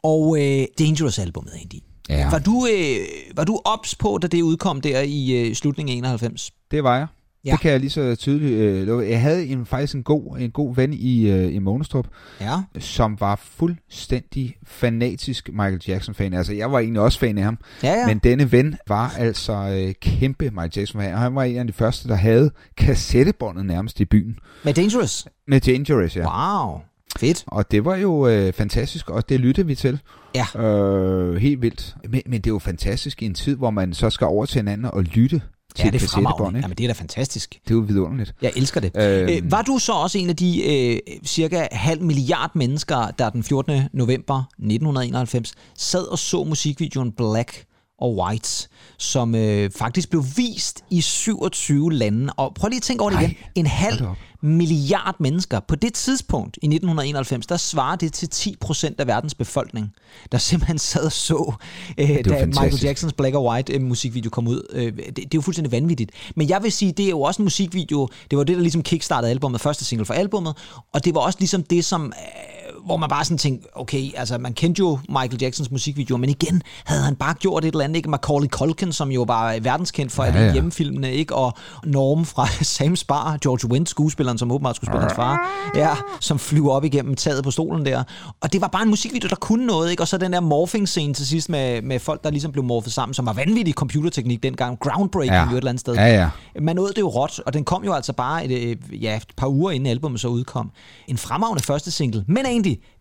Og 0.04 0.38
øh, 0.40 0.66
Dangerous-albummet, 0.80 1.52
Andy. 1.62 1.84
Ja. 2.10 2.30
Var 2.30 2.40
du, 2.40 2.68
øh, 2.72 2.98
var 3.36 3.44
du 3.44 3.62
ops 3.66 3.96
på, 3.96 4.20
da 4.22 4.28
det 4.28 4.42
udkom 4.42 4.82
der 4.82 5.02
i 5.02 5.32
øh, 5.32 5.56
slutningen 5.56 5.94
af 5.94 5.98
91? 5.98 6.52
Det 6.72 6.84
var 6.84 6.98
jeg. 6.98 7.08
Ja. 7.46 7.52
Det 7.52 7.60
kan 7.60 7.72
jeg 7.72 7.80
lige 7.80 7.90
så 7.90 8.16
tydeligt 8.16 8.52
øh, 8.52 8.88
lukke. 8.88 9.10
Jeg 9.10 9.22
havde 9.22 9.46
en, 9.48 9.66
faktisk 9.66 9.96
en 9.96 10.04
god, 10.04 10.38
en 10.40 10.52
god 10.52 10.76
ven 10.76 10.94
i, 10.94 11.30
øh, 11.30 11.54
i 11.56 11.60
Månestrup, 11.60 12.08
Ja. 12.42 12.56
som 12.80 13.18
var 13.20 13.36
fuldstændig 13.44 14.56
fanatisk 14.64 15.50
Michael 15.52 15.82
Jackson-fan. 15.88 16.34
Altså, 16.34 16.54
jeg 16.54 16.72
var 16.72 16.80
egentlig 16.80 17.02
også 17.02 17.20
fan 17.20 17.38
af 17.38 17.44
ham. 17.44 17.58
Ja, 17.84 17.92
ja. 17.94 18.08
Men 18.08 18.18
denne 18.18 18.52
ven 18.52 18.76
var 18.88 19.14
altså 19.18 19.54
øh, 19.54 19.94
kæmpe 20.02 20.50
Michael 20.50 20.72
Jackson-fan, 20.78 21.14
og 21.14 21.20
han 21.20 21.36
var 21.36 21.44
en 21.44 21.58
af 21.58 21.68
de 21.68 21.74
første, 21.74 22.08
der 22.08 22.16
havde 22.16 22.52
kassettebåndet 22.78 23.66
nærmest 23.66 24.00
i 24.00 24.06
byen. 24.06 24.40
Med 24.64 24.74
Dangerous? 24.74 25.26
Med 25.48 25.62
Dangerous, 25.62 26.16
ja. 26.18 26.62
Wow. 26.66 26.80
Fedt. 27.20 27.44
Og 27.48 27.72
det 27.72 27.86
var 27.86 27.96
jo 27.96 28.28
øh, 28.28 28.54
fantastisk, 28.54 29.10
og 29.10 29.30
det 29.30 29.40
lyttede 29.40 29.68
vi 29.68 29.76
til. 29.76 30.00
Ja. 30.36 30.62
Øh, 30.64 31.36
helt 31.36 31.62
vildt. 31.62 31.96
Men, 32.10 32.22
men 32.26 32.34
det 32.42 32.48
er 32.48 32.54
jo 32.54 32.60
fantastisk 32.60 33.22
i 33.22 33.26
en 33.26 33.34
tid, 33.34 33.56
hvor 33.56 33.70
man 33.70 33.94
så 33.94 34.10
skal 34.10 34.28
over 34.28 34.46
til 34.46 34.60
hinanden 34.60 34.86
og 34.86 35.04
lytte 35.04 35.42
til 35.76 35.84
Ja, 35.84 35.88
et 35.88 35.94
det 35.94 36.00
er 36.00 36.04
kassettebånd. 36.04 36.58
Ikke? 36.58 36.66
Jamen, 36.66 36.78
det 36.78 36.84
er 36.84 36.88
da 36.88 36.94
fantastisk. 36.94 37.60
Det 37.64 37.72
er 37.72 37.76
jo 37.76 37.82
vidunderligt. 37.88 38.36
Jeg 38.42 38.52
elsker 38.56 38.82
det. 38.82 38.92
Øhm. 38.96 39.30
Øh, 39.30 39.52
var 39.52 39.62
du 39.62 39.78
så 39.78 39.94
også 39.94 40.18
en 40.18 40.30
af 40.30 40.36
de 40.36 40.64
øh, 40.64 41.00
cirka 41.26 41.68
halv 41.72 42.02
milliard 42.02 42.52
mennesker, 42.56 43.12
der 43.20 43.30
den 43.30 43.44
14. 43.44 43.82
november 43.94 44.38
1991 44.40 45.54
sad 45.78 46.04
og 46.04 46.20
så 46.20 46.44
musikvideoen 46.44 47.12
Black 47.12 47.66
og 48.00 48.18
White, 48.18 48.68
som 48.98 49.36
øh, 49.36 49.72
faktisk 49.78 50.10
blev 50.10 50.24
vist 50.38 50.84
i 50.90 51.02
27 51.02 51.94
lande. 51.94 52.34
Og 52.38 52.54
prøv 52.56 52.68
lige 52.68 52.78
at 52.78 52.84
tænke 52.84 53.02
over 53.02 53.12
det 53.12 53.18
Ej, 53.18 53.24
igen. 53.24 53.36
En 53.56 53.66
halv. 53.66 54.06
Milliard 54.46 55.16
mennesker. 55.20 55.60
På 55.60 55.76
det 55.76 55.94
tidspunkt 55.94 56.58
i 56.62 56.66
1991, 56.66 57.48
der 57.48 57.58
svarer 57.58 57.96
det 57.96 58.14
til 58.14 58.30
10 58.30 58.56
procent 58.60 59.00
af 59.00 59.08
verdens 59.08 59.36
befolkning, 59.36 59.94
der 60.32 60.38
simpelthen 60.38 60.80
sad 60.80 61.06
og 61.06 61.12
så, 61.12 61.54
øh, 61.98 62.08
da 62.08 62.14
Michael 62.14 62.40
fantastisk. 62.40 62.84
Jacksons 62.84 63.14
Black 63.14 63.36
og 63.36 63.46
White 63.46 63.74
øh, 63.74 63.82
musikvideo 63.82 64.30
kom 64.30 64.48
ud. 64.48 64.68
Øh, 64.72 64.86
det, 64.86 65.16
det 65.16 65.24
er 65.24 65.28
jo 65.36 65.42
fuldstændig 65.42 65.72
vanvittigt. 65.72 66.12
Men 66.36 66.50
jeg 66.50 66.64
vil 66.64 66.72
sige, 66.72 66.92
det 66.92 67.06
er 67.06 67.10
jo 67.10 67.22
også 67.22 67.42
en 67.42 67.46
musikvideo, 67.46 68.10
det 68.32 68.38
var 68.38 68.44
det, 68.44 68.56
der 68.56 68.62
ligesom 68.62 68.84
kickstartede 68.84 69.32
albumet, 69.32 69.62
første 69.62 69.86
single 69.86 70.06
for 70.06 70.14
albumet, 70.14 70.58
og 70.94 71.06
det 71.06 71.16
var 71.16 71.22
også 71.22 71.40
ligesom 71.40 71.64
det, 71.64 71.86
som... 71.86 72.06
Øh, 72.06 72.65
hvor 72.86 72.98
man 72.98 73.10
bare 73.10 73.26
sådan 73.26 73.38
tænkte, 73.38 73.68
okay, 73.78 74.12
altså 74.16 74.38
man 74.38 74.54
kendte 74.54 74.80
jo 74.80 75.00
Michael 75.10 75.38
Jacksons 75.42 75.72
musikvideo, 75.72 76.18
men 76.18 76.30
igen 76.30 76.62
havde 76.86 77.02
han 77.04 77.16
bare 77.16 77.34
gjort 77.34 77.66
et 77.66 77.72
eller 77.72 77.84
andet, 77.84 77.96
ikke? 77.96 78.10
Macaulay 78.10 78.48
Culkin, 78.48 78.92
som 78.92 79.12
jo 79.12 79.22
var 79.24 79.60
verdenskendt 79.62 80.12
for 80.12 80.24
Ja, 80.24 80.30
alle 80.30 80.42
ja. 80.46 80.54
hjemmefilmene, 80.54 81.14
ikke? 81.14 81.36
Og 81.36 81.54
Norm 81.84 82.26
fra 82.26 82.48
Sam 82.76 82.96
Spar, 82.96 83.38
George 83.42 83.68
Wendt, 83.72 83.90
skuespilleren, 83.90 84.38
som 84.38 84.52
åbenbart 84.52 84.76
skulle 84.76 84.90
spille 84.92 85.02
hans 85.02 85.14
far, 85.16 85.40
ja, 85.76 85.90
som 86.20 86.40
flyver 86.40 86.72
op 86.72 86.84
igennem 86.84 87.16
taget 87.16 87.44
på 87.44 87.52
stolen 87.52 87.86
der. 87.86 88.04
Og 88.42 88.54
det 88.54 88.62
var 88.62 88.68
bare 88.68 88.84
en 88.84 88.90
musikvideo, 88.90 89.30
der 89.30 89.36
kunne 89.36 89.66
noget, 89.66 89.92
ikke? 89.92 90.04
Og 90.04 90.08
så 90.08 90.18
den 90.18 90.34
der 90.34 90.40
morphing-scene 90.40 91.14
til 91.14 91.28
sidst 91.28 91.50
med, 91.50 91.82
med 91.82 92.00
folk, 92.00 92.24
der 92.24 92.30
ligesom 92.30 92.52
blev 92.52 92.64
morfet 92.64 92.94
sammen, 92.94 93.14
som 93.14 93.26
var 93.26 93.34
vanvittig 93.34 93.74
computerteknik 93.74 94.44
dengang, 94.44 94.80
groundbreaking 94.80 95.34
Ja. 95.36 95.44
jo 95.44 95.52
et 95.52 95.58
eller 95.58 95.70
andet 95.70 95.80
sted. 95.80 95.94
Ja, 95.94 96.08
ja. 96.08 96.30
Man 96.62 96.76
nåede 96.76 96.94
det 96.94 97.02
jo 97.02 97.08
råt, 97.10 97.42
og 97.46 97.54
den 97.54 97.64
kom 97.64 97.84
jo 97.84 97.94
altså 97.94 98.14
bare 98.14 98.46
et, 98.46 98.52
øh, 98.52 99.04
ja, 99.04 99.16
et 99.16 99.24
par 99.38 99.48
uger 99.48 99.72
inden 99.72 99.88
albumet 99.90 100.20
så 100.20 100.28
udkom. 100.28 100.72
En 101.08 101.18
fremragende 101.18 101.64
første 101.64 101.92
single. 101.92 102.24
Men 102.28 102.46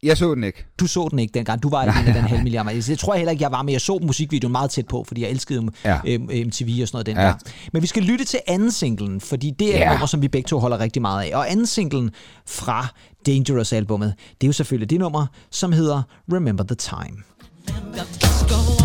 Jeg 0.03 0.17
så 0.17 0.35
den 0.35 0.45
ikke. 0.45 0.65
du 0.81 0.87
så 0.87 1.09
den 1.11 1.19
ikke 1.19 1.33
dengang. 1.33 1.63
Du 1.63 1.69
var 1.69 1.85
ikke 1.85 2.01
en 2.01 2.07
af 2.07 2.15
den 2.15 2.23
halv 2.23 2.43
milliard. 2.43 2.67
Det 2.75 2.99
tror 2.99 3.15
jeg 3.15 3.19
heller 3.19 3.33
ikke, 3.33 3.43
jeg 3.43 3.53
var, 3.53 3.63
men 3.63 3.73
jeg 3.73 3.81
så 3.81 3.99
musikvideoen 4.03 4.53
meget 4.53 4.71
tæt 4.71 4.87
på, 4.87 5.05
fordi 5.09 5.23
jeg 5.23 5.31
elskede 5.31 5.69
Ja. 5.85 5.99
ja. 6.07 6.19
MTV 6.19 6.79
og 6.83 6.89
sådan 6.89 6.89
noget 6.93 7.07
dengang. 7.07 7.41
Ja. 7.47 7.53
Men 7.73 7.83
vi 7.83 7.87
skal 7.87 8.03
lytte 8.03 8.25
til 8.25 8.41
anden 8.47 8.71
singlen, 8.73 9.21
fordi 9.21 9.51
det 9.59 9.75
er 9.75 9.79
Ja. 9.79 9.85
et 9.85 9.91
nummer, 9.91 10.07
som 10.07 10.23
vi 10.23 10.29
begge 10.29 10.47
to 10.49 10.59
holder 10.59 10.81
rigtig 10.81 11.03
meget 11.03 11.25
af. 11.31 11.37
Og 11.37 11.51
anden 11.51 11.67
singlen 11.67 12.11
fra 12.49 12.87
Dangerous-albummet, 13.27 14.15
det 14.41 14.47
er 14.47 14.49
jo 14.49 14.53
selvfølgelig 14.53 14.91
det 14.91 14.99
nummer, 14.99 15.27
som 15.51 15.73
hedder 15.73 16.03
Remember 16.33 16.65
the 16.65 16.75
Time. 16.77 17.23
Always 17.69 18.84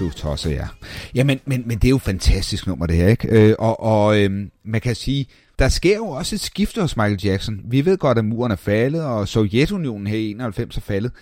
du 0.00 0.10
tosser, 0.10 0.50
ja. 0.50 0.66
Ja, 1.14 1.24
men, 1.24 1.40
men, 1.44 1.62
men 1.66 1.78
det 1.78 1.84
er 1.84 1.90
jo 1.90 1.98
fantastisk 1.98 2.66
nummer, 2.66 2.86
det 2.86 2.96
her, 2.96 3.08
ikke? 3.08 3.28
Øh, 3.28 3.54
og 3.58 3.82
og 3.82 4.18
øhm, 4.20 4.50
man 4.64 4.80
kan 4.80 4.94
sige, 4.94 5.26
der 5.58 5.68
sker 5.68 5.96
jo 5.96 6.06
også 6.08 6.34
et 6.34 6.40
skifte 6.40 6.80
hos 6.80 6.96
Michael 6.96 7.20
Jackson. 7.24 7.60
Vi 7.64 7.84
ved 7.84 7.96
godt, 7.98 8.18
at 8.18 8.24
muren 8.24 8.52
er 8.52 8.56
faldet, 8.56 9.02
og 9.04 9.28
Sovjetunionen 9.28 10.06
her 10.06 10.16
i 10.16 10.30
91 10.30 10.76
er 10.76 10.80
faldet. 10.80 11.12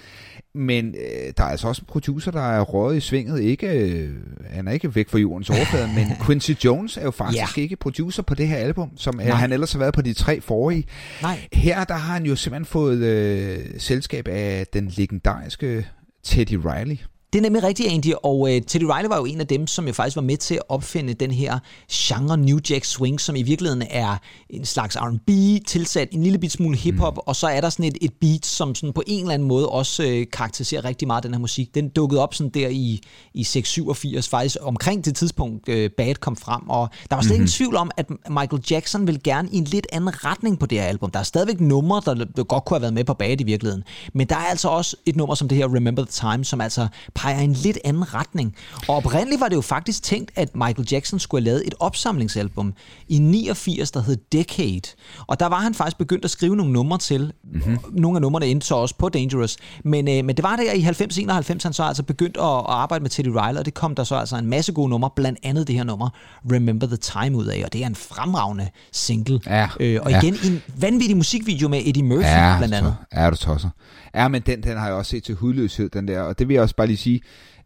Men 0.54 0.86
øh, 0.88 1.32
der 1.36 1.44
er 1.44 1.48
altså 1.48 1.68
også 1.68 1.82
en 1.82 1.86
producer, 1.86 2.30
der 2.30 2.40
er 2.40 2.60
røget 2.60 2.96
i 2.96 3.00
svinget. 3.00 3.40
Ikke, 3.40 3.66
øh, 3.68 4.10
han 4.50 4.68
er 4.68 4.72
ikke 4.72 4.94
væk 4.94 5.08
fra 5.08 5.18
jordens 5.18 5.50
overflade, 5.50 5.88
men 5.96 6.06
Quincy 6.26 6.50
Jones 6.64 6.96
er 6.96 7.02
jo 7.02 7.10
faktisk 7.10 7.56
Ja. 7.56 7.62
ikke 7.62 7.76
producer 7.76 8.22
på 8.22 8.34
det 8.34 8.48
her 8.48 8.56
album, 8.56 8.90
som 8.96 9.20
øh, 9.20 9.26
Nej. 9.26 9.36
han 9.36 9.52
ellers 9.52 9.72
har 9.72 9.78
været 9.78 9.94
på 9.94 10.02
de 10.02 10.12
tre 10.12 10.40
forrige. 10.40 10.84
Nej. 11.22 11.38
Her 11.52 11.84
der 11.84 11.94
har 11.94 12.12
han 12.14 12.26
jo 12.26 12.36
simpelthen 12.36 12.64
fået 12.66 12.98
øh, 12.98 13.58
selskab 13.78 14.28
af 14.28 14.66
den 14.72 14.92
legendariske 14.96 15.86
Teddy 16.24 16.58
Riley. 16.64 16.96
Det 17.32 17.38
er 17.38 17.42
nemlig 17.42 17.62
rigtigt, 17.62 17.88
Andy, 17.88 18.12
og 18.22 18.40
uh, 18.40 18.48
Teddy 18.48 18.84
Riley 18.84 19.08
var 19.08 19.16
jo 19.16 19.24
en 19.24 19.40
af 19.40 19.46
dem, 19.46 19.66
som 19.66 19.86
jo 19.86 19.92
faktisk 19.92 20.16
var 20.16 20.22
med 20.22 20.36
til 20.36 20.54
at 20.54 20.62
opfinde 20.68 21.14
den 21.14 21.30
her 21.30 21.58
genre 21.92 22.36
New 22.36 22.58
Jack 22.70 22.84
Swing, 22.84 23.20
som 23.20 23.36
i 23.36 23.42
virkeligheden 23.42 23.82
er 23.90 24.16
en 24.50 24.64
slags 24.64 24.96
R&B, 24.96 25.30
tilsat 25.66 26.08
en 26.12 26.22
lille 26.22 26.38
bit 26.38 26.52
smule 26.52 26.76
hiphop, 26.76 27.14
mm. 27.14 27.22
og 27.26 27.36
så 27.36 27.46
er 27.46 27.60
der 27.60 27.70
sådan 27.70 27.84
et, 27.84 27.98
et 28.00 28.12
beat, 28.20 28.46
som 28.46 28.74
sådan 28.74 28.92
på 28.92 29.02
en 29.06 29.20
eller 29.20 29.34
anden 29.34 29.48
måde 29.48 29.68
også 29.68 30.02
uh, 30.02 30.30
karakteriserer 30.32 30.84
rigtig 30.84 31.06
meget 31.08 31.24
den 31.24 31.34
her 31.34 31.40
musik. 31.40 31.74
Den 31.74 31.88
dukkede 31.88 32.22
op 32.22 32.34
sådan 32.34 32.50
der 32.50 32.68
i, 32.68 33.00
i 33.34 33.44
687, 33.44 34.28
faktisk 34.28 34.56
omkring 34.62 35.04
det 35.04 35.16
tidspunkt, 35.16 35.68
uh, 35.68 35.86
Bad 35.96 36.14
kom 36.14 36.36
frem, 36.36 36.68
og 36.68 36.88
der 37.10 37.16
var 37.16 37.22
slet 37.22 37.30
mm-hmm. 37.30 37.34
ingen 37.34 37.48
tvivl 37.48 37.76
om, 37.76 37.90
at 37.96 38.10
Michael 38.10 38.62
Jackson 38.70 39.06
ville 39.06 39.20
gerne 39.24 39.48
i 39.52 39.56
en 39.56 39.64
lidt 39.64 39.86
anden 39.92 40.24
retning 40.24 40.58
på 40.58 40.66
det 40.66 40.80
her 40.80 40.86
album. 40.86 41.10
Der 41.10 41.18
er 41.18 41.22
stadigvæk 41.22 41.60
numre, 41.60 42.02
der 42.06 42.44
godt 42.44 42.64
kunne 42.64 42.74
have 42.74 42.82
været 42.82 42.94
med 42.94 43.04
på 43.04 43.14
Bad 43.14 43.40
i 43.40 43.44
virkeligheden, 43.44 43.84
men 44.12 44.26
der 44.26 44.36
er 44.36 44.46
altså 44.50 44.68
også 44.68 44.96
et 45.06 45.16
nummer 45.16 45.34
som 45.34 45.48
det 45.48 45.58
her 45.58 45.74
Remember 45.74 46.04
the 46.04 46.12
Time, 46.12 46.44
som 46.44 46.60
altså 46.60 46.88
peger 47.18 47.40
i 47.40 47.44
en 47.44 47.52
lidt 47.52 47.78
anden 47.84 48.14
retning. 48.14 48.54
Og 48.88 48.96
oprindeligt 48.96 49.40
var 49.40 49.48
det 49.48 49.56
jo 49.56 49.60
faktisk 49.60 50.02
tænkt, 50.02 50.30
at 50.36 50.56
Michael 50.56 50.88
Jackson 50.92 51.18
skulle 51.18 51.42
have 51.42 51.44
lavet 51.44 51.66
et 51.66 51.74
opsamlingsalbum 51.80 52.74
i 53.08 53.18
89, 53.18 53.90
der 53.90 54.02
hed 54.02 54.16
Decade. 54.32 54.94
Og 55.26 55.40
der 55.40 55.46
var 55.46 55.60
han 55.60 55.74
faktisk 55.74 55.98
begyndt 55.98 56.24
at 56.24 56.30
skrive 56.30 56.56
nogle 56.56 56.72
numre 56.72 56.98
til. 56.98 57.32
Mm-hmm. 57.44 57.78
Nogle 57.92 58.16
af 58.16 58.22
numrene 58.22 58.46
endte 58.46 58.66
så 58.66 58.74
også 58.74 58.94
på 58.98 59.08
Dangerous. 59.08 59.56
Men, 59.84 60.08
øh, 60.08 60.24
men 60.24 60.36
det 60.36 60.42
var 60.42 60.56
der 60.56 60.72
i 60.72 60.80
90-91, 60.80 61.62
han 61.62 61.72
så 61.72 61.82
altså 61.82 62.02
begyndt 62.02 62.36
at, 62.36 62.42
at 62.42 62.64
arbejde 62.66 63.02
med 63.02 63.10
Teddy 63.10 63.28
Riley, 63.28 63.58
og 63.58 63.64
det 63.64 63.74
kom 63.74 63.94
der 63.94 64.04
så 64.04 64.14
altså 64.14 64.36
en 64.36 64.46
masse 64.46 64.72
gode 64.72 64.88
numre, 64.88 65.10
blandt 65.16 65.38
andet 65.42 65.68
det 65.68 65.74
her 65.74 65.84
nummer 65.84 66.08
Remember 66.52 66.86
the 66.86 66.96
Time 66.96 67.36
ud 67.36 67.46
af, 67.46 67.62
og 67.64 67.72
det 67.72 67.82
er 67.82 67.86
en 67.86 67.94
fremragende 67.94 68.68
single. 68.92 69.40
Ja, 69.46 69.68
øh, 69.80 70.00
og 70.02 70.10
ja. 70.10 70.20
igen 70.20 70.34
en 70.44 70.62
vanvittig 70.76 71.16
musikvideo 71.16 71.68
med 71.68 71.80
Eddie 71.84 72.02
Murphy 72.02 72.22
Ja, 72.22 72.54
blandt 72.58 72.74
andet. 72.74 72.96
Er 73.10 73.30
du 73.30 73.36
tosser. 73.36 73.68
Ja, 74.14 74.28
men 74.28 74.42
den, 74.42 74.62
den 74.62 74.76
har 74.76 74.86
jeg 74.86 74.94
også 74.94 75.10
set 75.10 75.24
til 75.24 75.34
hudløshed, 75.34 75.88
den 75.88 76.08
der. 76.08 76.20
Og 76.20 76.38
det 76.38 76.48
vil 76.48 76.54
jeg 76.54 76.62
også 76.62 76.76
bare 76.76 76.86
lige 76.86 76.96
sige, 76.96 77.07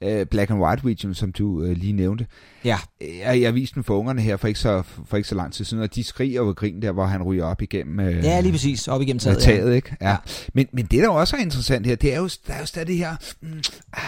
uh, 0.04 0.26
Black 0.30 0.50
and 0.50 0.60
White 0.60 0.82
Region, 0.84 1.14
som 1.14 1.32
du 1.32 1.62
uh, 1.62 1.70
lige 1.70 1.92
nævnte. 1.92 2.26
Ja. 2.64 2.78
Jeg, 3.00 3.40
jeg 3.40 3.54
viste 3.54 3.74
den 3.74 3.84
for 3.84 3.98
ungerne 3.98 4.22
her 4.22 4.36
for 4.36 4.48
ikke, 4.48 4.60
så, 4.60 4.82
for 5.06 5.16
ikke 5.16 5.28
så 5.28 5.34
lang 5.34 5.52
tid 5.52 5.64
siden, 5.64 5.82
og 5.82 5.94
de 5.94 6.04
skriger 6.04 6.40
over 6.40 6.52
grin 6.52 6.82
der, 6.82 6.92
hvor 6.92 7.06
han 7.06 7.22
ryger 7.22 7.44
op 7.44 7.62
igennem 7.62 7.98
uh, 7.98 8.24
Ja, 8.24 8.40
lige 8.40 8.52
præcis. 8.52 8.88
Op 8.88 9.02
igennem 9.02 9.18
taget. 9.18 9.38
taget, 9.38 9.58
taget 9.60 9.74
ikke? 9.74 9.96
Ja. 10.00 10.08
Ja. 10.08 10.10
ja. 10.10 10.16
Men, 10.54 10.66
men 10.72 10.86
det, 10.86 11.02
der 11.02 11.08
også 11.08 11.36
er 11.36 11.40
interessant 11.40 11.86
her, 11.86 11.94
det 11.94 12.14
er 12.14 12.18
jo, 12.18 12.28
der 12.46 12.52
er 12.52 12.60
jo 12.60 12.66
stadig 12.66 12.88
det 12.88 12.96
her... 12.96 13.16
Mm, 13.40 13.62
ah, 13.92 14.02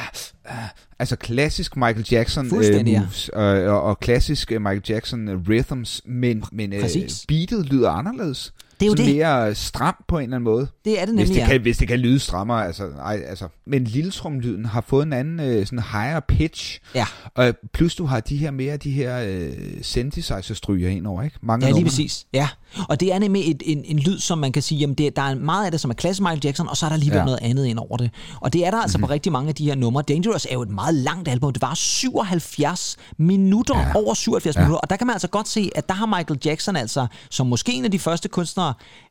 ah, 0.45 0.69
altså 0.99 1.17
klassisk 1.17 1.77
Michael 1.77 2.07
Jackson 2.11 2.45
uh, 2.45 2.51
Fuldstændig, 2.51 2.93
ja. 2.93 3.01
moves, 3.01 3.29
og, 3.29 3.47
og, 3.47 3.83
og 3.83 4.01
klassisk 4.01 4.51
Michael 4.51 4.83
Jackson 4.89 5.29
rhythms, 5.49 6.03
men, 6.05 6.45
men 6.53 6.75
Præcis. 6.81 7.25
beatet 7.29 7.67
lyder 7.67 7.91
anderledes. 7.91 8.53
Det 8.81 8.87
er 8.87 8.91
jo 8.91 8.97
Sådan 8.97 9.07
det. 9.07 9.17
mere 9.17 9.55
stram 9.55 9.95
på 10.09 10.19
en 10.19 10.23
eller 10.23 10.37
anden 10.37 10.45
måde. 10.45 10.67
Det 10.85 11.01
er 11.01 11.05
det 11.05 11.15
Hvis 11.15 11.29
nemlig, 11.29 11.35
det, 11.35 11.41
ja. 11.41 11.47
kan, 11.47 11.61
hvis 11.61 11.77
det 11.79 11.89
kan 11.89 11.99
lyde 11.99 12.19
strammere, 12.19 12.67
altså, 12.67 12.85
ej, 12.85 13.23
altså. 13.27 13.49
Men 13.67 13.85
lilletrumlyden 13.85 14.65
har 14.67 14.85
fået 14.89 15.07
en 15.07 15.13
anden 15.13 15.41
øh, 15.41 15.67
sådan 15.67 15.79
higher 15.93 16.21
pitch. 16.29 16.81
Ja. 16.95 17.07
Og 17.35 17.55
plus 17.73 17.95
du 17.95 18.07
har 18.07 18.21
de 18.21 18.37
her 18.37 18.51
mere 18.51 18.77
de 18.77 18.91
her 18.91 19.19
øh, 19.29 19.53
synthesizer-stryger 19.83 20.89
ind 20.89 21.07
over, 21.07 21.23
ikke? 21.23 21.37
Mange 21.43 21.67
Ja, 21.67 21.71
lige 21.71 21.81
numre. 21.81 21.91
præcis. 21.91 22.27
Ja, 22.33 22.49
og 22.89 23.01
det 23.01 23.13
er 23.15 23.19
nemlig 23.19 23.51
et, 23.51 23.63
en, 23.67 23.83
en 23.85 23.99
lyd, 23.99 24.19
som 24.19 24.39
man 24.39 24.53
kan 24.53 24.63
sige, 24.63 24.79
jamen 24.79 24.95
det, 24.95 25.17
der 25.17 25.23
er 25.23 25.35
meget 25.35 25.65
af 25.65 25.71
det, 25.71 25.81
som 25.81 25.91
er 25.91 25.95
klassisk 25.95 26.21
Michael 26.21 26.41
Jackson, 26.45 26.69
og 26.69 26.77
så 26.77 26.87
er 26.87 26.91
der 26.91 26.95
alligevel 26.95 27.19
ja. 27.19 27.25
noget 27.25 27.39
andet 27.43 27.67
ind 27.67 27.79
over 27.79 27.97
det. 27.97 28.11
Og 28.41 28.53
det 28.53 28.67
er 28.67 28.71
der 28.71 28.79
altså 28.79 28.99
mm-hmm. 28.99 29.07
på 29.07 29.13
rigtig 29.13 29.33
mange 29.33 29.49
af 29.49 29.55
de 29.55 29.65
her 29.65 29.75
numre. 29.75 30.03
Dangerous 30.03 30.47
er 30.51 30.53
jo 30.55 30.63
et 30.63 30.71
meget 30.71 30.95
langt 30.95 31.29
album. 31.29 31.53
Det 31.53 31.63
var 31.63 31.75
77 31.75 32.97
minutter, 33.19 33.79
ja. 33.79 33.93
over 33.95 34.15
77 34.15 34.57
ja. 34.57 34.61
minutter. 34.61 34.79
Og 34.79 34.91
der 34.91 34.97
kan 34.97 35.07
man 35.07 35.15
altså 35.15 35.29
godt 35.29 35.49
se, 35.49 35.71
at 35.75 35.89
der 35.89 35.95
har 35.95 36.07
Michael 36.07 36.41
Jackson 36.45 36.77
altså, 36.77 37.07
som 37.31 37.47
måske 37.47 37.73
en 37.73 37.85
af 37.85 37.91
de 37.91 37.99
første 37.99 38.29
kunstnere, 38.29 38.64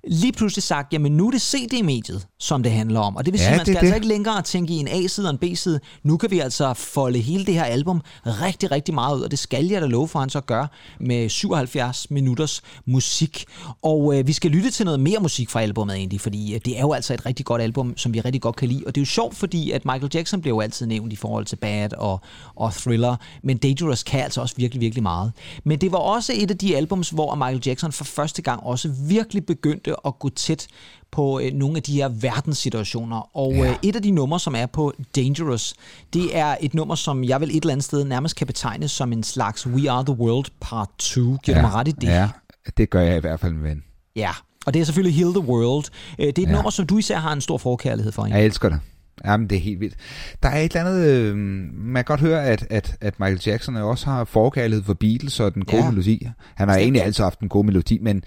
lige 0.08 0.32
pludselig 0.34 0.64
sagt, 0.64 0.94
jamen 0.94 1.12
nu 1.18 1.28
er 1.28 1.32
det 1.32 1.42
CD-mediet, 1.42 2.28
som 2.40 2.64
det 2.64 2.72
handler 2.72 3.00
om. 3.00 3.16
Og 3.16 3.26
det 3.26 3.34
vil 3.34 3.40
Ja, 3.40 3.44
sige, 3.46 3.52
at 3.54 3.58
man 3.58 3.66
det 3.66 3.74
skal 3.74 3.78
altså 3.78 3.90
det. 3.90 3.96
ikke 3.96 4.08
længere 4.08 4.42
tænke 4.42 4.74
i 4.74 4.78
en 4.78 4.88
A-side 4.88 5.28
og 5.28 5.32
en 5.32 5.38
B-side. 5.38 5.80
Nu 6.04 6.18
kan 6.18 6.32
vi 6.32 6.40
altså 6.40 6.74
folde 6.74 7.20
hele 7.20 7.46
det 7.46 7.54
her 7.54 7.64
album 7.64 8.02
rigtig, 8.26 8.72
rigtig 8.72 8.94
meget 8.94 9.18
ud, 9.18 9.22
og 9.22 9.32
det 9.32 9.40
skal 9.40 9.66
jeg 9.66 9.82
da 9.82 9.88
love 9.88 10.08
for, 10.08 10.20
at 10.20 10.24
han 10.24 10.30
så 10.30 10.42
gør 10.42 10.66
med 11.00 11.30
77 11.30 12.12
minutters 12.12 12.62
musik. 12.86 13.46
Og 13.82 14.20
øh, 14.20 14.28
vi 14.28 14.34
skal 14.34 14.52
lytte 14.52 14.72
til 14.72 14.86
noget 14.86 15.00
mere 15.00 15.20
musik 15.20 15.50
fra 15.50 15.62
albumet 15.62 15.96
egentlig, 15.96 16.22
fordi 16.22 16.54
øh, 16.54 16.60
det 16.66 16.78
er 16.78 16.82
jo 16.82 16.94
altså 16.94 17.14
et 17.14 17.26
rigtig 17.26 17.46
godt 17.46 17.62
album, 17.62 17.98
som 17.98 18.14
vi 18.14 18.20
rigtig 18.22 18.42
godt 18.42 18.56
kan 18.56 18.68
lide. 18.68 18.84
Og 18.88 18.96
det 18.96 19.02
er 19.02 19.06
jo 19.06 19.06
sjovt, 19.06 19.36
fordi 19.36 19.72
at 19.72 19.86
Michael 19.86 20.10
Jackson 20.14 20.42
bliver 20.42 20.56
jo 20.56 20.62
altid 20.62 20.86
nævnt 20.86 21.14
i 21.14 21.16
forhold 21.16 21.46
til 21.46 21.56
Bad 21.56 21.94
og, 21.94 22.22
og 22.56 22.74
Thriller, 22.74 23.16
men 23.44 23.58
Dangerous 23.58 24.04
kan 24.04 24.20
altså 24.24 24.42
også 24.42 24.56
virkelig, 24.58 24.82
virkelig 24.82 25.04
meget. 25.04 25.32
Men 25.64 25.82
det 25.82 25.92
var 25.92 25.98
også 25.98 26.34
et 26.36 26.52
af 26.52 26.58
de 26.58 26.78
albums, 26.78 27.10
hvor 27.10 27.36
Michael 27.36 27.62
Jackson 27.66 27.92
for 27.92 28.04
første 28.04 28.42
gang 28.42 28.64
også 28.64 28.90
virkelig 29.08 29.43
begyndte 29.48 29.96
at 30.08 30.20
gå 30.20 30.30
tæt 30.30 30.68
på 31.12 31.40
øh, 31.40 31.54
nogle 31.54 31.78
af 31.78 31.84
de 31.84 31.94
her 31.96 32.10
verdenssituationer. 32.10 33.38
Og 33.38 33.54
Ja. 33.54 33.70
øh, 33.70 33.76
et 33.84 33.96
af 33.96 34.02
de 34.02 34.12
numre, 34.12 34.40
som 34.40 34.56
er 34.56 34.66
på 34.66 34.94
Dangerous, 35.16 35.74
det 36.14 36.38
er 36.38 36.56
et 36.62 36.74
nummer, 36.74 36.96
som 36.96 37.24
jeg 37.24 37.42
vel 37.42 37.50
et 37.50 37.56
eller 37.56 37.72
andet 37.72 37.84
sted 37.84 38.04
nærmest 38.06 38.36
kan 38.36 38.48
betegnes 38.48 38.92
som 38.92 39.14
en 39.14 39.24
slags 39.24 39.68
We 39.68 39.92
Are 39.92 40.06
The 40.06 40.14
World 40.20 40.46
Part 40.62 40.90
2. 41.00 41.22
Giver 41.22 41.38
ja. 41.48 41.56
du 41.56 41.62
mig 41.68 41.74
ret 41.76 41.88
i 41.88 41.92
det? 41.92 42.08
Ja, 42.08 42.30
det 42.78 42.90
gør 42.90 43.02
jeg 43.02 43.18
i 43.18 43.20
hvert 43.20 43.40
fald, 43.40 43.54
ven. 43.62 43.84
ja. 44.16 44.30
Og 44.66 44.74
det 44.74 44.80
er 44.80 44.84
selvfølgelig 44.86 45.16
Heal 45.18 45.34
the 45.34 45.40
World. 45.50 45.86
Øh, 46.20 46.26
Det 46.28 46.38
er 46.38 46.44
et 46.44 46.48
Ja. 46.50 46.54
nummer, 46.56 46.70
som 46.70 46.88
du 46.88 46.98
især 46.98 47.18
har 47.18 47.34
en 47.34 47.42
stor 47.42 47.58
forkærlighed 47.58 48.12
for. 48.12 48.26
Ikke? 48.26 48.38
Jeg 48.38 48.46
elsker 48.46 48.70
det. 48.70 48.80
Jamen, 49.26 49.50
det 49.50 49.56
er 49.56 49.60
helt 49.60 49.80
vildt. 49.80 49.96
Der 50.44 50.50
er 50.50 50.60
et 50.60 50.76
eller 50.76 50.90
andet... 50.92 51.06
Øh, 51.08 51.36
man 51.76 51.96
kan 51.96 52.04
godt 52.04 52.20
høre, 52.20 52.44
at, 52.46 52.68
at, 52.70 52.96
at 53.02 53.20
Michael 53.20 53.42
Jackson 53.46 53.76
også 53.76 54.06
har 54.06 54.24
forkærlighed 54.26 54.84
for 54.84 54.94
Beatles 54.94 55.40
og 55.40 55.54
den 55.54 55.66
gode 55.66 55.84
Ja. 55.84 55.90
melodi. 55.90 56.28
Han 56.56 56.70
har 56.70 56.78
egentlig 56.78 57.04
altid 57.04 57.24
haft 57.24 57.40
en 57.40 57.50
god 57.50 57.66
melodi, 57.66 57.98
men 58.02 58.24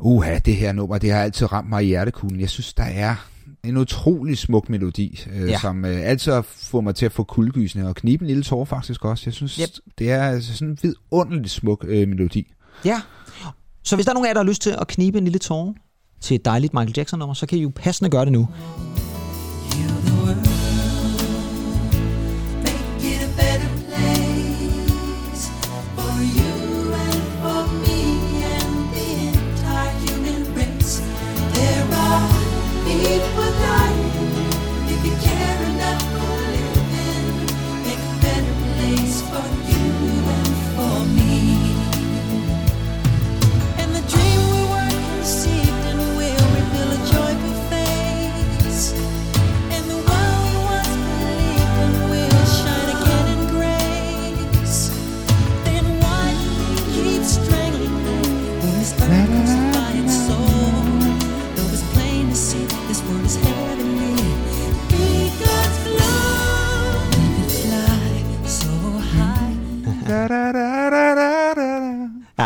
uha, 0.00 0.38
det 0.38 0.56
her 0.56 0.72
nummer, 0.72 0.98
det 0.98 1.12
har 1.12 1.22
altid 1.22 1.52
ramt 1.52 1.68
mig 1.68 1.84
i 1.84 1.86
hjertekuglen. 1.86 2.40
Jeg 2.40 2.50
synes, 2.50 2.74
der 2.74 2.82
er 2.84 3.14
en 3.64 3.76
utrolig 3.76 4.38
smuk 4.38 4.68
melodi, 4.68 5.20
øh, 5.34 5.48
Ja. 5.48 5.58
som 5.58 5.84
øh, 5.84 6.00
altid 6.10 6.32
fået 6.44 6.84
mig 6.84 6.94
til 6.94 7.06
at 7.06 7.12
få 7.12 7.24
kuldegysende 7.24 7.88
og 7.88 7.94
knibe 7.94 8.22
en 8.24 8.26
lille 8.28 8.42
tår 8.42 8.64
faktisk 8.64 9.04
også. 9.04 9.22
Jeg 9.26 9.34
synes, 9.34 9.54
Yep. 9.56 9.68
det 9.98 10.10
er 10.10 10.22
altså 10.22 10.52
sådan 10.56 10.68
en 10.68 10.78
vidunderligt 10.82 11.50
smuk 11.50 11.84
øh, 11.88 12.08
melodi. 12.08 12.52
Ja. 12.84 13.00
Så 13.82 13.96
hvis 13.96 14.04
der 14.06 14.12
er 14.12 14.14
nogen 14.14 14.26
af 14.26 14.28
jer, 14.28 14.34
der 14.34 14.40
har 14.42 14.48
lyst 14.48 14.62
til 14.62 14.74
at 14.80 14.86
knibe 14.86 15.18
en 15.18 15.24
lille 15.24 15.38
tårer 15.38 15.72
til 16.20 16.34
et 16.34 16.44
dejligt 16.44 16.74
Michael 16.74 16.92
Jackson-nummer, 16.96 17.34
så 17.34 17.46
kan 17.46 17.58
I 17.58 17.62
jo 17.62 17.72
passende 17.76 18.10
gøre 18.10 18.24
det 18.24 18.32
nu. 18.32 18.48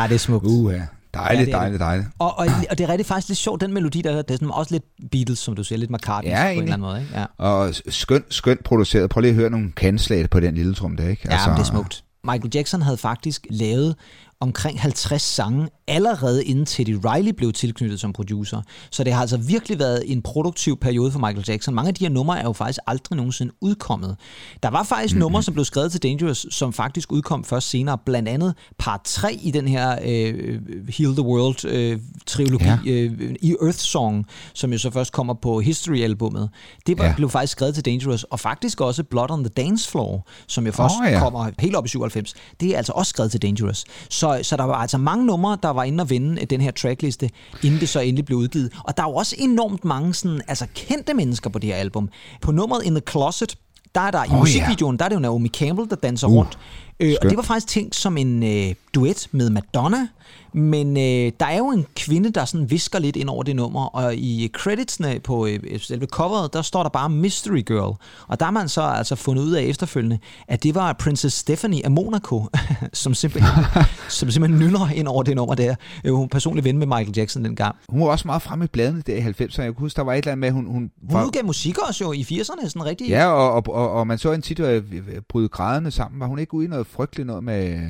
Det 0.08 0.14
er 0.14 0.18
smukt. 0.18 0.46
Uha, 0.46 0.78
dejligt, 1.14 1.40
Ja, 1.40 1.44
det 1.44 1.52
dejligt, 1.52 1.80
dejligt. 1.80 2.08
Og, 2.18 2.38
og, 2.38 2.46
og 2.70 2.78
det 2.78 2.84
er 2.84 2.88
rigtig 2.88 3.06
faktisk 3.06 3.28
lidt 3.28 3.38
sjovt, 3.38 3.60
den 3.60 3.74
melodi, 3.74 4.02
der 4.02 4.22
det 4.22 4.30
er 4.30 4.34
sådan 4.34 4.50
også 4.50 4.74
lidt 4.74 4.84
Beatles, 5.12 5.38
som 5.38 5.56
du 5.56 5.64
siger, 5.64 5.78
lidt 5.78 5.90
McCartney 5.90 6.30
Ja, 6.30 6.36
på 6.36 6.40
en 6.40 6.46
egentlig. 6.46 6.62
eller 6.62 6.74
anden 6.74 6.88
måde. 6.88 7.00
Ikke? 7.00 7.18
Ja. 7.18 7.24
Og 7.38 7.74
skønt, 7.88 8.34
skønt 8.34 8.64
produceret. 8.64 9.10
Prøv 9.10 9.20
lige 9.20 9.30
at 9.30 9.36
høre 9.36 9.50
nogle 9.50 9.72
kanslag 9.72 10.30
på 10.30 10.40
den 10.40 10.54
lille 10.54 10.74
trum 10.74 10.96
der, 10.96 11.08
ikke? 11.08 11.22
Ja, 11.24 11.32
altså, 11.32 11.50
det 11.50 11.58
er 11.58 11.62
smukt. 11.64 12.04
Michael 12.24 12.50
Jackson 12.54 12.82
havde 12.82 12.96
faktisk 12.96 13.46
lavet 13.50 13.96
omkring 14.40 14.80
50 14.80 15.22
sange 15.22 15.68
allerede 15.88 16.44
inden 16.44 16.66
Teddy 16.66 16.96
Riley 17.04 17.32
blev 17.32 17.52
tilknyttet 17.52 18.00
som 18.00 18.12
producer. 18.12 18.62
Så 18.90 19.04
det 19.04 19.12
har 19.12 19.20
altså 19.20 19.36
virkelig 19.36 19.78
været 19.78 20.02
en 20.12 20.22
produktiv 20.22 20.76
periode 20.80 21.12
for 21.12 21.18
Michael 21.18 21.44
Jackson. 21.48 21.74
Mange 21.74 21.88
af 21.88 21.94
de 21.94 22.04
her 22.04 22.10
numre 22.10 22.38
er 22.38 22.44
jo 22.44 22.52
faktisk 22.52 22.78
aldrig 22.86 23.16
nogensinde 23.16 23.52
udkommet. 23.60 24.16
Der 24.62 24.68
var 24.70 24.82
faktisk 24.82 25.14
mm-hmm. 25.14 25.20
numre, 25.20 25.42
som 25.42 25.54
blev 25.54 25.64
skrevet 25.64 25.92
til 25.92 26.02
Dangerous, 26.02 26.46
som 26.50 26.72
faktisk 26.72 27.12
udkom 27.12 27.44
først 27.44 27.68
senere. 27.70 27.98
Blandt 28.06 28.28
andet 28.28 28.54
part 28.78 29.00
3 29.04 29.38
i 29.42 29.50
den 29.50 29.68
her 29.68 29.98
øh, 30.04 30.60
Heal 30.88 31.12
the 31.12 31.22
World 31.22 31.64
øh, 31.64 32.00
trilogi 32.26 32.64
Ja. 32.64 32.78
øh, 32.86 33.34
i 33.42 33.54
Earth 33.62 33.78
Song, 33.78 34.26
som 34.54 34.72
jo 34.72 34.78
så 34.78 34.90
først 34.90 35.12
kommer 35.12 35.34
på 35.34 35.60
History-albummet. 35.60 36.50
Det 36.86 36.98
var, 36.98 37.04
Ja. 37.04 37.14
blev 37.16 37.30
faktisk 37.30 37.52
skrevet 37.52 37.74
til 37.74 37.84
Dangerous, 37.84 38.24
og 38.24 38.40
faktisk 38.40 38.80
også 38.80 39.04
Blood 39.04 39.30
on 39.30 39.44
the 39.44 39.48
Dance 39.56 39.90
Floor, 39.90 40.26
som 40.46 40.66
jo 40.66 40.72
først 40.72 40.94
Åh, 41.06 41.12
ja. 41.12 41.18
kommer 41.18 41.50
helt 41.58 41.76
op 41.76 41.84
i 41.86 41.88
97. 41.88 42.34
Det 42.60 42.68
er 42.72 42.76
altså 42.76 42.92
også 42.92 43.10
skrevet 43.10 43.30
til 43.30 43.42
Dangerous. 43.42 43.84
Så, 44.10 44.27
så 44.42 44.56
der 44.56 44.64
var 44.64 44.74
altså 44.74 44.98
mange 44.98 45.26
numre, 45.26 45.58
der 45.62 45.70
var 45.70 45.84
inde 45.84 46.02
og 46.02 46.10
vinde 46.10 46.44
den 46.44 46.60
her 46.60 46.70
trackliste, 46.70 47.30
inden 47.64 47.80
det 47.80 47.88
så 47.88 48.00
endelig 48.00 48.24
blev 48.24 48.38
udgivet. 48.38 48.72
Og 48.84 48.96
der 48.96 49.02
er 49.02 49.06
jo 49.06 49.14
også 49.14 49.36
enormt 49.38 49.84
mange 49.84 50.14
sådan, 50.14 50.40
altså 50.48 50.66
kendte 50.74 51.14
mennesker 51.14 51.50
på 51.50 51.58
det 51.58 51.70
her 51.70 51.76
album. 51.76 52.08
På 52.42 52.52
nummeret 52.52 52.84
In 52.84 52.94
the 52.94 53.02
Closet, 53.10 53.58
der 53.94 54.00
er 54.00 54.10
der 54.10 54.24
i 54.24 54.28
ja. 54.30 54.36
musikvideoen, 54.36 54.96
der 54.96 55.04
er 55.04 55.08
det 55.08 55.16
jo 55.16 55.20
Naomi 55.20 55.48
Campbell, 55.48 55.90
der 55.90 55.96
danser 55.96 56.26
Uh, 56.28 56.34
rundt. 56.34 56.58
Øh, 57.00 57.14
og 57.22 57.28
det 57.28 57.36
var 57.36 57.42
faktisk 57.42 57.66
tænkt 57.66 57.96
som 57.96 58.16
en 58.16 58.42
øh, 58.42 58.74
duet 58.94 59.28
med 59.32 59.50
Madonna, 59.50 60.08
men 60.52 60.96
øh, 60.96 61.32
der 61.40 61.46
er 61.46 61.58
jo 61.58 61.70
en 61.70 61.86
kvinde, 61.96 62.30
der 62.30 62.44
sådan 62.44 62.70
visker 62.70 62.98
lidt 62.98 63.16
ind 63.16 63.28
over 63.28 63.42
det 63.42 63.56
nummer, 63.56 63.86
og 63.86 64.14
i 64.14 64.50
creditsene 64.52 65.20
på 65.20 65.46
øh, 65.46 65.80
selve 65.80 66.06
coveret, 66.06 66.52
der 66.52 66.62
står 66.62 66.82
der 66.82 66.90
bare 66.90 67.10
Mystery 67.10 67.62
Girl. 67.66 67.96
Og 68.28 68.40
der 68.40 68.44
har 68.46 68.50
man 68.52 68.68
så 68.68 68.82
altså 68.82 69.16
fundet 69.16 69.42
ud 69.42 69.52
af 69.52 69.62
efterfølgende, 69.62 70.18
at 70.48 70.62
det 70.62 70.74
var 70.74 70.92
Princess 70.92 71.36
Stephanie 71.36 71.84
af 71.84 71.90
Monaco, 71.90 72.46
som 72.92 73.14
simpelthen, 73.14 73.64
som 74.08 74.30
simpelthen 74.30 74.60
nynner 74.60 74.88
ind 74.94 75.08
over 75.08 75.22
det 75.22 75.36
nummer 75.36 75.54
der. 75.54 75.74
Øh, 76.04 76.12
hun 76.12 76.24
er 76.24 76.28
personlig 76.28 76.64
ven 76.64 76.78
med 76.78 76.86
Michael 76.86 77.12
Jackson 77.16 77.44
dengang. 77.44 77.76
Hun 77.88 78.00
var 78.00 78.06
også 78.06 78.28
meget 78.28 78.42
fremme 78.42 78.64
i 78.64 78.68
bladene 78.68 79.02
der 79.06 79.16
i 79.16 79.20
90'erne. 79.20 79.62
Jeg 79.62 79.74
kunne 79.74 79.84
huske, 79.84 79.96
der 79.96 80.02
var 80.02 80.12
et 80.12 80.18
eller 80.18 80.32
andet 80.32 80.38
med, 80.38 80.50
hun... 80.50 80.66
Hun, 80.66 80.90
Hun 81.10 81.24
udgav 81.24 81.44
musik 81.44 81.78
også 81.78 82.04
jo 82.04 82.12
i 82.12 82.20
80'erne, 82.20 82.68
sådan 82.68 82.84
rigtig. 82.84 83.08
Ja, 83.08 83.26
og, 83.26 83.52
og, 83.52 83.62
og, 83.68 83.90
og 83.90 84.06
man 84.06 84.18
så 84.18 84.32
en 84.32 84.42
tit 84.42 84.60
øh, 84.60 84.82
bryde 85.28 85.48
grædende 85.48 85.90
sammen. 85.90 86.20
Var 86.20 86.26
hun 86.26 86.38
ikke 86.38 86.54
ude 86.54 86.64
i 86.64 86.68
noget 86.68 86.86
frygteligt 86.88 87.26
noget 87.26 87.44
med 87.44 87.88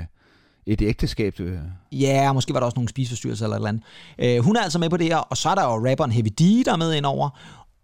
et 0.67 0.83
ægteskab? 0.83 1.41
øh? 1.41 1.59
Ja, 1.93 2.33
måske 2.33 2.53
var 2.55 2.61
der 2.61 2.65
også 2.65 2.77
nogle 2.77 2.89
spiseforstyrrelser 2.89 3.45
eller 3.47 3.57
et 3.57 3.59
eller 3.59 3.69
andet. 3.69 4.39
Øh, 4.39 4.45
hun 4.45 4.57
er 4.57 4.61
altså 4.63 4.79
med 4.79 4.91
på 4.91 4.97
det 4.97 5.07
her, 5.07 5.17
og 5.17 5.37
så 5.37 5.49
er 5.49 5.55
der 5.55 5.63
jo 5.65 5.91
rapperen 5.91 6.13
Heavy 6.13 6.29
D, 6.29 6.65
der 6.65 6.73
er 6.73 6.77
med 6.77 6.95
indover. 6.95 7.31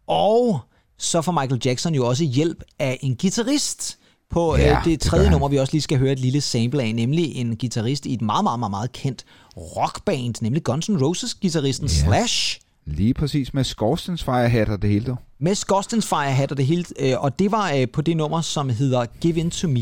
Og 0.07 0.61
så 0.99 1.23
får 1.23 1.33
Michael 1.33 1.61
Jackson 1.65 1.95
jo 1.95 2.07
også 2.07 2.25
hjælp 2.25 2.63
af 2.79 2.99
en 3.03 3.17
guitarist 3.17 3.99
på 4.31 4.57
Ja, 4.57 4.63
ja, 4.63 4.71
øh, 4.79 4.85
det 4.85 4.85
det 4.85 5.01
tredje 5.01 5.25
han. 5.25 5.33
nummer, 5.33 5.49
vi 5.49 5.59
også 5.59 5.73
lige 5.73 5.83
skal 5.83 5.99
høre 5.99 6.13
et 6.13 6.19
lille 6.21 6.41
sample 6.41 6.83
af, 6.83 6.95
nemlig 6.95 7.37
en 7.37 7.57
guitarist 7.57 8.07
i 8.07 8.15
et 8.15 8.23
meget, 8.23 8.45
meget, 8.45 8.59
meget, 8.59 8.71
meget 8.71 8.93
kendt 8.93 9.25
rockband, 9.57 10.35
nemlig 10.41 10.65
Guns 10.65 10.89
N' 10.89 11.03
Roses 11.05 11.35
guitaristen 11.35 11.87
Ja. 11.89 11.93
Slash. 11.95 12.61
Lige 12.87 13.15
præcis 13.15 13.55
med 13.55 13.65
skorstensfejerhat 13.65 14.69
og 14.69 14.83
det 14.83 14.91
hele, 14.91 15.07
dog. 15.07 15.17
med 15.39 15.55
Scorstens 15.55 16.07
Fire 16.07 16.33
Hat 16.33 16.51
og 16.51 16.57
det 16.57 16.67
hele, 16.67 16.85
øh, 17.01 17.15
og 17.25 17.39
det 17.39 17.53
var 17.53 17.73
øh, 17.73 17.89
på 17.93 18.01
det 18.03 18.17
nummer, 18.17 18.41
som 18.41 18.69
hedder 18.71 19.07
Give 19.21 19.41
In 19.41 19.51
To 19.51 19.69
Me. 19.69 19.81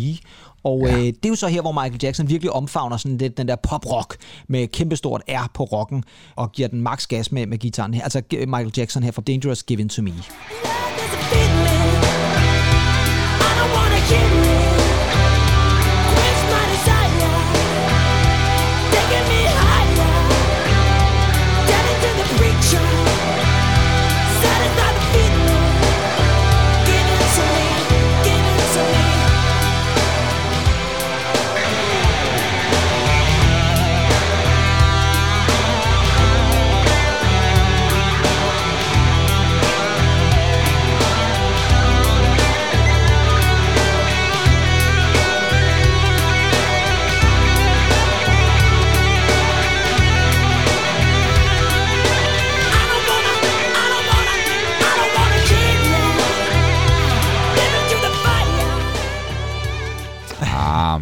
Og 0.65 0.89
øh, 0.89 0.97
det 0.97 1.25
er 1.25 1.29
jo 1.29 1.35
så 1.35 1.49
her, 1.49 1.61
hvor 1.61 1.73
Michael 1.73 2.01
Jackson 2.03 2.29
virkelig 2.29 2.53
omfavner 2.53 2.97
sådan 2.97 3.19
lidt 3.19 3.37
den 3.37 3.49
der 3.49 3.57
pop-rock 3.57 4.17
med 4.49 4.69
kæmpestort 4.69 5.23
R 5.29 5.51
på 5.55 5.65
rocken, 5.65 6.05
og 6.37 6.53
giver 6.53 6.69
den 6.69 6.81
max 6.81 7.07
gas 7.07 7.33
med, 7.33 7.47
med 7.47 7.59
gitaren 7.59 7.95
her. 7.95 8.03
Altså 8.03 8.23
Michael 8.31 8.73
Jackson 8.77 9.03
her 9.03 9.11
fra 9.11 9.23
Dangerous 9.23 9.63
Give 9.63 9.81
In 9.81 9.89
To 9.89 10.03
Me. 10.03 10.11
There's 10.11 10.19
a 10.19 11.23
feeling 11.31 12.03
I 13.41 13.51
don't 13.59 13.73
wanna 13.77 14.01
kill 14.09 14.52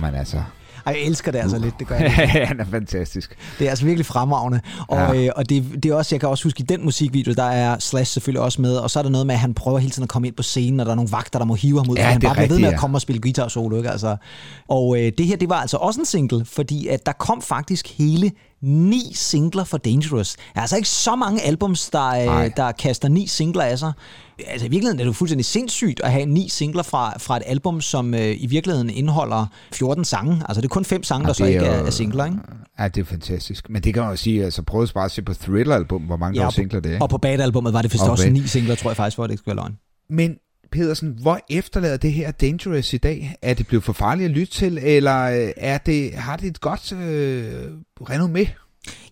men 0.00 0.14
altså. 0.14 0.42
Ej, 0.86 0.92
jeg 0.92 1.02
elsker 1.06 1.32
det 1.32 1.38
altså 1.38 1.58
lidt, 1.58 1.74
det 1.78 1.86
gør 1.86 1.94
jeg. 1.96 2.10
Han 2.48 2.60
er 2.60 2.64
fantastisk. 2.70 3.36
Det 3.58 3.66
er 3.66 3.70
altså 3.70 3.84
virkelig 3.84 4.06
fremragende. 4.06 4.60
Og, 4.88 5.14
Ja. 5.14 5.24
øh, 5.26 5.30
og 5.36 5.48
det, 5.48 5.64
det 5.82 5.90
er 5.90 5.94
også, 5.94 6.14
jeg 6.14 6.20
kan 6.20 6.28
også 6.28 6.44
huske, 6.44 6.60
i 6.60 6.66
den 6.66 6.84
musikvideo, 6.84 7.32
der 7.32 7.42
er 7.42 7.78
Slash 7.78 8.12
selvfølgelig 8.12 8.42
også 8.42 8.62
med, 8.62 8.76
og 8.76 8.90
så 8.90 8.98
er 8.98 9.02
der 9.02 9.10
noget 9.10 9.26
med, 9.26 9.34
at 9.34 9.38
han 9.40 9.54
prøver 9.54 9.78
hele 9.78 9.90
tiden 9.90 10.02
at 10.02 10.08
komme 10.08 10.28
ind 10.28 10.36
på 10.36 10.42
scenen, 10.42 10.80
og 10.80 10.86
der 10.86 10.92
er 10.92 10.96
nogle 10.96 11.12
vagter, 11.12 11.38
der 11.38 11.46
må 11.46 11.54
hive 11.54 11.78
ham 11.78 11.90
ud, 11.90 11.96
Ja, 11.96 12.02
han 12.02 12.16
er 12.16 12.20
bare 12.20 12.34
bliver 12.34 12.48
ved 12.48 12.58
med 12.58 12.68
at 12.68 12.78
komme 12.78 12.96
og 12.96 13.00
spille 13.00 13.20
guitar 13.22 13.48
solo. 13.48 13.76
Ikke? 13.76 13.90
Altså, 13.90 14.16
og 14.68 14.96
øh, 15.00 15.12
det 15.18 15.26
her, 15.26 15.36
det 15.36 15.48
var 15.48 15.56
altså 15.60 15.76
også 15.76 16.00
en 16.00 16.06
single, 16.06 16.44
fordi 16.44 16.86
at 16.86 17.06
der 17.06 17.12
kom 17.12 17.42
faktisk 17.42 17.98
hele 17.98 18.32
ni 18.62 19.12
singler 19.14 19.64
for 19.64 19.78
Dangerous. 19.78 20.34
Der 20.36 20.42
er 20.54 20.60
altså 20.60 20.76
ikke 20.76 20.88
så 20.88 21.16
mange 21.16 21.42
albums, 21.42 21.90
der, 21.90 22.08
øh, 22.44 22.50
der 22.56 22.72
kaster 22.72 23.08
ni 23.08 23.26
singler 23.26 23.62
af 23.62 23.78
sig. 23.78 23.92
Altså 24.46 24.66
i 24.66 24.68
virkeligheden 24.70 25.00
er 25.00 25.04
det 25.04 25.08
jo 25.08 25.12
fuldstændig 25.12 25.44
sindssygt 25.44 26.00
at 26.04 26.12
have 26.12 26.26
ni 26.26 26.48
singler 26.48 26.82
fra, 26.82 27.18
fra 27.18 27.36
et 27.36 27.42
album, 27.46 27.80
som 27.80 28.14
øh, 28.14 28.36
i 28.42 28.46
virkeligheden 28.46 28.90
indeholder 28.90 29.46
14 29.72 30.04
sange. 30.04 30.42
Altså 30.48 30.60
det 30.60 30.66
er 30.68 30.72
kun 30.72 30.84
fem 30.84 31.02
sange, 31.02 31.26
der 31.26 31.32
så 31.32 31.44
er 31.44 31.48
ikke 31.48 31.60
er, 31.60 31.78
jo- 31.80 31.86
er 31.86 31.90
singler, 31.90 32.24
ikke? 32.24 32.36
Ja, 32.78 32.88
det 32.88 33.00
er 33.00 33.04
fantastisk. 33.04 33.70
Men 33.70 33.82
det 33.82 33.94
kan 33.94 34.02
man 34.02 34.10
jo 34.12 34.16
sige, 34.16 34.44
altså 34.44 34.62
prøv 34.62 34.86
bare 34.94 35.04
at 35.04 35.10
se 35.10 35.22
på 35.22 35.34
Thriller-album, 35.34 36.02
hvor 36.02 36.16
mange 36.16 36.36
ja, 36.36 36.40
der 36.40 36.46
er 36.46 36.50
singler 36.50 36.80
det 36.80 36.94
er. 36.94 37.00
Og 37.00 37.08
på 37.10 37.18
Bad-albummet 37.18 37.72
var 37.72 37.82
det 37.82 37.92
vist 37.92 38.04
Og 38.04 38.10
også 38.10 38.24
Bad. 38.24 38.32
ni 38.32 38.46
singler, 38.46 38.74
tror 38.74 38.90
jeg 38.90 38.96
faktisk, 38.96 39.16
for 39.16 39.24
at 39.24 39.28
det 39.28 39.32
ikke 39.32 39.40
skulle 39.40 39.56
være 39.56 39.64
løgn. 39.64 39.76
Men 40.10 40.36
Pedersen, 40.72 41.14
hvor 41.22 41.40
efterlader 41.50 41.96
det 41.96 42.12
her 42.12 42.30
Dangerous 42.30 42.92
i 42.92 42.96
dag? 42.98 43.36
Er 43.42 43.54
det 43.54 43.66
blevet 43.66 43.84
for 43.84 43.92
farligt 43.92 44.24
at 44.24 44.30
lytte 44.36 44.52
til, 44.52 44.78
eller 44.82 45.22
øh, 45.22 45.52
er 45.56 45.78
det, 45.78 46.14
har 46.14 46.36
det 46.36 46.46
et 46.46 46.60
godt 46.60 46.92
øh, 46.92 47.52
renommé? 48.02 48.48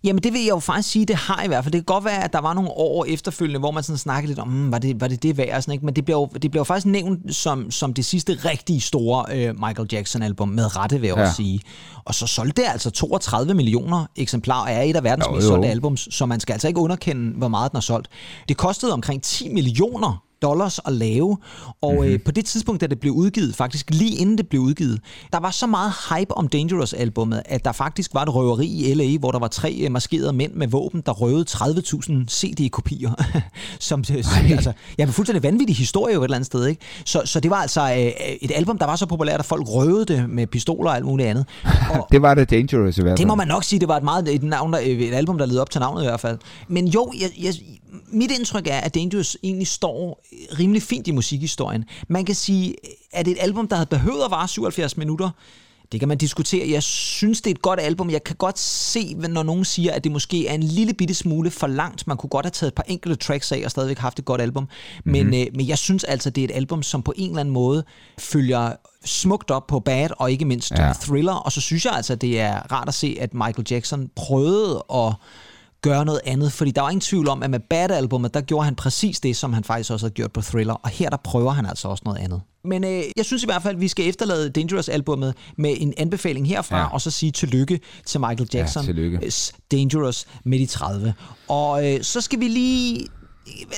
Jamen 0.03 0.23
det 0.23 0.33
vil 0.33 0.41
jeg 0.41 0.49
jo 0.49 0.59
faktisk 0.59 0.89
sige, 0.89 1.05
det 1.05 1.15
har 1.15 1.43
i 1.43 1.47
hvert 1.47 1.63
fald. 1.63 1.71
Det 1.71 1.79
kan 1.79 1.93
godt 1.93 2.05
være, 2.05 2.23
at 2.23 2.33
der 2.33 2.39
var 2.39 2.53
nogle 2.53 2.69
år 2.69 3.05
efterfølgende, 3.05 3.59
hvor 3.59 3.71
man 3.71 3.83
sådan 3.83 3.97
snakkede 3.97 4.27
lidt 4.27 4.39
om, 4.39 4.47
hmm, 4.47 4.71
var, 4.71 4.77
det, 4.79 5.01
var 5.01 5.07
det 5.07 5.23
det 5.23 5.37
værd? 5.37 5.55
og 5.55 5.63
Sådan, 5.63 5.71
ikke? 5.73 5.85
Men 5.85 5.95
det 5.95 6.05
bliver, 6.05 6.19
jo, 6.19 6.25
det 6.33 6.51
bliver 6.51 6.59
jo 6.59 6.63
faktisk 6.63 6.85
nævnt 6.85 7.35
som, 7.35 7.71
som 7.71 7.93
det 7.93 8.05
sidste 8.05 8.33
rigtig 8.45 8.81
store 8.83 9.25
øh, 9.35 9.55
Michael 9.59 9.87
Jackson-album, 9.91 10.47
med 10.49 10.77
rette 10.77 10.99
vil 10.99 11.07
jeg 11.07 11.15
Ja. 11.17 11.21
også 11.23 11.35
sige. 11.35 11.59
Og 12.05 12.15
så 12.15 12.27
solgte 12.27 12.61
det 12.61 12.67
altså 12.71 12.89
32 12.89 13.53
millioner 13.53 14.05
eksemplarer, 14.15 14.61
og 14.63 14.71
er 14.71 14.81
et 14.81 14.95
af 14.95 15.03
verdens 15.03 15.25
Jo, 15.27 15.31
mest 15.35 15.43
jo. 15.45 15.49
solgte 15.49 15.67
albums, 15.69 16.07
så 16.11 16.25
man 16.25 16.39
skal 16.39 16.53
altså 16.53 16.67
ikke 16.67 16.79
underkende, 16.79 17.37
hvor 17.37 17.47
meget 17.47 17.71
den 17.71 17.75
har 17.77 17.81
solgt. 17.81 18.07
Det 18.49 18.57
kostede 18.57 18.93
omkring 18.93 19.23
10 19.23 19.49
millioner 19.53 20.23
dollars 20.41 20.79
at 20.85 20.93
lave, 20.93 21.37
og 21.81 21.93
Mhm. 21.93 22.01
mm-hmm. 22.01 22.13
øh, 22.13 22.19
på 22.25 22.31
det 22.31 22.45
tidspunkt, 22.45 22.81
da 22.81 22.87
det 22.87 22.99
blev 22.99 23.13
udgivet, 23.13 23.55
faktisk 23.55 23.89
lige 23.91 24.15
inden 24.17 24.37
det 24.37 24.47
blev 24.47 24.61
udgivet, 24.61 24.99
der 25.33 25.39
var 25.39 25.51
så 25.51 25.67
meget 25.67 25.91
hype 26.09 26.37
om 26.37 26.47
Dangerous-albummet, 26.47 27.41
at 27.45 27.65
der 27.65 27.71
faktisk 27.71 28.13
var 28.13 28.21
et 28.23 28.35
røveri 28.35 28.67
i 28.67 28.93
L.A., 28.93 29.17
hvor 29.19 29.31
der 29.31 29.39
var 29.39 29.47
tre 29.47 29.73
øh, 29.85 29.91
maskerede 29.91 30.33
mænd 30.33 30.53
med 30.53 30.67
våben, 30.67 31.01
der 31.05 31.11
røvede 31.11 31.45
30.000 31.49 32.11
CD-kopier. 32.29 33.11
som, 33.79 34.03
som, 34.03 34.15
altså, 34.51 34.71
ja, 34.97 35.05
men 35.05 35.13
fuldstændig 35.13 35.43
vanvittig 35.43 35.75
historie 35.75 36.13
jo 36.13 36.21
et 36.21 36.23
eller 36.23 36.35
andet 36.35 36.45
sted, 36.45 36.65
ikke? 36.65 36.81
Så, 37.05 37.21
så 37.25 37.39
det 37.39 37.51
var 37.51 37.57
altså 37.57 37.81
øh, 37.81 37.97
et 38.41 38.51
album, 38.55 38.77
der 38.77 38.85
var 38.85 38.95
så 38.95 39.05
populært, 39.05 39.39
at 39.39 39.45
folk 39.45 39.65
røvede 39.67 40.05
det 40.05 40.29
med 40.29 40.47
pistoler 40.47 40.89
og 40.89 40.95
alt 40.95 41.05
muligt 41.05 41.29
andet. 41.29 41.45
Og, 41.93 42.07
Det 42.11 42.21
var 42.21 42.33
det 42.33 42.49
Dangerous 42.49 42.97
i 42.97 43.01
hvert 43.01 43.09
fald. 43.11 43.17
det 43.17 43.27
må 43.27 43.35
man 43.35 43.47
nok 43.47 43.63
sige, 43.63 43.79
det 43.79 43.87
var 43.87 43.97
et 43.97 44.03
meget 44.03 44.27
et, 44.35 44.43
navn, 44.43 44.73
der, 44.73 44.79
et 44.83 45.13
album, 45.13 45.37
der 45.37 45.45
led 45.45 45.57
op 45.57 45.69
til 45.69 45.79
navnet 45.81 46.01
i 46.01 46.05
hvert 46.05 46.19
fald. 46.19 46.37
Men 46.67 46.87
jo, 46.87 47.11
jeg, 47.21 47.29
jeg, 47.43 47.53
mit 48.11 48.31
indtryk 48.31 48.67
er, 48.67 48.79
at 48.79 48.95
Dangerous 48.95 49.37
egentlig 49.43 49.67
står 49.67 50.23
rimelig 50.59 50.83
fint 50.83 51.07
i 51.07 51.11
musikhistorien. 51.11 51.85
Man 52.07 52.25
kan 52.25 52.35
sige, 52.35 52.75
at 53.11 53.25
det 53.25 53.31
et 53.31 53.37
album, 53.41 53.67
der 53.67 53.75
havde 53.75 53.89
behøvet 53.89 54.23
at 54.25 54.31
vare 54.31 54.47
77 54.47 54.97
minutter. 54.97 55.29
Det 55.91 55.99
kan 55.99 56.09
man 56.09 56.17
diskutere. 56.17 56.69
Jeg 56.69 56.83
synes, 56.83 57.41
det 57.41 57.49
er 57.49 57.55
et 57.55 57.61
godt 57.61 57.79
album. 57.79 58.09
Jeg 58.09 58.23
kan 58.23 58.35
godt 58.35 58.59
se, 58.59 59.13
når 59.13 59.43
nogen 59.43 59.65
siger, 59.65 59.93
at 59.93 60.03
det 60.03 60.11
måske 60.11 60.47
er 60.47 60.53
en 60.53 60.63
lille 60.63 60.93
bitte 60.93 61.13
smule 61.13 61.51
for 61.51 61.67
langt. 61.67 62.07
Man 62.07 62.17
kunne 62.17 62.29
godt 62.29 62.45
have 62.45 62.51
taget 62.51 62.71
et 62.71 62.75
par 62.75 62.83
enkelte 62.87 63.15
tracks 63.15 63.51
af 63.51 63.61
og 63.65 63.71
stadigvæk 63.71 63.97
haft 63.97 64.19
et 64.19 64.25
godt 64.25 64.41
album. 64.41 64.67
Men, 65.03 65.23
mm-hmm. 65.23 65.41
øh, 65.41 65.47
men 65.55 65.67
jeg 65.67 65.77
synes 65.77 66.03
altså, 66.03 66.29
det 66.29 66.41
er 66.41 66.45
et 66.45 66.55
album, 66.55 66.83
som 66.83 67.01
på 67.03 67.13
en 67.15 67.29
eller 67.29 67.39
anden 67.39 67.53
måde 67.53 67.83
følger 68.17 68.71
smukt 69.05 69.51
op 69.51 69.67
på 69.67 69.79
Bad 69.79 70.09
og 70.17 70.31
ikke 70.31 70.45
mindst 70.45 70.71
ja. 70.71 70.93
Thriller. 71.01 71.33
Og 71.33 71.51
så 71.51 71.61
synes 71.61 71.85
jeg 71.85 71.93
altså, 71.93 72.15
det 72.15 72.39
er 72.39 72.71
rart 72.71 72.87
at 72.87 72.93
se, 72.93 73.17
at 73.19 73.33
Michael 73.33 73.67
Jackson 73.69 74.09
prøvede 74.15 74.83
at 74.93 75.13
gøre 75.81 76.05
noget 76.05 76.21
andet, 76.25 76.51
fordi 76.51 76.71
der 76.71 76.81
var 76.81 76.89
ingen 76.89 77.01
tvivl 77.01 77.29
om, 77.29 77.43
at 77.43 77.49
med 77.49 77.59
Bad-albummet, 77.69 78.33
der 78.33 78.41
gjorde 78.41 78.65
han 78.65 78.75
præcis 78.75 79.19
det, 79.19 79.35
som 79.37 79.53
han 79.53 79.63
faktisk 79.63 79.91
også 79.91 80.05
havde 80.05 80.13
gjort 80.13 80.31
på 80.31 80.41
Thriller, 80.41 80.73
og 80.73 80.89
her 80.89 81.09
der 81.09 81.17
prøver 81.23 81.51
han 81.51 81.65
altså 81.65 81.87
også 81.87 82.01
noget 82.05 82.17
andet. 82.19 82.41
Men 82.63 82.83
øh, 82.83 83.03
jeg 83.17 83.25
synes 83.25 83.43
i 83.43 83.45
hvert 83.45 83.63
fald, 83.63 83.75
at 83.75 83.81
vi 83.81 83.87
skal 83.87 84.09
efterlade 84.09 84.49
Dangerous-albummet 84.49 85.33
med 85.57 85.75
en 85.77 85.93
anbefaling 85.97 86.47
herfra, 86.47 86.75
Ja. 86.77 86.81
ja. 86.81 86.87
og 86.89 87.01
så 87.01 87.11
sige 87.11 87.31
tillykke 87.31 87.79
til 88.05 88.19
Michael 88.19 88.49
Jackson. 88.53 88.85
tillykke. 88.85 89.31
Dangerous 89.71 90.25
midt 90.45 90.61
i 90.61 90.65
30. 90.65 91.13
Og 91.47 91.87
øh, 91.93 92.03
så 92.03 92.21
skal 92.21 92.39
vi 92.39 92.47
lige 92.47 93.07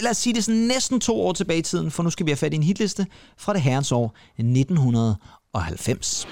lad 0.01 0.11
os 0.11 0.17
sige 0.17 0.33
det 0.33 0.43
sådan 0.43 0.59
næsten 0.61 0.99
to 0.99 1.21
år 1.21 1.33
tilbage 1.33 1.59
i 1.59 1.61
tiden, 1.61 1.91
for 1.91 2.03
nu 2.03 2.09
skal 2.09 2.25
vi 2.25 2.31
have 2.31 2.37
fat 2.37 2.53
i 2.53 2.55
en 2.55 2.63
hitliste 2.63 3.07
fra 3.37 3.53
det 3.53 3.61
herrens 3.61 3.91
år 3.91 4.15
1990. 4.37 6.27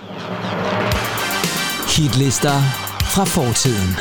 Hitlister 1.97 2.61
fra 3.13 3.24
fortiden. 3.24 3.95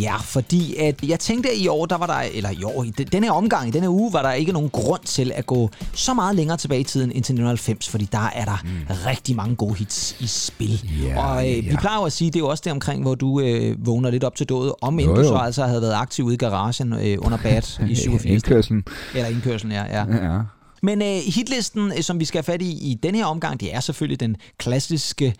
Ja, 0.00 0.16
fordi 0.16 0.76
at 0.76 1.02
jeg 1.08 1.20
tænkte, 1.20 1.50
at 1.50 1.56
i 1.56 1.68
år, 1.68 1.86
der 1.86 1.96
var 1.98 2.06
der, 2.06 2.14
eller 2.34 2.50
i 2.50 2.62
år, 2.64 2.84
i 2.84 2.90
den- 2.90 3.06
den 3.06 3.24
her 3.24 3.32
omgang, 3.32 3.68
i 3.68 3.70
denne 3.70 3.90
uge, 3.90 4.12
var 4.12 4.22
der 4.22 4.32
ikke 4.32 4.52
nogen 4.52 4.70
grund 4.70 5.00
til 5.04 5.32
at 5.34 5.46
gå 5.46 5.70
så 5.92 6.14
meget 6.14 6.36
længere 6.36 6.56
tilbage 6.56 6.80
i 6.80 6.84
tiden 6.84 7.04
end 7.12 7.24
til 7.24 7.32
1990, 7.34 7.88
fordi 7.88 8.04
der 8.12 8.30
er 8.34 8.44
der 8.44 8.58
mm. 8.64 8.70
rigtig 9.06 9.36
mange 9.36 9.56
gode 9.56 9.74
hits 9.74 10.16
i 10.20 10.26
spil. 10.26 10.90
Ja, 11.06 11.24
og 11.24 11.48
øh, 11.48 11.54
ja, 11.56 11.60
vi 11.60 11.66
ja. 11.70 11.80
plejer 11.80 11.98
jo 11.98 12.04
at 12.04 12.12
sige, 12.12 12.30
det 12.30 12.36
er 12.36 12.40
jo 12.40 12.48
også 12.48 12.62
det 12.64 12.72
omkring, 12.72 13.02
hvor 13.02 13.14
du 13.14 13.40
øh, 13.40 13.86
vågner 13.86 14.10
lidt 14.10 14.24
op 14.24 14.36
til 14.36 14.48
døde, 14.48 14.74
om 14.82 14.98
end 14.98 15.08
Jo, 15.08 15.16
du 15.16 15.24
så 15.24 15.34
altså 15.34 15.66
havde 15.66 15.82
været 15.82 15.94
aktiv 15.94 16.24
ude 16.24 16.34
i 16.34 16.38
garagen 16.38 16.92
øh, 16.92 17.16
under 17.20 17.38
bad 17.38 17.62
i 17.90 17.94
87. 17.94 18.24
Indkørslen. 18.24 18.84
Eller 19.14 19.28
indkørslen, 19.28 19.72
ja. 19.72 19.84
ja. 19.84 20.32
Ja. 20.32 20.38
Men 20.82 21.02
øh, 21.02 21.08
hitlisten, 21.34 21.92
øh, 21.96 22.02
som 22.02 22.20
vi 22.20 22.24
skal 22.24 22.38
have 22.38 22.52
fat 22.52 22.62
i 22.62 22.70
i 22.90 22.94
denne 23.02 23.18
her 23.18 23.24
omgang, 23.24 23.60
det 23.60 23.74
er 23.74 23.80
selvfølgelig 23.80 24.20
den 24.20 24.36
klassiske 24.58 25.34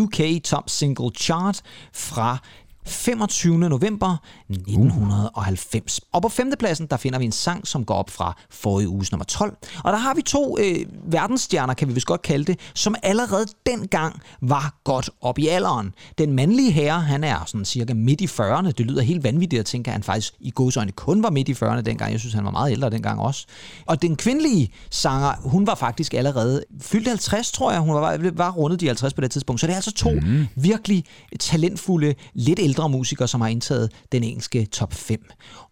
UK 0.00 0.20
Top 0.44 0.70
Single 0.70 1.10
Chart 1.18 1.60
fra 1.94 2.38
25. 2.86 3.58
november 3.58 4.16
1990. 4.50 6.00
Og 6.12 6.22
på 6.22 6.28
femtepladsen, 6.28 6.86
der 6.86 6.96
finder 6.96 7.18
vi 7.18 7.24
en 7.24 7.32
sang, 7.32 7.66
som 7.66 7.84
går 7.84 7.94
op 7.94 8.10
fra 8.10 8.36
forrige 8.50 8.88
uges 8.88 9.12
nummer 9.12 9.24
12. 9.24 9.56
Og 9.84 9.92
der 9.92 9.98
har 9.98 10.14
vi 10.14 10.22
to 10.22 10.58
øh, 10.60 10.76
verdensstjerner, 11.04 11.74
kan 11.74 11.88
vi 11.88 11.94
vist 11.94 12.06
godt 12.06 12.22
kalde 12.22 12.44
det, 12.44 12.60
som 12.74 12.94
allerede 13.02 13.46
dengang 13.66 14.20
var 14.40 14.74
godt 14.84 15.10
op 15.20 15.38
i 15.38 15.48
alderen. 15.48 15.94
Den 16.18 16.32
mandlige 16.32 16.70
herre, 16.70 17.00
han 17.00 17.24
er 17.24 17.44
sådan 17.46 17.64
cirka 17.64 17.94
midt 17.94 18.20
i 18.20 18.24
40'erne. 18.24 18.70
Det 18.70 18.86
lyder 18.86 19.02
helt 19.02 19.24
vanvittigt 19.24 19.60
at 19.60 19.66
tænke, 19.66 19.88
at 19.88 19.92
han 19.92 20.02
faktisk 20.02 20.34
i 20.40 20.52
godsøjne 20.54 20.92
kun 20.92 21.22
var 21.22 21.30
midt 21.30 21.48
i 21.48 21.52
40'erne 21.52 21.80
dengang. 21.80 22.12
Jeg 22.12 22.20
synes, 22.20 22.34
han 22.34 22.44
var 22.44 22.50
meget 22.50 22.72
ældre 22.72 22.90
dengang 22.90 23.20
også. 23.20 23.46
Og 23.86 24.02
den 24.02 24.16
kvindelige 24.16 24.72
sanger, 24.90 25.32
hun 25.42 25.66
var 25.66 25.74
faktisk 25.74 26.14
allerede 26.14 26.64
fyldt 26.80 27.08
50, 27.08 27.52
tror 27.52 27.72
jeg. 27.72 27.80
Hun 27.80 27.94
var, 27.94 28.18
var 28.32 28.50
rundet 28.50 28.80
de 28.80 28.86
50 28.86 29.14
på 29.14 29.20
det 29.20 29.30
tidspunkt. 29.30 29.60
Så 29.60 29.66
det 29.66 29.72
er 29.72 29.76
altså 29.76 29.92
to 29.92 30.10
mm. 30.10 30.46
virkelig 30.56 31.04
talentfulde, 31.40 32.14
lidt 32.34 32.58
ældre 32.58 32.71
musikere, 32.80 33.28
som 33.28 33.40
har 33.40 33.48
indtaget 33.48 33.92
den 34.12 34.24
engelske 34.24 34.66
top 34.66 34.92
5. 34.94 35.24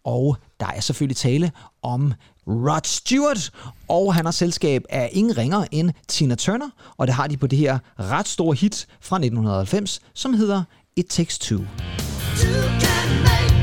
Og 0.03 0.37
der 0.59 0.67
er 0.67 0.79
selvfølgelig 0.79 1.17
tale 1.17 1.51
om 1.81 2.13
Rod 2.47 2.81
Stewart, 2.83 3.51
og 3.87 4.13
han 4.13 4.25
har 4.25 4.31
selskab 4.31 4.83
af 4.89 5.09
ingen 5.11 5.37
ringer 5.37 5.65
end 5.71 5.91
Tina 6.07 6.35
Turner, 6.35 6.69
og 6.97 7.07
det 7.07 7.15
har 7.15 7.27
de 7.27 7.37
på 7.37 7.47
det 7.47 7.59
her 7.59 7.79
ret 7.99 8.27
store 8.27 8.55
hit 8.55 8.87
fra 9.01 9.15
1990, 9.15 10.01
som 10.13 10.33
hedder 10.33 10.63
It 10.95 11.05
Takes 11.05 11.39
Two. 11.39 11.59
Ja, 12.81 13.60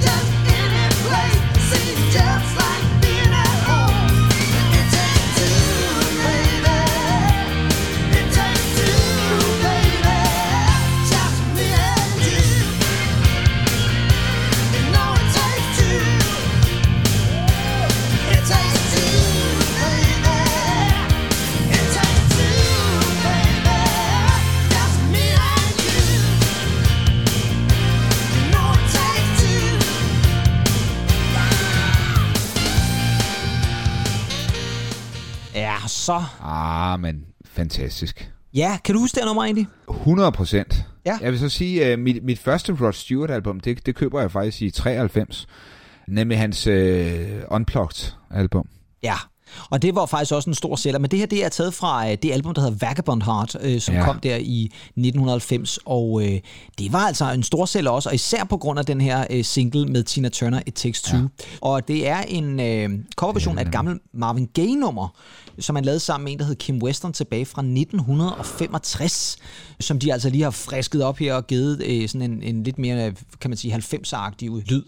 så. 36.09 36.25
Ah, 36.43 37.01
men 37.01 37.25
fantastisk. 37.45 38.33
Ja, 38.55 38.79
kan 38.85 38.95
du 38.95 39.01
huske 39.01 39.15
det 39.15 39.27
nummer 39.27 39.45
egentlig? 39.45 39.67
100 39.91 40.33
procent. 40.33 40.85
Ja. 41.07 41.19
Jeg 41.23 41.33
vil 41.33 41.39
så 41.39 41.49
sige, 41.49 41.93
uh, 41.93 41.99
mit, 41.99 42.25
mit 42.25 42.39
første 42.39 42.77
Rod 42.81 42.93
Stewart-album, 42.93 43.61
det, 43.61 43.87
det 43.87 43.95
køber 43.95 44.21
jeg 44.21 44.31
faktisk 44.31 44.63
i 44.63 44.71
93. 44.71 45.47
Nemlig 46.09 46.39
hans 46.39 46.67
uh, 46.67 46.75
Unplugged-album. 47.51 48.69
Ja, 49.03 49.15
og 49.71 49.83
det 49.83 49.95
var 49.95 50.07
faktisk 50.07 50.33
også 50.33 50.51
en 50.51 50.55
stor 50.55 50.77
sælger. 50.77 50.99
Men 50.99 51.11
det 51.11 51.19
her, 51.19 51.27
det 51.27 51.45
er 51.45 51.49
taget 51.49 51.75
fra 51.75 52.11
øh, 52.11 52.17
det 52.23 52.33
album, 52.33 52.55
der 52.55 52.61
hedder 52.63 52.77
Vagabond 52.87 53.23
Heart, 53.23 53.57
øh, 53.61 53.81
som 53.81 53.95
Ja. 53.95 54.05
kom 54.05 54.21
der 54.21 54.37
i 54.37 54.65
1990. 54.65 55.79
Og 55.85 56.23
øh, 56.23 56.41
det 56.79 56.93
var 56.93 56.99
altså 57.07 57.33
en 57.33 57.43
stor 57.43 57.65
sælger 57.65 57.91
også, 57.91 58.09
og 58.09 58.15
især 58.15 58.45
på 58.45 58.57
grund 58.57 58.79
af 58.79 58.87
den 58.87 59.01
her 59.01 59.27
øh, 59.31 59.45
single 59.45 59.87
med 59.87 60.03
Tina 60.05 60.29
Turner, 60.29 60.61
It 60.67 60.75
Takes 60.75 61.03
Two. 61.03 61.19
Ja. 61.19 61.25
Og 61.61 61.89
det 61.89 62.09
er 62.09 62.19
en 62.21 62.61
øh, 62.61 62.91
coverversion 63.17 63.59
af 63.59 63.63
et 63.63 63.73
gammelt 63.73 64.03
Marvin 64.15 64.49
Gaye-nummer, 64.55 65.09
som 65.59 65.75
man 65.75 65.85
lavede 65.85 66.01
sammen 66.01 66.25
med 66.25 66.33
en, 66.33 66.39
der 66.39 66.45
hed 66.45 66.57
Kim 66.57 66.83
Weston 66.83 67.13
tilbage 67.13 67.47
fra 67.47 67.63
1965, 67.63 69.37
som 69.81 69.99
de 69.99 70.13
altså 70.13 70.31
lige 70.31 70.43
har 70.43 70.51
frisket 70.51 71.03
op 71.03 71.19
her 71.19 71.35
og 71.35 71.47
givet 71.47 71.83
øh, 71.87 72.09
sådan 72.09 72.31
en, 72.33 72.43
en 72.43 72.63
lidt 72.63 72.79
mere, 72.79 73.13
kan 73.41 73.51
man 73.51 73.57
sige, 73.57 73.75
90'er-agtig 73.75 74.45
lyd. 74.71 74.83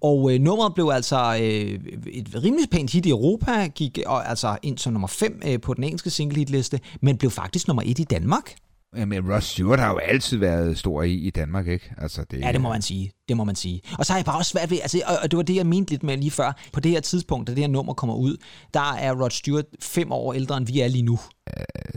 Og 0.00 0.34
øh, 0.34 0.40
nummeret 0.40 0.74
blev 0.74 0.90
altså 0.94 1.38
øh, 1.42 1.80
et 2.06 2.42
rimelig 2.44 2.70
pænt 2.70 2.92
hit 2.92 3.06
i 3.06 3.10
Europa, 3.10 3.66
gik 3.66 3.98
og, 4.06 4.28
altså 4.28 4.58
ind 4.62 4.78
som 4.78 4.92
nummer 4.92 5.08
5 5.08 5.42
øh, 5.46 5.60
på 5.60 5.74
den 5.74 5.84
engelske 5.84 6.10
single-hitliste, 6.10 6.80
men 7.02 7.16
blev 7.18 7.30
faktisk 7.30 7.68
nummer 7.68 7.82
1 7.86 7.98
i 7.98 8.04
Danmark. 8.04 8.54
Jamen, 8.96 9.32
Rod 9.32 9.40
Stewart 9.40 9.80
har 9.80 9.90
jo 9.90 9.96
altid 9.96 10.36
været 10.36 10.78
stor 10.78 11.02
i, 11.02 11.14
i 11.14 11.30
Danmark, 11.30 11.68
ikke? 11.68 11.92
Altså, 11.98 12.24
det, 12.30 12.40
Ja, 12.40 12.52
det 12.52 12.60
må 12.60 12.68
man 12.68 12.82
sige. 12.82 13.12
Det 13.28 13.36
må 13.36 13.44
man 13.44 13.54
sige. 13.54 13.80
Og 13.98 14.06
så 14.06 14.12
har 14.12 14.18
jeg 14.18 14.24
bare 14.24 14.38
også 14.38 14.50
svært 14.50 14.70
ved, 14.70 14.78
altså, 14.82 15.02
og, 15.06 15.16
og 15.22 15.30
det 15.30 15.36
var 15.36 15.42
det, 15.42 15.56
jeg 15.56 15.66
mente 15.66 15.90
lidt 15.90 16.02
med 16.02 16.16
lige 16.16 16.30
før. 16.30 16.52
På 16.72 16.80
det 16.80 16.90
her 16.90 17.00
tidspunkt, 17.00 17.48
da 17.48 17.54
det 17.54 17.60
her 17.60 17.68
nummer 17.68 17.94
kommer 17.94 18.14
ud, 18.14 18.36
der 18.74 18.92
er 18.94 19.22
Rod 19.22 19.30
Stewart 19.30 19.64
fem 19.80 20.12
år 20.12 20.32
ældre, 20.32 20.56
end 20.56 20.66
vi 20.66 20.80
er 20.80 20.88
lige 20.88 21.02
nu. 21.02 21.18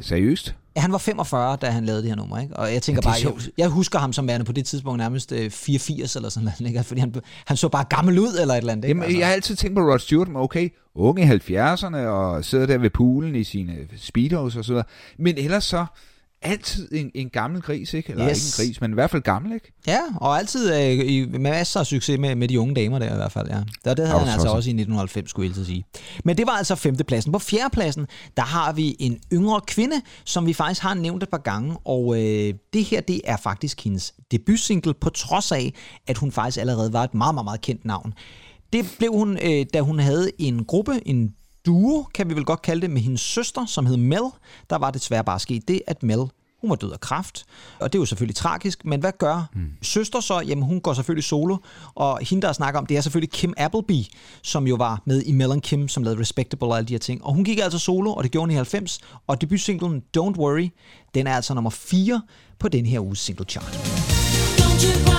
Seriøst? 0.02 0.56
Ja, 0.76 0.82
han 0.82 0.92
var 0.92 0.98
45, 0.98 1.58
da 1.62 1.70
han 1.70 1.86
lavede 1.86 2.02
det 2.02 2.10
her 2.10 2.16
nummer, 2.16 2.40
ikke? 2.40 2.58
Og 2.58 2.74
jeg 2.74 2.82
tænker 2.82 3.02
bare, 3.02 3.16
jeg, 3.24 3.34
jeg 3.58 3.68
husker 3.68 4.00
ham 4.00 4.14
som 4.14 4.28
værende 4.28 4.46
på 4.46 4.52
det 4.52 4.66
tidspunkt 4.66 4.98
nærmest 4.98 5.32
øh, 5.32 5.52
84 5.52 6.16
eller 6.16 6.30
sådan 6.30 6.44
noget, 6.60 6.70
ikke? 6.70 6.84
Fordi 6.84 7.00
han, 7.00 7.16
han 7.46 7.58
så 7.58 7.70
bare 7.70 7.84
gammel 7.90 8.20
ud 8.20 8.38
eller 8.42 8.54
et 8.54 8.58
eller 8.58 8.72
andet, 8.72 8.90
ikke? 8.90 9.02
Jamen, 9.02 9.20
jeg 9.20 9.28
har 9.28 9.34
altid 9.34 9.56
tænkt 9.56 9.76
på 9.76 9.82
Rod 9.82 10.00
Stewart, 10.00 10.28
men 10.28 10.38
okay, 10.38 10.70
unge 10.96 11.22
i 11.22 11.56
70'erne 11.56 11.98
og 11.98 12.46
sidder 12.46 12.66
der 12.66 12.78
ved 12.78 12.90
poolen 12.90 13.36
i 13.36 13.44
sine 13.44 13.74
speedos 13.98 14.56
og 14.56 14.66
så 14.66 14.72
videre. 14.72 14.86
Men 15.20 15.38
ellers 15.38 15.64
så 15.64 15.86
altid 16.42 16.89
en, 16.92 17.12
en 17.16 17.30
gammel 17.30 17.62
gris, 17.62 17.94
ikke? 17.94 18.12
Eller 18.12 18.30
Yes. 18.30 18.60
ikke 18.60 18.64
en 18.64 18.68
gris, 18.70 18.82
men 18.82 18.92
i 18.92 18.94
hvert 18.94 19.10
fald 19.12 19.22
gammel, 19.22 19.54
ikke? 19.54 19.72
Ja, 19.88 20.00
og 20.16 20.38
altid 20.38 20.74
øh, 20.76 21.06
i, 21.06 21.26
med 21.26 21.39
masser 21.39 21.80
af 21.80 21.86
succes 21.86 22.20
med, 22.20 22.36
med 22.36 22.48
de 22.48 22.60
unge 22.60 22.76
damer 22.76 23.00
der 23.00 23.14
i 23.14 23.16
hvert 23.16 23.32
fald, 23.32 23.48
ja. 23.50 23.58
Det, 23.86 23.98
det 23.98 24.08
havde 24.08 24.20
han 24.20 24.30
altså 24.30 24.48
også 24.48 24.70
i 24.70 24.74
1990, 24.74 25.30
skulle 25.30 25.52
jeg 25.58 25.66
sige. 25.66 25.86
Men 26.26 26.38
det 26.38 26.48
var 26.48 26.54
altså 26.54 26.76
femtepladsen. 26.76 27.32
På 27.32 27.39
fjerdepladsen, 27.39 28.08
der 28.38 28.44
har 28.44 28.74
vi 28.74 28.96
en 29.00 29.20
yngre 29.34 29.62
kvinde, 29.68 30.02
som 30.26 30.46
vi 30.46 30.54
faktisk 30.54 30.82
har 30.82 30.94
nævnt 30.94 31.24
et 31.24 31.30
par 31.30 31.38
gange, 31.42 31.78
og 31.86 32.16
øh, 32.22 32.54
det 32.74 32.84
her, 32.86 33.02
det 33.02 33.22
er 33.24 33.38
faktisk 33.38 33.84
hendes 33.84 34.14
debutsingle, 34.32 34.94
på 34.94 35.10
trods 35.10 35.52
af, 35.52 35.74
at 36.08 36.18
hun 36.18 36.32
faktisk 36.32 36.58
allerede 36.58 36.94
var 36.94 37.04
et 37.04 37.14
meget, 37.14 37.36
meget, 37.36 37.46
meget 37.46 37.62
kendt 37.62 37.86
navn. 37.86 38.14
Det 38.74 38.96
blev 38.98 39.12
hun, 39.14 39.38
øh, 39.44 39.66
da 39.74 39.82
hun 39.82 40.00
havde 40.00 40.32
en 40.39 40.66
gruppe, 40.66 41.08
en 41.08 41.34
duo, 41.66 42.03
kan 42.14 42.30
vi 42.30 42.36
vel 42.36 42.45
godt 42.45 42.62
kalde 42.62 42.82
det, 42.82 42.89
med 42.89 43.01
hendes 43.01 43.22
søster, 43.22 43.66
som 43.66 43.86
hed 43.86 43.97
Mel. 43.97 44.22
Der 44.70 44.78
var 44.78 44.91
desværre 44.91 45.24
bare 45.24 45.39
sket 45.39 45.68
det, 45.68 45.82
at 45.88 46.03
Mel 46.03 46.28
hun 46.62 46.70
var 46.70 46.76
død 46.76 46.91
af 46.91 46.99
kræft, 46.99 47.45
og 47.80 47.93
det 47.93 47.99
er 47.99 48.01
jo 48.01 48.05
selvfølgelig 48.05 48.36
tragisk, 48.36 48.86
men 48.86 48.99
hvad 48.99 49.12
gør 49.20 49.49
mm. 49.53 49.72
søster 49.82 50.20
så? 50.20 50.39
Jamen 50.47 50.64
hun 50.64 50.82
går 50.82 50.93
selvfølgelig 50.93 51.24
solo, 51.24 51.57
og 51.95 52.20
hende 52.30 52.47
der 52.47 52.53
snakker 52.53 52.80
om, 52.80 52.86
det 52.86 52.97
er 52.97 53.01
selvfølgelig 53.01 53.32
Kim 53.32 53.53
Appleby, 53.57 54.03
som 54.43 54.68
jo 54.68 54.76
var 54.76 55.01
med 55.05 55.22
i 55.22 55.32
Mel 55.32 55.51
and 55.51 55.62
Kim, 55.62 55.88
som 55.88 56.03
lavede 56.03 56.22
Respectable 56.22 56.68
og 56.68 56.78
alle 56.78 56.88
de 56.88 56.93
her 56.93 56.99
ting. 56.99 57.24
Og 57.24 57.34
hun 57.34 57.43
gik 57.43 57.59
altså 57.59 57.80
solo, 57.80 58.14
og 58.14 58.24
det 58.24 58.32
gjorde 58.32 58.43
hun 58.43 58.51
i 58.51 58.55
90, 58.55 58.99
og 59.28 59.41
debutsinglen 59.41 60.03
Don't 60.18 60.38
Worry, 60.38 60.70
den 61.16 61.28
er 61.28 61.36
altså 61.36 61.53
nummer 61.53 61.70
4 61.70 62.22
på 62.59 62.68
den 62.68 62.86
her 62.86 62.99
uges 62.99 63.20
single 63.20 63.45
chart. 63.45 63.72
Don't 64.57 65.07
you 65.07 65.11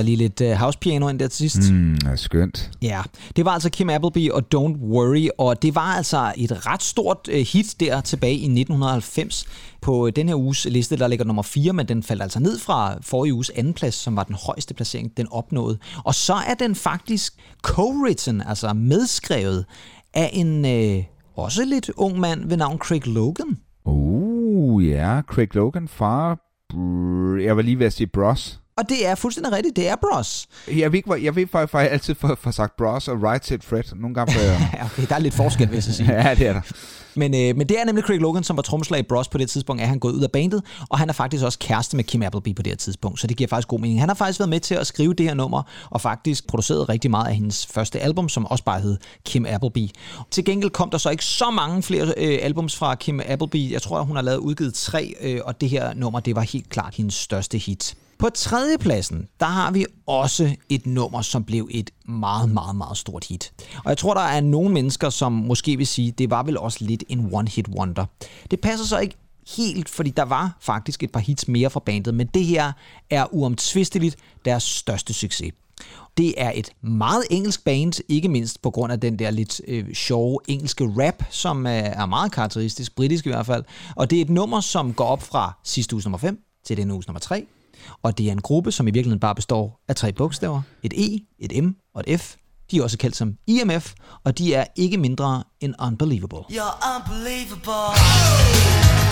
der 0.00 0.04
lige 0.04 0.16
lidt 0.16 0.40
uh, 0.40 0.50
house 0.50 0.78
piano 0.78 1.08
ind 1.08 1.18
der 1.18 1.28
til 1.28 1.50
sidst. 1.50 1.72
Mm, 1.72 1.94
er 2.06 2.16
skønt. 2.16 2.70
Ja, 2.82 3.02
det 3.36 3.44
var 3.44 3.50
altså 3.50 3.70
Kim 3.70 3.90
Appleby 3.90 4.30
og 4.30 4.42
Don't 4.54 4.78
Worry, 4.82 5.28
og 5.38 5.62
det 5.62 5.74
var 5.74 5.96
altså 5.96 6.32
et 6.36 6.66
ret 6.66 6.82
stort 6.82 7.28
øh, 7.30 7.46
hit 7.52 7.76
der 7.80 8.00
tilbage 8.00 8.34
i 8.34 8.44
1990 8.44 9.46
på 9.80 10.06
øh, 10.06 10.12
den 10.16 10.28
her 10.28 10.34
uges 10.34 10.66
liste, 10.70 10.96
der 10.96 11.08
ligger 11.08 11.24
nummer 11.24 11.42
4, 11.42 11.72
men 11.72 11.88
den 11.88 12.02
faldt 12.02 12.22
altså 12.22 12.40
ned 12.40 12.58
fra 12.58 12.98
forrige 13.02 13.34
uges 13.34 13.50
anden 13.50 13.74
plads, 13.74 13.94
som 13.94 14.16
var 14.16 14.24
den 14.24 14.36
højeste 14.46 14.74
placering, 14.74 15.16
den 15.16 15.26
opnåede. 15.30 15.78
Og 16.04 16.14
så 16.14 16.34
er 16.34 16.54
den 16.54 16.74
faktisk 16.74 17.34
co-written, 17.66 18.48
altså 18.48 18.72
medskrevet 18.72 19.64
af 20.14 20.30
en 20.32 20.64
øh, 20.64 21.04
også 21.36 21.64
lidt 21.64 21.90
ung 21.96 22.20
mand 22.20 22.48
ved 22.48 22.56
navn 22.56 22.78
Craig 22.78 23.06
Logan. 23.06 23.58
Uh, 23.84 24.88
ja, 24.88 25.20
Craig 25.22 25.54
Logan 25.54 25.88
fra... 25.88 26.36
Jeg 27.42 27.56
var 27.56 27.62
lige 27.62 27.78
ved 27.78 27.86
at 27.86 27.92
sige 27.92 28.06
Bros. 28.06 28.60
Og 28.80 28.88
det 28.88 29.06
er 29.06 29.14
fuldstændig 29.14 29.52
rigtigt, 29.52 29.76
det 29.76 29.88
er 29.88 29.96
Bros. 29.96 30.46
Jeg 30.68 30.92
ved 30.92 30.96
ikke, 30.96 31.06
hvor, 31.06 31.16
jeg 31.16 31.36
ved 31.36 31.46
faktisk, 31.46 31.92
altid 31.92 32.14
får, 32.14 32.38
får 32.40 32.50
sagt 32.50 32.76
Bros 32.76 33.08
og 33.08 33.22
Right 33.22 33.46
Said 33.46 33.58
Fred. 33.62 33.82
Nogle 33.96 34.14
gange 34.14 34.32
får 34.32 34.40
jeg... 34.40 34.80
Okay, 34.92 35.06
der 35.08 35.14
er 35.14 35.18
lidt 35.18 35.34
forskel, 35.34 35.68
vil 35.68 35.74
jeg 35.74 35.82
så 35.82 35.92
sige. 35.92 36.12
ja, 36.28 36.34
det 36.34 36.46
er 36.46 36.52
der. 36.52 36.60
Men, 37.14 37.34
øh, 37.34 37.56
men 37.56 37.68
det 37.68 37.80
er 37.80 37.84
nemlig 37.84 38.04
Craig 38.04 38.20
Logan, 38.20 38.44
som 38.44 38.56
var 38.56 38.62
trommeslager 38.62 39.02
i 39.02 39.06
Bros 39.08 39.28
på 39.28 39.38
det 39.38 39.50
tidspunkt, 39.50 39.82
er 39.82 39.86
han 39.86 39.98
gået 39.98 40.12
ud 40.12 40.22
af 40.22 40.30
bandet, 40.30 40.62
og 40.88 40.98
han 40.98 41.08
er 41.08 41.12
faktisk 41.12 41.44
også 41.44 41.58
kæreste 41.58 41.96
med 41.96 42.04
Kim 42.04 42.22
Appleby 42.22 42.56
på 42.56 42.62
det 42.62 42.70
her 42.70 42.76
tidspunkt, 42.76 43.20
så 43.20 43.26
det 43.26 43.36
giver 43.36 43.48
faktisk 43.48 43.68
god 43.68 43.80
mening. 43.80 44.00
Han 44.00 44.08
har 44.08 44.14
faktisk 44.14 44.40
været 44.40 44.48
med 44.48 44.60
til 44.60 44.74
at 44.74 44.86
skrive 44.86 45.14
det 45.14 45.26
her 45.26 45.34
nummer, 45.34 45.62
og 45.90 46.00
faktisk 46.00 46.46
produceret 46.46 46.88
rigtig 46.88 47.10
meget 47.10 47.26
af 47.28 47.34
hendes 47.34 47.66
første 47.66 48.00
album, 48.00 48.28
som 48.28 48.46
også 48.46 48.64
bare 48.64 48.80
hed 48.80 48.96
Kim 49.24 49.46
Appleby. 49.48 49.88
Til 50.30 50.44
gengæld 50.44 50.70
kom 50.70 50.90
der 50.90 50.98
så 50.98 51.10
ikke 51.10 51.24
så 51.24 51.50
mange 51.50 51.82
flere 51.82 52.14
øh, 52.16 52.38
albums 52.42 52.76
fra 52.76 52.94
Kim 52.94 53.20
Appleby. 53.26 53.72
Jeg 53.72 53.82
tror, 53.82 53.98
at 53.98 54.06
hun 54.06 54.16
har 54.16 54.22
lavet 54.22 54.38
udgivet 54.38 54.74
tre, 54.74 55.14
øh, 55.20 55.40
og 55.44 55.60
det 55.60 55.68
her 55.68 55.94
nummer, 55.94 56.20
det 56.20 56.36
var 56.36 56.42
helt 56.42 56.68
klart 56.68 56.94
hendes 56.94 57.14
største 57.14 57.58
hit. 57.58 57.96
På 58.20 58.30
tredjepladsen, 58.30 59.28
der 59.40 59.46
har 59.46 59.70
vi 59.70 59.86
også 60.06 60.56
et 60.68 60.86
nummer, 60.86 61.22
som 61.22 61.44
blev 61.44 61.68
et 61.70 61.90
meget, 62.08 62.50
meget, 62.50 62.76
meget 62.76 62.98
stort 62.98 63.24
hit. 63.24 63.52
Og 63.84 63.88
jeg 63.88 63.98
tror, 63.98 64.14
der 64.14 64.20
er 64.20 64.40
nogle 64.40 64.74
mennesker, 64.74 65.10
som 65.10 65.32
måske 65.32 65.76
vil 65.76 65.86
sige, 65.86 66.10
det 66.10 66.30
var 66.30 66.42
vel 66.42 66.58
også 66.58 66.84
lidt 66.84 67.04
en 67.08 67.34
one-hit 67.34 67.68
wonder. 67.68 68.06
Det 68.50 68.60
passer 68.60 68.86
så 68.86 68.98
ikke 68.98 69.16
helt, 69.56 69.88
fordi 69.88 70.10
der 70.10 70.22
var 70.22 70.56
faktisk 70.60 71.02
et 71.02 71.12
par 71.12 71.20
hits 71.20 71.48
mere 71.48 71.70
fra 71.70 71.80
bandet, 71.80 72.14
men 72.14 72.26
det 72.26 72.44
her 72.44 72.72
er 73.10 73.34
uomtvisteligt 73.34 74.16
deres 74.44 74.62
største 74.62 75.12
succes. 75.12 75.52
Det 76.16 76.34
er 76.36 76.52
et 76.54 76.70
meget 76.82 77.24
engelsk 77.30 77.64
band, 77.64 77.92
ikke 78.08 78.28
mindst 78.28 78.62
på 78.62 78.70
grund 78.70 78.92
af 78.92 79.00
den 79.00 79.18
der 79.18 79.30
lidt 79.30 79.60
øh, 79.68 79.94
sjove 79.94 80.38
engelske 80.48 80.84
rap, 80.84 81.22
som 81.30 81.66
øh, 81.66 81.72
er 81.72 82.06
meget 82.06 82.32
karakteristisk, 82.32 82.96
britisk 82.96 83.26
i 83.26 83.28
hvert 83.28 83.46
fald. 83.46 83.64
Og 83.96 84.10
det 84.10 84.18
er 84.18 84.22
et 84.22 84.30
nummer, 84.30 84.60
som 84.60 84.94
går 84.94 85.04
op 85.04 85.22
fra 85.22 85.52
sidste 85.64 85.94
uges 85.94 86.04
nummer 86.04 86.18
5 86.18 86.38
til 86.64 86.76
denne 86.76 86.94
uges 86.94 87.08
nummer 87.08 87.20
3. 87.20 87.46
Og 88.02 88.18
det 88.18 88.28
er 88.28 88.32
en 88.32 88.40
gruppe, 88.40 88.72
som 88.72 88.88
i 88.88 88.90
virkeligheden 88.90 89.20
bare 89.20 89.34
består 89.34 89.80
af 89.88 89.96
tre 89.96 90.12
bogstaver. 90.12 90.62
Et 90.82 90.92
E, 90.96 91.20
et 91.38 91.64
M 91.64 91.68
og 91.94 92.04
et 92.06 92.20
F. 92.20 92.34
De 92.70 92.78
er 92.78 92.82
også 92.82 92.98
kaldt 92.98 93.16
som 93.16 93.34
IMF, 93.46 93.92
og 94.24 94.38
de 94.38 94.54
er 94.54 94.64
ikke 94.76 94.98
mindre 94.98 95.44
end 95.60 95.74
Unbelievable. 95.82 96.38
You're 96.38 96.96
unbelievable. 96.96 99.09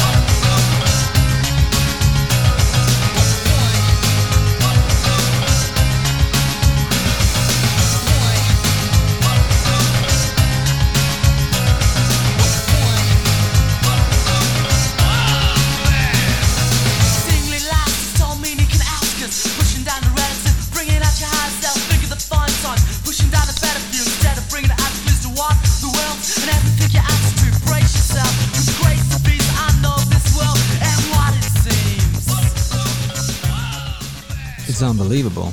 Unbelievable. 35.00 35.50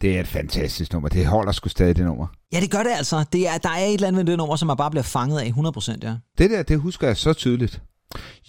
Det 0.00 0.16
er 0.16 0.20
et 0.20 0.26
fantastisk 0.26 0.92
nummer. 0.92 1.08
Det 1.08 1.26
holder 1.26 1.52
sgu 1.52 1.68
stadig, 1.68 1.96
det 1.96 2.04
nummer. 2.04 2.26
Ja, 2.52 2.60
det 2.60 2.70
gør 2.70 2.78
det 2.82 2.90
altså. 2.96 3.24
Det 3.32 3.48
er, 3.48 3.58
der 3.58 3.68
er 3.68 3.84
et 3.84 3.94
eller 3.94 4.08
andet 4.08 4.18
ved 4.26 4.32
det 4.32 4.38
nummer, 4.38 4.56
som 4.56 4.66
man 4.66 4.76
bare 4.76 4.90
bliver 4.90 5.02
fanget 5.02 5.38
af 5.38 5.46
100%, 5.46 5.98
ja. 6.02 6.14
Det 6.38 6.50
der, 6.50 6.62
det 6.62 6.78
husker 6.78 7.06
jeg 7.06 7.16
så 7.16 7.32
tydeligt. 7.32 7.82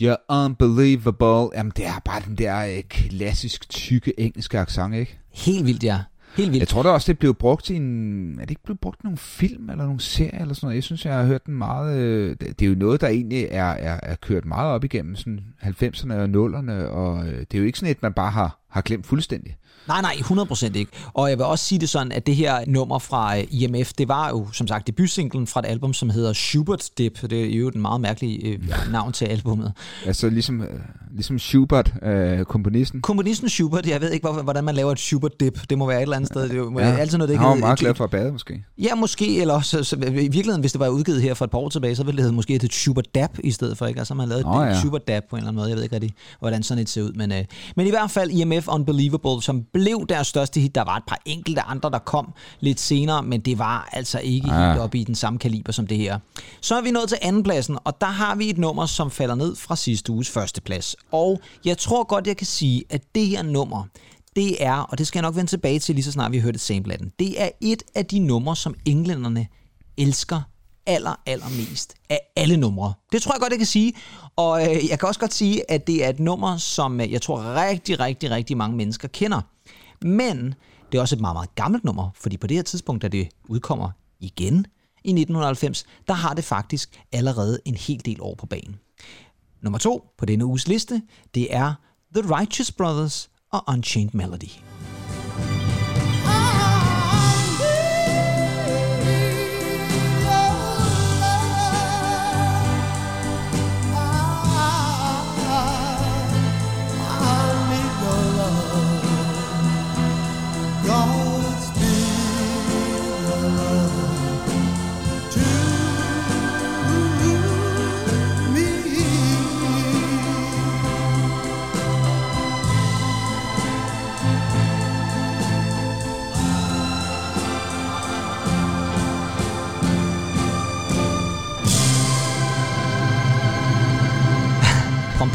You're 0.02 0.26
unbelievable. 0.30 1.50
Jamen, 1.58 1.72
det 1.78 1.86
er 1.86 2.02
bare 2.06 2.22
den 2.28 2.36
der 2.36 2.66
øh, 2.78 2.84
klassisk 2.89 3.70
tykke 3.70 4.20
engelske 4.20 4.60
accent, 4.60 4.95
ikke? 4.95 5.20
Helt 5.32 5.66
vildt, 5.66 5.84
ja. 5.84 6.00
Helt 6.38 6.52
vildt. 6.52 6.60
Jeg 6.60 6.68
tror 6.68 6.84
da 6.84 6.89
også, 6.89 7.12
det 7.12 7.20
blev 7.20 7.34
brugt 7.34 7.70
i 7.70 7.76
en... 7.76 8.34
Er 8.36 8.41
det 8.41 8.50
ikke 8.50 8.64
blevet 8.64 8.80
brugt 8.80 9.00
i 9.02 9.04
nogle 9.04 9.18
film 9.18 9.70
eller 9.70 9.84
nogle 9.86 10.00
serier 10.00 10.41
eller 10.41 10.54
sådan 10.54 10.66
noget? 10.68 10.76
Jeg 10.76 10.84
synes, 10.84 11.06
jeg 11.06 11.14
har 11.16 11.24
hørt 11.24 11.45
den 11.45 11.54
meget... 11.54 11.97
øh, 11.97 12.36
Det 12.41 12.60
det 12.60 12.66
er 12.66 12.70
jo 12.70 12.76
noget, 12.76 13.02
der 13.02 13.08
egentlig 13.08 13.47
er, 13.52 13.64
er, 13.66 14.00
er 14.04 14.16
kørt 14.16 14.45
meget 14.45 14.72
op 14.72 14.84
igennem 14.84 15.16
sådan 15.16 15.39
90'erne 15.64 16.14
og 16.14 16.26
0'erne, 16.26 16.72
og 16.72 17.28
øh, 17.28 17.39
det 17.39 17.54
er 17.54 17.60
jo 17.60 17.66
ikke 17.66 17.80
sådan 17.80 17.91
et, 17.91 18.02
man 18.02 18.14
bare 18.14 18.32
har, 18.32 18.60
har 18.70 18.82
glemt 18.82 19.06
fuldstændig. 19.06 19.56
Nej, 19.90 20.02
nej, 20.02 20.14
100% 20.14 20.66
ikke. 20.76 20.92
Og 21.14 21.30
jeg 21.30 21.38
vil 21.38 21.46
også 21.46 21.66
sige 21.66 21.80
det 21.80 21.90
sådan, 21.90 22.12
at 22.12 22.28
det 22.28 22.36
her 22.36 22.64
nummer 22.68 23.00
fra 23.00 23.38
øh, 23.38 23.44
IMF, 23.52 23.94
det 23.94 24.08
var 24.08 24.30
jo 24.30 24.48
som 24.54 24.68
sagt 24.68 24.88
debutsinglen 24.88 25.48
fra 25.48 25.60
et 25.60 25.66
album, 25.66 25.94
som 25.94 26.10
hedder 26.10 26.34
Schubert 26.34 26.90
Dip. 26.98 27.22
Det 27.22 27.56
er 27.56 27.60
jo 27.60 27.68
et 27.68 27.76
meget 27.76 28.02
mærkeligt 28.02 28.46
øh, 28.46 28.60
navn 28.92 29.14
til 29.14 29.26
albummet. 29.26 29.74
Altså 30.06 30.30
ligesom, 30.30 30.62
øh, 30.62 30.68
ligesom 31.20 31.39
Schubert, 31.39 31.93
øh, 32.03 32.45
komponisten. 32.45 33.01
Komponisten 33.01 33.49
Schubert, 33.49 33.86
jeg 33.88 34.01
ved 34.01 34.11
ikke, 34.11 34.28
hvor- 34.28 34.41
hvordan 34.41 34.63
man 34.63 34.76
laver 34.76 34.91
et 34.91 34.99
Schubert 34.99 35.39
Dip. 35.39 35.59
Det 35.70 35.78
må 35.78 35.88
være 35.88 35.97
et 35.97 36.01
eller 36.01 36.15
andet 36.15 36.28
sted. 36.28 36.49
Det 36.49 36.57
er 36.57 36.88
ja. 36.88 36.95
altid 36.97 37.17
noget, 37.17 37.30
det 37.30 37.34
ikke 37.34 37.41
Han 37.43 37.49
var 37.49 37.55
meget 37.55 37.80
glad 37.80 37.95
for 37.95 38.03
at 38.03 38.09
bade, 38.09 38.32
måske. 38.32 38.63
Ja, 38.78 38.95
måske, 38.95 39.41
eller 39.41 39.53
også, 39.53 39.84
så, 39.84 39.95
i 39.95 39.99
virkeligheden, 40.09 40.59
hvis 40.61 40.72
det 40.72 40.80
var 40.80 40.88
udgivet 40.88 41.22
her 41.22 41.34
for 41.34 41.45
et 41.45 41.51
par 41.51 41.57
år 41.57 41.70
tilbage, 41.70 41.95
så 41.95 42.03
ville 42.03 42.17
det 42.17 42.24
hedde 42.24 42.36
måske 42.36 42.53
et 42.55 42.74
Schubert 42.74 43.15
Dab 43.15 43.30
i 43.43 43.51
stedet 43.51 43.78
for, 43.78 43.86
ikke? 43.86 43.99
Altså, 43.99 44.13
man 44.13 44.30
lavet 44.30 44.45
Nå, 44.45 44.61
et 44.61 44.65
ja. 44.67 44.80
Schubert 44.80 45.07
Dab 45.07 45.24
på 45.30 45.36
en 45.36 45.38
eller 45.38 45.47
anden 45.47 45.59
måde. 45.59 45.70
Jeg 45.70 45.76
ved 45.76 45.84
ikke 45.84 45.95
rigtig, 45.95 46.13
hvordan 46.39 46.63
sådan 46.63 46.82
et 46.82 46.89
ser 46.89 47.01
ud, 47.01 47.11
men, 47.13 47.32
øh, 47.32 47.45
men 47.76 47.88
i 47.88 47.89
hvert 47.89 48.11
fald 48.11 48.32
IMF 48.32 48.67
Unbelievable, 48.67 49.41
som 49.43 49.63
blev 49.74 50.05
deres 50.09 50.28
største 50.28 50.59
hit. 50.59 50.76
Der 50.76 50.84
var 50.84 50.97
et 50.97 51.03
par 51.07 51.20
enkelte 51.26 51.61
andre, 51.61 51.89
der 51.91 51.99
kom 51.99 52.34
lidt 52.59 52.80
senere, 52.80 53.24
men 53.24 53.41
det 53.41 53.59
var 53.59 53.89
altså 53.93 54.20
ikke 54.24 54.51
Ah. 54.51 54.70
helt 54.70 54.82
oppe 54.82 54.97
i 54.97 55.03
den 55.03 55.15
samme 55.15 55.39
kaliber 55.39 55.72
som 55.72 55.88
det 55.88 55.97
her. 55.97 56.20
Så 56.61 56.76
er 56.76 56.82
vi 56.82 56.91
nået 56.91 57.09
til 57.09 57.17
andenpladsen, 57.22 57.78
og 57.84 58.01
der 58.01 58.07
har 58.07 58.36
vi 58.36 58.49
et 58.49 58.57
nummer, 58.57 58.86
som 58.86 59.11
falder 59.11 59.36
ned 59.36 59.55
fra 59.55 59.76
sidste 59.76 60.11
uges 60.11 60.30
førsteplads. 60.30 60.95
Og 61.12 61.41
jeg 61.66 61.78
tror 61.78 62.03
godt, 62.03 62.28
jeg 62.28 62.38
kan 62.38 62.47
sige, 62.47 62.84
at 62.89 63.01
det 63.16 63.28
her 63.28 63.43
nummer, 63.43 63.84
det 64.36 64.64
er, 64.64 64.76
og 64.76 64.97
det 64.97 65.07
skal 65.07 65.20
jeg 65.20 65.22
nok 65.24 65.36
vende 65.36 65.49
tilbage 65.49 65.80
til 65.80 65.95
lige 65.95 66.03
så 66.03 66.12
snart 66.12 66.32
vi 66.32 66.38
har 66.38 66.43
hørt 66.43 66.60
sample 66.60 66.93
af 66.93 66.99
den, 66.99 67.12
det 67.20 67.41
er 67.41 67.49
et 67.62 67.84
af 67.95 68.05
de 68.05 68.20
numre, 68.20 68.55
som 68.55 68.76
englænderne 68.86 69.47
elsker 69.97 70.41
aller, 70.86 71.16
allermest 71.26 71.95
af 72.10 72.20
alle 72.36 72.57
numre. 72.57 72.93
Det 73.12 73.22
tror 73.22 73.34
jeg 73.34 73.41
godt, 73.41 73.51
jeg 73.51 73.60
kan 73.60 73.66
sige. 73.66 73.93
Og 74.36 74.62
øh, 74.62 74.89
jeg 74.89 74.99
kan 74.99 75.07
også 75.07 75.20
godt 75.20 75.34
sige, 75.34 75.72
at 75.72 75.88
det 75.88 76.05
er 76.05 76.10
et 76.10 76.20
nummer, 76.20 76.57
som 76.57 77.01
øh, 77.01 77.12
jeg 77.12 77.22
tror 77.22 77.55
rigtig, 77.55 77.99
rigtig, 77.99 78.32
rigtig 78.32 78.57
mange 78.57 78.78
mennesker 78.78 79.07
kender. 79.07 79.41
Men 80.01 80.53
det 80.91 80.97
er 80.97 81.01
også 81.01 81.16
et 81.16 81.22
meget, 81.22 81.36
meget 81.36 81.55
gammelt 81.55 81.84
nummer, 81.84 82.10
fordi 82.16 82.38
på 82.38 82.47
det 82.47 82.57
her 82.57 82.64
tidspunkt, 82.64 83.01
da 83.01 83.07
det 83.07 83.30
udkommer 83.49 83.89
igen 84.20 84.66
i 85.03 85.10
1990, 85.10 85.86
der 86.07 86.14
har 86.14 86.34
det 86.34 86.43
faktisk 86.43 87.01
allerede 87.12 87.60
en 87.66 87.76
hel 87.76 88.05
del 88.05 88.18
år 88.22 88.36
på 88.36 88.45
banen. 88.45 88.80
Nummer 89.62 89.80
to 89.80 90.12
på 90.18 90.26
denne 90.26 90.45
uges 90.45 90.68
liste, 90.68 91.01
det 91.36 91.55
er 91.55 91.74
The 92.16 92.36
Righteous 92.36 92.72
Brothers 92.72 93.30
og 93.51 93.64
Unchained 93.68 94.12
Melody. 94.14 94.68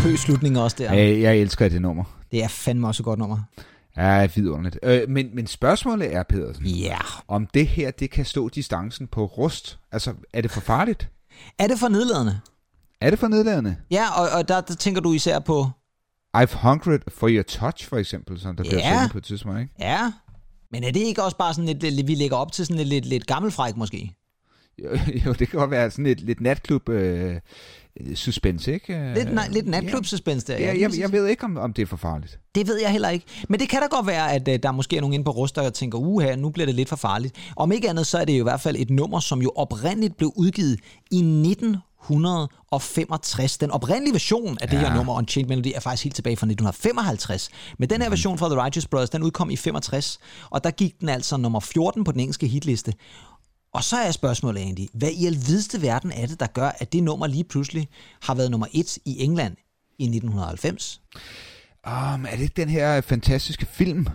Pompøs 0.05 0.21
slutning 0.21 0.59
også 0.59 0.77
der. 0.79 0.95
Ja. 0.95 1.19
Jeg 1.21 1.37
elsker 1.37 1.69
det 1.69 1.83
nummer. 1.83 2.05
Det 2.33 2.45
er 2.45 2.49
fandme 2.49 2.87
også 2.87 3.03
et 3.03 3.05
godt 3.05 3.19
nummer. 3.19 3.39
Ja, 3.97 4.27
vidunderligt. 4.35 4.79
Øh, 4.83 5.01
men, 5.09 5.31
men 5.35 5.47
spørgsmålet 5.47 6.15
er, 6.15 6.23
Pedersen, 6.23 6.67
Ja. 6.67 6.99
om 7.29 7.47
det 7.55 7.67
her, 7.69 7.91
det 7.91 8.11
kan 8.11 8.25
stå 8.25 8.49
distancen 8.49 9.07
på 9.07 9.25
rust. 9.25 9.79
Altså, 9.93 10.13
er 10.33 10.41
det 10.41 10.51
for 10.51 10.61
farligt? 10.61 11.09
Er 11.59 11.67
det 11.67 11.79
for 11.79 11.89
nedladende? 11.89 12.41
Er 13.01 13.11
det 13.11 13.19
for 13.19 13.29
nedladende? 13.29 13.77
Ja, 13.91 14.07
og, 14.23 14.29
og 14.39 14.49
der, 14.49 14.61
der 14.61 14.75
tænker 14.75 15.01
du 15.01 15.13
især 15.13 15.39
på, 15.39 15.67
I've 16.37 16.57
hungered 16.69 17.01
for 17.09 17.29
your 17.29 17.43
touch, 17.43 17.89
for 17.89 17.97
eksempel, 17.97 18.41
som 18.41 18.57
der 18.57 18.63
bliver 18.63 18.79
Ja. 18.79 18.93
sunget 18.95 19.11
på 19.13 19.19
et 19.19 19.25
tidspunkt, 19.25 19.61
ikke? 19.61 19.73
ja, 19.81 20.13
men 20.73 20.85
er 20.85 20.91
det 20.91 21.01
ikke 21.01 21.23
også 21.23 21.37
bare 21.37 21.55
sådan 21.55 21.79
lidt 21.83 22.07
vi 22.09 22.15
lægger 22.15 22.37
op 22.37 22.53
til 22.53 22.67
sådan 22.67 22.77
lidt, 22.77 22.89
lidt, 22.89 23.07
lidt 23.07 23.27
gammelfræk 23.27 23.77
måske? 23.77 24.15
Jo, 24.79 24.99
jo, 25.27 25.33
det 25.33 25.49
kan 25.49 25.59
godt 25.59 25.71
være 25.71 25.91
sådan 25.91 26.07
et 26.07 26.21
lidt 26.21 26.41
natklub 26.41 26.89
øh, 26.89 27.37
suspense, 28.15 28.73
ikke? 28.73 29.13
Lidt, 29.15 29.35
nej, 29.35 29.49
lidt 29.51 29.67
natklub-suspense 29.67 30.47
der. 30.47 30.59
Ja, 30.59 30.73
lige 30.73 30.83
jeg, 30.83 30.99
jeg 30.99 31.13
ved 31.13 31.27
ikke, 31.27 31.45
om, 31.45 31.57
om 31.57 31.73
det 31.73 31.83
er 31.83 31.87
for 31.87 31.97
farligt. 31.97 32.39
Det 32.55 32.69
ved 32.69 32.81
jeg 32.81 32.91
heller 32.91 33.09
ikke. 33.09 33.27
Men 33.49 33.61
det 33.61 33.69
kan 33.69 33.81
da 33.81 33.87
godt 33.87 34.07
være, 34.07 34.33
at 34.33 34.49
øh, 34.49 34.59
der 34.63 34.73
måske 34.73 34.97
er 34.97 35.01
nogen 35.01 35.15
inde 35.15 35.25
på 35.25 35.31
Ruster, 35.31 35.63
der 35.63 35.71
tænker, 35.71 35.99
uha, 35.99 36.37
nu 36.37 36.51
bliver 36.51 36.67
det 36.67 36.75
lidt 36.75 36.89
for 36.89 36.97
farligt. 36.97 37.35
Om 37.57 37.73
ikke 37.73 37.91
andet, 37.91 38.07
så 38.07 38.19
er 38.19 38.25
det 38.25 38.33
jo 38.33 38.43
i 38.43 38.45
hvert 38.49 38.61
fald 38.61 38.77
et 38.79 38.91
nummer, 38.91 39.21
som 39.21 39.43
jo 39.43 39.53
oprindeligt 39.57 40.17
blev 40.17 40.33
udgivet 40.37 40.81
i 41.11 41.19
1965. 41.19 43.59
Den 43.59 43.71
oprindelige 43.71 44.13
version 44.13 44.59
af 44.61 44.69
det 44.69 44.79
her 44.79 44.95
nummer, 44.95 45.15
Unchained 45.15 45.49
Melody, 45.49 45.73
er 45.75 45.81
faktisk 45.81 46.05
helt 46.05 46.17
tilbage 46.17 46.37
fra 46.37 46.47
1955. 46.47 47.51
Men 47.79 47.91
den 47.91 48.03
her 48.03 48.09
version 48.09 48.39
fra 48.39 48.49
The 48.49 48.63
Righteous 48.63 48.87
Brothers, 48.87 49.11
den 49.11 49.23
udkom 49.23 49.51
i 49.51 49.57
65, 49.57 50.19
og 50.51 50.65
der 50.65 50.71
gik 50.71 51.01
den 51.01 51.09
altså 51.09 51.37
nummer 51.37 51.61
14 51.61 52.05
på 52.05 52.13
den 52.13 52.21
engelske 52.21 52.47
hitliste. 52.47 52.93
Og 53.75 53.85
så 53.85 53.97
er 53.97 54.11
spørgsmålet 54.11 54.63
egentlig, 54.63 54.89
hvad 54.95 55.11
i 55.11 55.27
alvideste 55.27 55.83
verden 55.83 56.13
er 56.13 56.27
det, 56.27 56.41
der 56.41 56.47
gør, 56.47 56.69
at 56.79 56.93
det 56.93 57.03
nummer 57.03 57.27
lige 57.27 57.45
pludselig 57.45 57.89
har 58.23 58.35
været 58.35 58.51
nummer 58.51 58.67
et 58.73 58.99
i 59.05 59.25
England 59.25 59.57
i 59.99 60.05
1990? 60.05 61.03
Um, 61.87 62.27
er 62.27 62.31
det 62.31 62.41
ikke 62.41 62.57
den 62.57 62.69
her 62.69 63.01
fantastiske 63.01 63.67
film? 63.67 64.07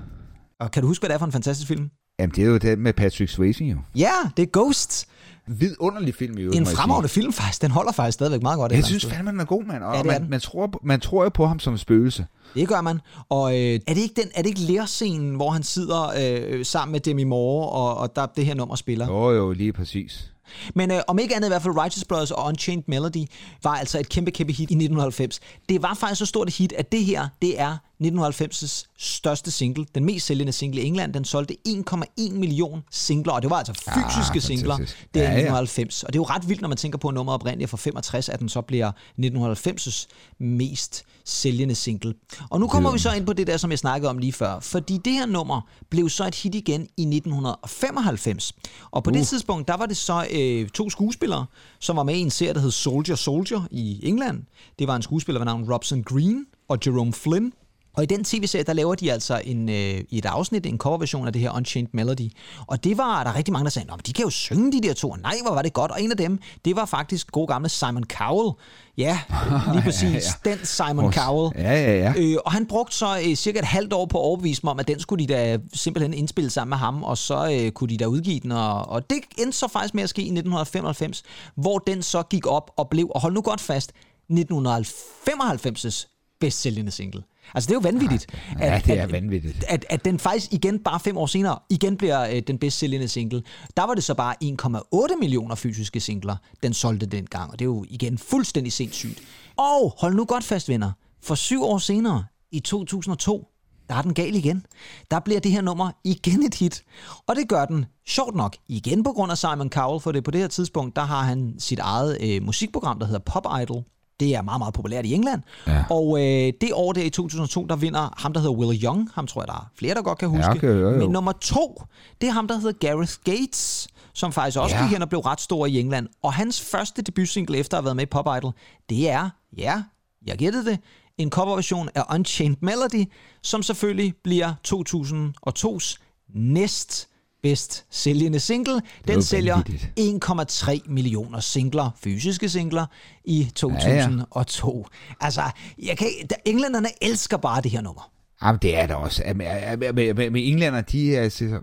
Og 0.60 0.72
kan 0.72 0.82
du 0.82 0.88
huske, 0.88 1.02
hvad 1.02 1.10
det 1.10 1.14
er 1.14 1.20
for 1.20 1.26
en 1.26 1.32
fantastisk 1.32 1.68
film? 1.68 1.90
Jamen, 2.20 2.36
det 2.36 2.44
er 2.44 2.48
jo 2.48 2.58
den 2.58 2.80
med 2.80 2.94
Patrick 2.94 3.32
Swayze, 3.32 3.64
jo. 3.64 3.78
Ja, 3.96 4.12
det 4.38 4.44
er 4.44 4.60
Ghosts. 4.60 5.08
Vidunderlig 5.48 6.16
film, 6.16 6.38
i 6.38 6.42
øvrigt, 6.42 6.60
En 6.60 6.66
fremragende 6.66 7.10
film 7.10 7.34
faktisk. 7.34 7.62
Den 7.62 7.72
holder 7.72 7.92
faktisk 7.92 8.14
stadigvæk 8.14 8.42
meget 8.42 8.58
godt. 8.58 8.72
Jeg 8.72 8.86
synes 8.86 9.06
fandme, 9.06 9.32
den 9.32 9.40
er 9.40 9.46
god, 9.46 9.64
mand. 9.64 9.84
Og 9.84 9.96
Ja, 9.96 10.04
man, 10.04 10.26
man, 10.30 10.40
tror, 10.40 10.80
man 10.84 11.00
tror 11.00 11.24
jo 11.24 11.30
på 11.30 11.46
ham 11.46 11.60
som 11.60 11.78
spøgelse. 11.78 12.26
Det 12.56 12.68
gør 12.68 12.82
man. 12.82 13.00
Og 13.30 13.52
øh, 13.52 13.80
er, 13.88 13.94
det 13.94 13.98
ikke 13.98 14.22
den, 14.22 14.32
er 14.36 14.42
det 14.42 14.50
ikke 14.50 14.62
lærscenen, 14.62 15.36
hvor 15.36 15.50
han 15.50 15.64
sidder 15.64 16.12
øh, 16.18 16.66
sammen 16.66 16.92
med 16.92 17.00
Demi 17.00 17.24
Moore, 17.24 17.70
og, 17.70 17.98
og 17.98 18.16
der 18.16 18.26
det 18.26 18.46
her 18.46 18.54
nummer 18.54 18.76
spiller? 18.76 19.08
Jo, 19.08 19.32
jo, 19.32 19.52
lige 19.52 19.74
præcis. 19.74 20.32
Men 20.76 20.92
øh, 20.92 21.00
om 21.08 21.20
ikke 21.20 21.36
andet 21.36 21.48
i 21.48 21.52
hvert 21.52 21.62
fald 21.62 21.78
Righteous 21.78 22.06
Brothers 22.06 22.32
og 22.32 22.46
Unchained 22.46 22.84
Melody 22.88 23.26
var 23.64 23.76
altså 23.76 24.00
et 24.00 24.10
kæmpe, 24.10 24.32
kæmpe 24.32 24.54
hit 24.54 24.60
i 24.60 24.74
1990. 24.74 25.40
Det 25.70 25.82
var 25.82 25.94
faktisk 25.94 26.20
så 26.20 26.26
stort 26.26 26.48
et 26.48 26.54
hit, 26.56 26.74
at 26.78 26.92
det 26.92 27.06
her, 27.06 27.28
det 27.42 27.60
er 27.62 27.78
1990's 28.04 28.86
største 28.98 29.52
single. 29.52 29.86
Den 29.96 30.06
mest 30.06 30.26
sælgende 30.26 30.52
single 30.54 30.82
i 30.82 30.86
England. 30.86 31.14
Den 31.14 31.26
solgte 31.26 31.58
1,1 31.68 32.32
million 32.34 32.84
singler, 32.92 33.34
og 33.34 33.42
det 33.42 33.50
var 33.50 33.56
altså 33.58 33.74
fysiske 33.74 34.36
Ah, 34.36 34.42
singler. 34.42 34.78
Det 34.78 34.88
er 35.16 35.20
Ja, 35.22 35.22
ja. 35.24 35.30
1990. 35.30 36.04
Og 36.04 36.14
det 36.14 36.20
er 36.20 36.22
jo 36.22 36.26
ret 36.26 36.50
vildt, 36.50 36.62
når 36.62 36.68
man 36.68 36.78
tænker 36.78 36.98
på, 36.98 37.08
at 37.08 37.14
nummeret 37.14 37.34
oprindeligt 37.36 37.70
fra 37.70 37.78
65, 37.78 38.30
at 38.30 38.40
den 38.40 38.50
så 38.50 38.62
bliver 38.62 38.92
1990's 39.22 40.08
mest 40.40 41.04
sælgende 41.26 41.76
single. 41.76 42.14
Og 42.50 42.60
nu 42.60 42.68
kommer 42.68 42.92
vi 42.92 43.00
så 43.00 43.12
ind 43.12 43.26
på 43.26 43.34
det 43.34 43.48
der, 43.48 43.58
som 43.58 43.72
jeg 43.72 43.80
snakkede 43.80 44.10
om 44.10 44.18
lige 44.18 44.34
før. 44.34 44.60
Fordi 44.60 44.98
det 45.06 45.14
her 45.14 45.26
nummer 45.26 45.62
blev 45.90 46.10
så 46.10 46.28
et 46.28 46.36
hit 46.36 46.56
igen 46.56 46.82
i 46.98 47.02
1995. 47.02 48.54
Og 48.92 49.04
på 49.04 49.10
uh. 49.10 49.18
det 49.18 49.28
tidspunkt, 49.28 49.68
der 49.68 49.78
var 49.78 49.86
det 49.86 49.98
så 49.98 50.28
øh, 50.32 50.70
to 50.70 50.90
skuespillere, 50.90 51.46
som 51.80 51.96
var 51.96 52.04
med 52.04 52.16
i 52.16 52.20
en 52.20 52.30
serie, 52.32 52.54
der 52.54 52.60
hed 52.60 52.72
Soldier 52.72 53.16
Soldier 53.16 53.62
i 53.72 54.00
England. 54.04 54.44
Det 54.80 54.88
var 54.88 54.96
en 54.96 55.02
skuespiller 55.02 55.40
ved 55.40 55.46
navn 55.46 55.74
Robson 55.74 56.04
Green 56.04 56.46
og 56.68 56.78
Jerome 56.86 57.14
Flynn. 57.14 57.54
Og 58.00 58.04
i 58.04 58.06
den 58.06 58.24
tv-serie, 58.24 58.64
der 58.64 58.74
laver 58.74 58.96
de 58.96 59.12
altså 59.12 59.42
en, 59.46 59.70
øh, 59.70 60.02
i 60.10 60.18
et 60.18 60.26
afsnit 60.26 60.66
en 60.66 60.78
coverversion 60.78 61.28
af 61.28 61.34
det 61.34 61.42
her 61.42 61.52
Unchained 61.56 61.90
Melody. 61.94 62.32
Og 62.68 62.84
det 62.84 62.98
var 62.98 63.24
der 63.24 63.36
rigtig 63.36 63.52
mange, 63.52 63.64
der 63.64 63.70
sagde, 63.70 63.88
men 63.92 64.00
de 64.06 64.14
kan 64.14 64.24
jo 64.24 64.30
synge 64.30 64.72
de 64.72 64.88
der 64.88 64.94
to. 64.94 65.16
Nej, 65.16 65.36
hvor 65.46 65.54
var 65.56 65.62
det 65.62 65.74
godt. 65.74 65.92
Og 65.92 66.02
en 66.02 66.12
af 66.12 66.18
dem, 66.18 66.40
det 66.66 66.76
var 66.76 66.86
faktisk 66.86 67.32
god 67.32 67.48
gamle 67.48 67.70
Simon 67.70 68.04
Cowell. 68.04 68.52
Ja, 68.98 69.20
lige 69.74 69.82
præcis. 69.84 70.04
Ja, 70.04 70.50
ja. 70.52 70.52
Den 70.56 70.66
Simon 70.66 71.04
Vores- 71.06 71.16
Cowell. 71.16 71.52
Ja, 71.58 71.72
ja, 71.74 71.98
ja. 71.98 72.14
Øh, 72.18 72.38
og 72.46 72.52
han 72.52 72.66
brugte 72.66 72.96
så 72.96 73.20
øh, 73.28 73.36
cirka 73.36 73.60
et 73.60 73.66
halvt 73.66 73.94
år 73.94 74.06
på 74.06 74.18
at 74.18 74.24
overbevise 74.24 74.62
mig 74.64 74.72
om, 74.72 74.80
at 74.80 74.88
den 74.88 75.00
skulle 75.00 75.28
de 75.28 75.34
da 75.34 75.58
simpelthen 75.74 76.14
indspille 76.14 76.50
sammen 76.50 76.70
med 76.70 76.78
ham, 76.78 77.04
og 77.04 77.18
så 77.18 77.52
øh, 77.62 77.72
kunne 77.72 77.90
de 77.90 77.98
da 77.98 78.06
udgive 78.06 78.40
den. 78.40 78.52
Og, 78.52 78.90
og 78.90 79.10
det 79.10 79.18
endte 79.38 79.58
så 79.58 79.68
faktisk 79.68 79.94
med 79.94 80.04
at 80.04 80.10
ske 80.10 80.22
i 80.22 80.26
1995, 80.26 81.24
hvor 81.56 81.78
den 81.78 82.04
så 82.04 82.24
gik 82.24 82.48
op 82.48 82.72
og 82.78 82.90
blev, 82.90 83.12
og 83.16 83.22
hold 83.22 83.34
nu 83.34 83.42
godt 83.42 83.62
fast, 83.62 83.92
1995's 84.32 86.06
bedst 86.40 86.62
sælgende 86.62 86.92
single. 86.92 87.24
Altså 87.54 87.68
det 87.68 87.72
er 87.72 87.76
jo 87.76 87.82
vanvittigt. 87.84 88.28
Ja, 88.60 88.82
det 88.86 89.00
er 89.00 89.08
vanvittigt. 89.08 89.64
At, 89.68 89.86
at 89.90 90.06
den 90.06 90.20
faktisk 90.20 90.54
igen, 90.54 90.80
bare 90.80 91.00
fem 91.00 91.18
år 91.18 91.26
senere, 91.26 91.60
igen 91.70 91.98
bliver 91.98 92.30
øh, 92.30 92.42
den 92.48 92.58
bedst 92.58 92.78
sælgende 92.78 93.08
single. 93.08 93.44
Der 93.78 93.84
var 93.84 93.94
det 93.94 94.04
så 94.04 94.14
bare 94.14 94.36
1,8 94.44 95.20
millioner 95.20 95.56
fysiske 95.56 96.00
singler, 96.00 96.36
den 96.64 96.74
solgte 96.74 97.06
dengang. 97.06 97.52
Og 97.52 97.60
det 97.60 97.66
er 97.66 97.70
jo 97.70 97.86
igen 97.90 98.18
fuldstændig 98.18 98.74
sindssygt. 98.74 99.22
Og 99.58 99.96
hold 99.98 100.16
nu 100.16 100.26
godt 100.26 100.44
fast, 100.44 100.70
venner. 100.70 100.92
For 101.24 101.36
syv 101.36 101.64
år 101.64 101.78
senere, 101.78 102.26
i 102.52 102.60
2002, 102.60 103.48
der 103.90 103.96
er 103.96 104.02
den 104.02 104.14
gal 104.14 104.36
igen. 104.36 104.66
Der 105.12 105.20
bliver 105.20 105.40
det 105.40 105.52
her 105.52 105.62
nummer 105.62 105.92
igen 106.04 106.44
et 106.44 106.56
hit. 106.56 106.84
Og 107.28 107.36
det 107.36 107.50
gør 107.50 107.66
den, 107.66 107.86
sjovt 108.08 108.36
nok, 108.36 108.56
igen 108.68 109.04
på 109.04 109.12
grund 109.12 109.32
af 109.32 109.38
Simon 109.38 109.70
Cowell, 109.70 110.02
for 110.02 110.12
det 110.12 110.24
på 110.24 110.32
det 110.32 110.42
her 110.42 110.48
tidspunkt, 110.48 110.96
der 110.96 111.02
har 111.02 111.22
han 111.22 111.56
sit 111.60 111.80
eget 111.80 112.18
øh, 112.22 112.44
musikprogram, 112.44 113.00
der 113.00 113.06
hedder 113.06 113.20
Pop 113.20 113.46
Idol. 113.62 113.84
Det 114.20 114.36
er 114.36 114.42
meget, 114.42 114.60
meget 114.60 114.74
populært 114.74 115.06
i 115.06 115.14
England. 115.14 115.42
Ja. 115.68 115.84
Og 115.90 116.20
øh, 116.20 116.54
det 116.62 116.70
år 116.74 116.94
der 116.94 117.02
i 117.02 117.10
2002, 117.10 117.66
der 117.66 117.76
vinder 117.76 118.14
ham, 118.18 118.34
der 118.34 118.40
hedder 118.40 118.56
Will 118.56 118.84
Young. 118.86 119.10
Ham 119.16 119.28
tror 119.28 119.42
jeg, 119.42 119.48
der 119.48 119.54
er 119.54 119.70
flere, 119.76 119.94
der 119.96 120.02
godt 120.02 120.18
kan 120.18 120.30
huske. 120.30 120.50
okay, 120.50 120.68
jo, 120.68 120.90
jo. 120.90 120.98
Men 120.98 121.10
nummer 121.10 121.32
to, 121.32 121.84
det 122.22 122.28
er 122.30 122.34
ham, 122.34 122.48
der 122.48 122.56
hedder 122.60 122.88
Gareth 122.88 123.14
Gates, 123.24 123.88
som 124.14 124.32
faktisk 124.32 124.58
også 124.60 124.76
Ja. 124.76 124.82
gik 124.84 124.92
hen 124.92 125.02
og 125.02 125.10
blev 125.10 125.20
ret 125.22 125.42
stor 125.42 125.66
i 125.66 125.80
England. 125.80 126.08
Og 126.24 126.34
hans 126.34 126.62
første 126.62 127.02
debutsingle 127.02 127.58
efter 127.58 127.78
at 127.78 127.82
have 127.82 127.86
været 127.86 127.96
med 127.96 128.04
i 128.04 128.06
Pop 128.06 128.26
Idol, 128.38 128.52
det 128.90 129.10
er, 129.10 129.30
ja, 129.58 129.84
jeg 130.28 130.38
gættede 130.38 130.66
det, 130.66 130.80
en 131.18 131.30
coverversion 131.30 131.90
af 131.96 132.04
Unchained 132.14 132.58
Melody, 132.62 133.06
som 133.44 133.64
selvfølgelig 133.64 134.14
bliver 134.24 134.54
2002's 134.68 135.98
næst 136.36 137.10
bedst 137.44 137.86
sælgende 137.90 138.40
single. 138.40 138.82
Den 139.08 139.24
sælger 139.24 139.56
vanvittigt. 139.56 140.24
1,3 140.26 140.92
millioner 140.92 141.40
singler, 141.40 141.90
fysiske 142.04 142.50
singler, 142.50 142.86
i 143.26 143.52
2002. 143.56 144.88
Altså, 145.22 145.42
jeg 145.84 145.98
kan, 145.98 146.08
der, 146.30 146.36
englænderne 146.46 146.88
elsker 147.02 147.38
bare 147.38 147.62
det 147.62 147.72
her 147.72 147.82
nummer. 147.82 148.12
Jamen, 148.44 148.60
det 148.62 148.78
er 148.78 148.88
det 148.88 148.96
også. 148.96 149.24
Med 149.36 150.48
englænder, 150.48 150.82
de 150.82 151.16
er... 151.16 151.22
Altså, 151.22 151.60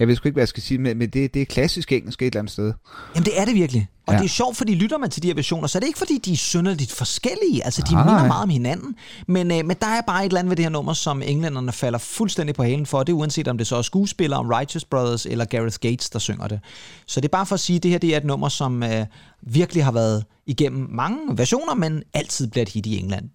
jeg 0.00 0.08
ved 0.08 0.16
sgu 0.16 0.28
ikke, 0.28 0.34
hvad 0.34 0.42
jeg 0.42 0.48
skal 0.48 0.62
sige, 0.62 0.78
men, 0.78 0.98
men 0.98 1.08
det, 1.10 1.34
det 1.34 1.42
er 1.42 1.46
klassisk 1.46 1.92
engelsk 1.92 2.22
et 2.22 2.26
eller 2.26 2.38
andet 2.38 2.52
sted. 2.52 2.72
Jamen 3.14 3.24
det 3.24 3.40
er 3.40 3.44
det 3.44 3.54
virkelig. 3.54 3.88
Og 4.06 4.14
Ja. 4.14 4.18
det 4.18 4.24
er 4.24 4.28
sjovt, 4.28 4.56
fordi 4.56 4.74
lytter 4.74 4.98
man 4.98 5.10
til 5.10 5.22
de 5.22 5.26
her 5.28 5.34
versioner, 5.34 5.66
så 5.66 5.78
er 5.78 5.80
det 5.80 5.86
ikke 5.86 5.98
fordi, 5.98 6.18
de 6.18 6.32
er 6.32 6.36
synderligt 6.36 6.92
forskellige. 6.92 7.64
Altså 7.64 7.82
de 7.88 7.92
Nej, 7.94 8.04
minder 8.04 8.18
nej. 8.18 8.26
meget 8.28 8.42
om 8.42 8.48
hinanden. 8.48 8.94
Men, 9.28 9.50
øh, 9.50 9.64
men 9.66 9.76
der 9.80 9.86
er 9.86 10.00
bare 10.06 10.20
et 10.20 10.26
eller 10.26 10.38
andet 10.38 10.50
ved 10.50 10.56
det 10.56 10.64
her 10.64 10.70
nummer, 10.70 10.92
som 10.92 11.22
englænderne 11.22 11.72
falder 11.72 11.98
fuldstændig 11.98 12.54
på 12.54 12.62
halen 12.62 12.86
for. 12.86 13.02
Det 13.02 13.12
er 13.12 13.16
uanset 13.16 13.48
om 13.48 13.58
det 13.58 13.66
så 13.66 13.76
er 13.76 13.82
skuespillere, 13.82 14.40
om 14.40 14.48
Righteous 14.48 14.84
Brothers 14.84 15.26
eller 15.26 15.44
Gareth 15.44 15.76
Gates, 15.80 16.10
der 16.10 16.18
synger 16.18 16.46
det. 16.48 16.60
Så 17.06 17.20
det 17.20 17.28
er 17.28 17.32
bare 17.32 17.46
for 17.46 17.54
at 17.54 17.60
sige, 17.60 17.76
at 17.76 17.82
det 17.82 17.90
her 17.90 17.98
det 17.98 18.12
er 18.12 18.16
et 18.16 18.24
nummer, 18.24 18.48
som 18.48 18.82
øh, 18.82 19.06
virkelig 19.42 19.84
har 19.84 19.92
været 19.92 20.24
igennem 20.46 20.86
mange 20.90 21.18
versioner, 21.30 21.74
men 21.74 22.02
altid 22.14 22.46
bliver 22.46 22.62
et 22.62 22.68
hit 22.68 22.86
i 22.86 22.98
England. 22.98 23.28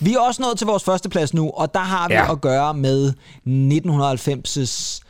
Vi 0.00 0.14
er 0.14 0.18
også 0.20 0.42
nået 0.42 0.58
til 0.58 0.66
vores 0.66 0.84
første 0.84 1.08
plads 1.08 1.34
nu, 1.34 1.50
og 1.50 1.74
der 1.74 1.80
har 1.80 2.08
vi 2.08 2.14
ja. 2.14 2.32
at 2.32 2.40
gøre 2.40 2.74
med 2.74 3.12
1990's 3.46 5.00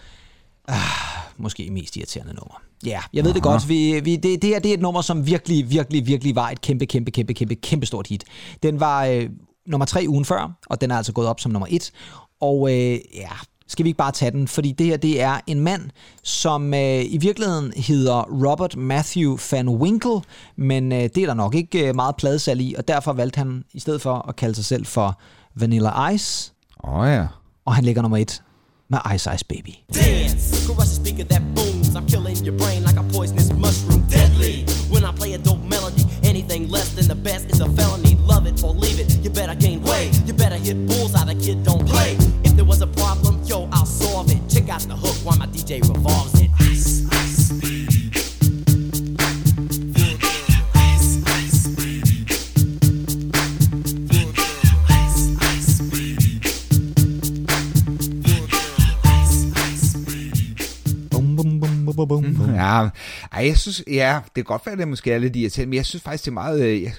måske 1.36 1.70
mest 1.70 1.96
irriterende 1.96 2.34
nummer. 2.34 2.62
Ja, 2.86 3.00
jeg 3.12 3.24
ved 3.24 3.34
det 3.34 3.42
godt. 3.42 3.68
Vi, 3.68 4.00
vi, 4.00 4.16
det, 4.16 4.42
det 4.42 4.50
her 4.50 4.58
det 4.58 4.68
er 4.68 4.74
et 4.74 4.80
nummer, 4.80 5.02
som 5.02 5.26
virkelig, 5.26 5.70
virkelig, 5.70 6.06
virkelig 6.06 6.36
var 6.36 6.50
et 6.50 6.60
kæmpe, 6.60 6.86
kæmpe, 6.86 7.10
kæmpe, 7.10 7.34
kæmpe, 7.34 7.54
kæmpe 7.54 7.86
stort 7.86 8.06
hit. 8.06 8.24
Den 8.62 8.80
var 8.80 9.04
øh, 9.04 9.28
nummer 9.66 9.84
tre 9.84 10.04
ugen 10.08 10.24
før, 10.24 10.58
og 10.66 10.80
den 10.80 10.90
er 10.90 10.96
altså 10.96 11.12
gået 11.12 11.28
op 11.28 11.40
som 11.40 11.52
nummer 11.52 11.66
et. 11.70 11.90
Og 12.40 12.70
øh, 12.72 12.98
ja, 13.14 13.30
skal 13.68 13.84
vi 13.84 13.88
ikke 13.88 13.98
bare 13.98 14.12
tage 14.12 14.30
den? 14.30 14.48
Fordi 14.48 14.72
det 14.72 14.86
her, 14.86 14.96
det 14.96 15.20
er 15.20 15.40
en 15.46 15.60
mand, 15.60 15.82
som 16.22 16.74
øh, 16.74 17.04
i 17.04 17.18
virkeligheden 17.20 17.72
hedder 17.76 18.22
Robert 18.22 18.76
Matthew 18.76 19.38
Van 19.50 19.68
Winkle, 19.68 20.20
men 20.56 20.92
øh, 20.92 20.98
det 20.98 21.18
er 21.18 21.26
der 21.26 21.34
nok 21.34 21.54
ikke 21.54 21.88
øh, 21.88 21.94
meget 21.94 22.16
pladesalg 22.16 22.60
i, 22.60 22.74
og 22.78 22.88
derfor 22.88 23.12
valgte 23.12 23.38
han 23.38 23.64
i 23.72 23.80
stedet 23.80 24.02
for 24.02 24.28
at 24.28 24.36
kalde 24.36 24.54
sig 24.54 24.64
selv 24.64 24.86
for 24.86 25.20
Vanilla 25.54 26.08
Ice, 26.08 26.52
Åh 26.84 26.94
oh, 26.94 27.08
ja. 27.08 27.26
og 27.64 27.74
han 27.74 27.84
ligger 27.84 28.02
nummer 28.02 28.18
et 28.18 28.42
med 28.88 29.00
Ice 29.14 29.30
Ice 29.34 29.44
Baby. 29.44 29.84
dance. 29.92 30.66
Crush 30.66 30.88
the 30.88 30.94
speaker 30.94 31.24
that 31.24 31.42
booms. 31.54 31.94
I'm 31.94 32.06
killing 32.06 32.36
your 32.44 32.54
brain 32.54 32.84
like 32.84 32.96
a 32.96 33.02
poisonous 33.02 33.52
mushroom. 33.52 34.02
Deadly. 34.08 34.64
When 34.90 35.04
I 35.04 35.12
play 35.12 35.34
a 35.34 35.38
dope 35.38 35.62
melody, 35.64 36.04
anything 36.22 36.68
less 36.68 36.90
than 36.94 37.06
the 37.08 37.14
best 37.14 37.50
is 37.50 37.60
a 37.60 37.68
felony. 37.68 38.14
Love 38.26 38.46
it 38.46 38.62
or 38.64 38.72
leave 38.72 38.98
it. 38.98 39.18
You 39.22 39.30
better 39.30 39.54
gain 39.54 39.82
weight. 39.82 40.10
You 40.26 40.32
better 40.32 40.56
hit 40.56 40.86
bulls 40.86 41.14
out. 41.14 41.28
A 41.28 41.34
kid 41.34 41.62
don't 41.64 41.86
play. 41.86 42.16
If 42.44 42.56
there 42.56 42.64
was 42.64 42.80
a 42.80 42.86
problem, 42.86 43.42
yo, 43.44 43.68
I'll 43.72 43.86
solve 43.86 44.30
it. 44.30 44.40
Check 44.48 44.68
out 44.68 44.82
the 44.82 44.96
hook 44.96 45.16
while 45.24 45.38
my 45.38 45.46
DJ 45.46 45.80
revolves 45.82 46.27
Bum, 62.06 62.34
bum. 62.34 62.54
Ja, 62.54 62.88
ej, 63.32 63.46
jeg 63.46 63.58
synes, 63.58 63.82
ja, 63.86 64.20
det 64.24 64.34
kan 64.34 64.44
godt 64.44 64.66
være, 64.66 64.72
at 64.72 64.78
det 64.78 64.88
måske 64.88 65.12
er 65.12 65.18
lidt 65.18 65.36
irriterende, 65.36 65.68
men 65.70 65.76
jeg 65.76 65.86
synes 65.86 66.02
faktisk, 66.02 66.24
det 66.24 66.30
er 66.30 66.34
meget, 66.34 66.60
øh, 66.60 66.82
jeg 66.82 66.92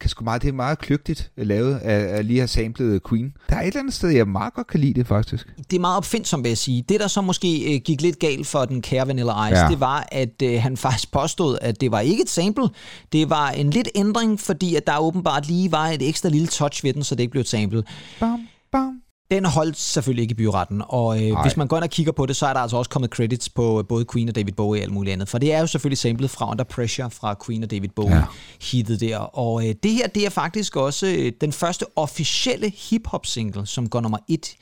kan 0.00 0.10
sgu 0.10 0.24
meget, 0.24 0.42
det 0.42 0.48
er 0.48 0.52
meget 0.52 0.78
kløgtigt 0.78 1.30
lavet 1.36 1.74
at, 1.74 2.02
at 2.02 2.24
lige 2.24 2.38
have 2.38 2.48
samlet 2.48 3.02
Queen. 3.08 3.32
Der 3.48 3.56
er 3.56 3.60
et 3.60 3.66
eller 3.66 3.80
andet 3.80 3.94
sted, 3.94 4.08
jeg 4.08 4.28
meget 4.28 4.54
godt 4.54 4.66
kan 4.66 4.80
lide 4.80 4.94
det, 4.94 5.06
faktisk. 5.06 5.46
det 5.70 5.76
er 5.76 5.80
meget 5.80 5.96
opfindsomt, 5.96 6.44
vil 6.44 6.50
jeg 6.50 6.58
sige. 6.58 6.84
Det, 6.88 7.00
der 7.00 7.06
så 7.06 7.20
måske 7.20 7.74
øh, 7.74 7.80
gik 7.80 8.02
lidt 8.02 8.18
galt 8.18 8.46
for 8.46 8.64
den 8.64 8.82
kære 8.82 9.08
Vanilla 9.08 9.48
Ice, 9.48 9.58
ja. 9.58 9.68
det 9.68 9.80
var, 9.80 10.08
at 10.12 10.42
øh, 10.42 10.62
han 10.62 10.76
faktisk 10.76 11.12
påstod, 11.12 11.58
at 11.60 11.80
det 11.80 11.90
var 11.90 12.00
ikke 12.00 12.22
et 12.22 12.30
sample. 12.30 12.68
Det 13.12 13.30
var 13.30 13.50
en 13.50 13.70
lidt 13.70 13.88
ændring, 13.94 14.40
fordi 14.40 14.74
at 14.74 14.86
der 14.86 14.98
åbenbart 14.98 15.46
lige 15.46 15.72
var 15.72 15.86
et 15.86 16.08
ekstra 16.08 16.28
lille 16.28 16.46
touch 16.46 16.84
ved 16.84 16.92
den, 16.92 17.04
så 17.04 17.14
det 17.14 17.20
ikke 17.20 17.30
blev 17.30 17.40
et 17.40 17.48
sample. 17.48 17.82
Bam, 18.20 18.48
bam. 18.72 19.00
Den 19.30 19.44
holdt 19.44 19.78
selvfølgelig 19.78 20.22
ikke 20.22 20.32
i 20.32 20.34
byretten, 20.34 20.82
og 20.88 21.24
øh, 21.24 21.42
hvis 21.42 21.56
man 21.56 21.68
går 21.68 21.76
ind 21.76 21.84
og 21.84 21.90
kigger 21.90 22.12
på 22.12 22.26
det, 22.26 22.36
så 22.36 22.46
er 22.46 22.52
der 22.52 22.60
altså 22.60 22.76
også 22.76 22.90
kommet 22.90 23.10
credits 23.10 23.48
på 23.48 23.84
både 23.88 24.04
Queen 24.12 24.28
og 24.28 24.34
David 24.34 24.52
Bowie 24.52 24.80
og 24.80 24.82
alt 24.84 24.92
muligt 24.92 25.12
andet. 25.12 25.28
For 25.28 25.38
det 25.38 25.52
er 25.52 25.60
jo 25.60 25.66
selvfølgelig 25.66 25.98
samlet 25.98 26.30
fra 26.30 26.50
Under 26.50 26.64
Pressure 26.64 27.10
fra 27.10 27.34
Queen 27.46 27.62
og 27.62 27.70
David 27.70 27.88
Bowie, 27.96 28.16
Ja. 28.16 28.22
hittet 28.62 29.00
der. 29.00 29.18
Og 29.18 29.68
øh, 29.68 29.74
det 29.82 29.90
her, 29.92 30.06
det 30.06 30.26
er 30.26 30.30
faktisk 30.30 30.76
også 30.76 31.06
øh, 31.06 31.32
den 31.40 31.52
første 31.52 31.84
officielle 31.96 32.72
hip-hop 32.90 33.26
single, 33.26 33.66
som 33.66 33.88
går 33.88 34.00
nummer 34.00 34.18
et 34.28 34.56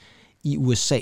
i 0.44 0.56
USA. 0.56 0.98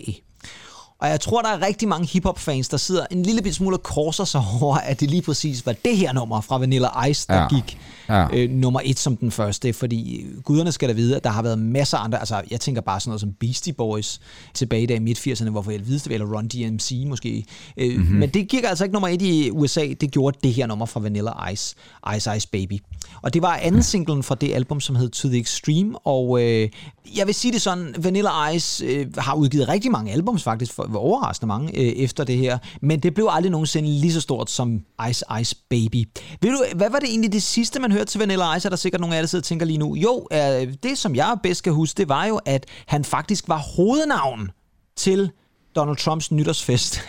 Og 1.00 1.08
jeg 1.08 1.20
tror, 1.20 1.42
der 1.42 1.48
er 1.48 1.66
rigtig 1.66 1.88
mange 1.88 2.06
hiphop-fans, 2.06 2.68
der 2.68 2.76
sidder 2.76 3.06
en 3.10 3.22
lille 3.22 3.52
smule 3.52 3.76
og 3.76 3.82
korser 3.82 4.24
sig 4.24 4.42
over, 4.62 4.76
at 4.76 5.00
det 5.00 5.10
lige 5.10 5.22
præcis 5.22 5.66
var 5.66 5.74
det 5.84 5.96
her 5.96 6.12
nummer 6.12 6.40
fra 6.40 6.58
Vanilla 6.58 7.06
Ice, 7.06 7.26
der 7.28 7.34
ja. 7.34 7.48
gik 7.48 7.78
Ja. 8.08 8.26
øh, 8.32 8.50
nummer 8.50 8.80
et 8.84 8.98
som 8.98 9.16
den 9.16 9.30
første. 9.30 9.72
Fordi 9.72 10.24
guderne 10.44 10.72
skal 10.72 10.88
da 10.88 10.94
vide, 10.94 11.16
at 11.16 11.24
der 11.24 11.30
har 11.30 11.42
været 11.42 11.58
masser 11.58 11.98
af 11.98 12.04
andre. 12.04 12.18
Altså, 12.18 12.42
jeg 12.50 12.60
tænker 12.60 12.80
bare 12.80 13.00
sådan 13.00 13.10
noget 13.10 13.20
som 13.20 13.32
Beastie 13.40 13.72
Boys 13.72 14.20
tilbage 14.54 14.94
i 14.94 14.98
midt-80'erne, 14.98 15.50
hvorfor 15.50 15.70
jeg 15.70 15.86
vidste 15.88 16.12
eller 16.14 16.26
Run 16.36 16.48
DMC 16.48 17.04
måske. 17.06 17.44
Øh, 17.76 17.92
Mhm. 17.92 18.00
mm-hmm. 18.00 18.16
Men 18.18 18.28
det 18.30 18.48
gik 18.48 18.64
altså 18.64 18.84
ikke 18.84 18.92
nummer 18.92 19.08
et 19.08 19.22
i 19.22 19.50
USA. 19.50 19.86
Det 20.00 20.10
gjorde 20.10 20.38
det 20.42 20.52
her 20.52 20.66
nummer 20.66 20.86
fra 20.86 21.00
Vanilla 21.00 21.48
Ice, 21.52 21.74
Ice 22.16 22.36
Ice 22.36 22.48
Baby. 22.48 22.78
Og 23.22 23.34
det 23.34 23.42
var 23.42 23.54
anden 23.56 23.82
singlen 23.82 24.22
fra 24.22 24.34
det 24.34 24.54
album, 24.54 24.80
som 24.80 24.96
hed 24.96 25.08
To 25.10 25.28
The 25.28 25.38
Extreme. 25.38 25.98
Og 25.98 26.42
øh, 26.42 26.68
jeg 27.16 27.26
vil 27.26 27.34
sige 27.34 27.52
det 27.52 27.62
sådan, 27.62 27.94
Vanilla 27.98 28.48
Ice 28.48 28.84
øh, 28.84 29.06
har 29.18 29.34
udgivet 29.34 29.68
rigtig 29.68 29.90
mange 29.90 30.12
albums 30.12 30.42
faktisk, 30.42 30.72
for, 30.72 30.96
overraskende 30.96 31.48
mange 31.48 31.78
øh, 31.78 31.86
efter 31.86 32.24
det 32.24 32.36
her. 32.38 32.58
Men 32.82 33.00
det 33.00 33.14
blev 33.14 33.28
aldrig 33.30 33.50
nogensinde 33.50 33.88
lige 33.88 34.12
så 34.12 34.20
stort 34.20 34.50
som 34.50 34.80
Ice 35.10 35.24
Ice 35.40 35.56
Baby. 35.70 36.08
Ved 36.40 36.50
du, 36.50 36.64
hvad 36.76 36.90
var 36.90 36.98
det 36.98 37.08
egentlig 37.08 37.32
det 37.32 37.42
sidste, 37.42 37.80
man 37.80 37.91
hørte 37.92 38.04
til 38.04 38.18
Vanilla 38.18 38.56
Ice? 38.56 38.68
Er 38.68 38.70
der 38.70 38.76
sikkert 38.76 39.00
nogle 39.00 39.14
af 39.14 39.18
jer, 39.18 39.22
der 39.22 39.26
sidder 39.26 39.42
og 39.42 39.46
tænker 39.46 39.66
lige 39.66 39.78
nu? 39.78 39.94
Jo, 39.94 40.26
øh, 40.32 40.74
det 40.82 40.98
som 40.98 41.14
jeg 41.14 41.36
bedst 41.42 41.62
kan 41.62 41.72
huske, 41.72 41.98
det 41.98 42.08
var 42.08 42.24
jo, 42.24 42.40
at 42.46 42.66
han 42.86 43.04
faktisk 43.04 43.48
var 43.48 43.58
hovednavn 43.58 44.50
til 44.96 45.30
Donald 45.76 45.96
Trumps 45.96 46.32
nytårsfest 46.32 47.00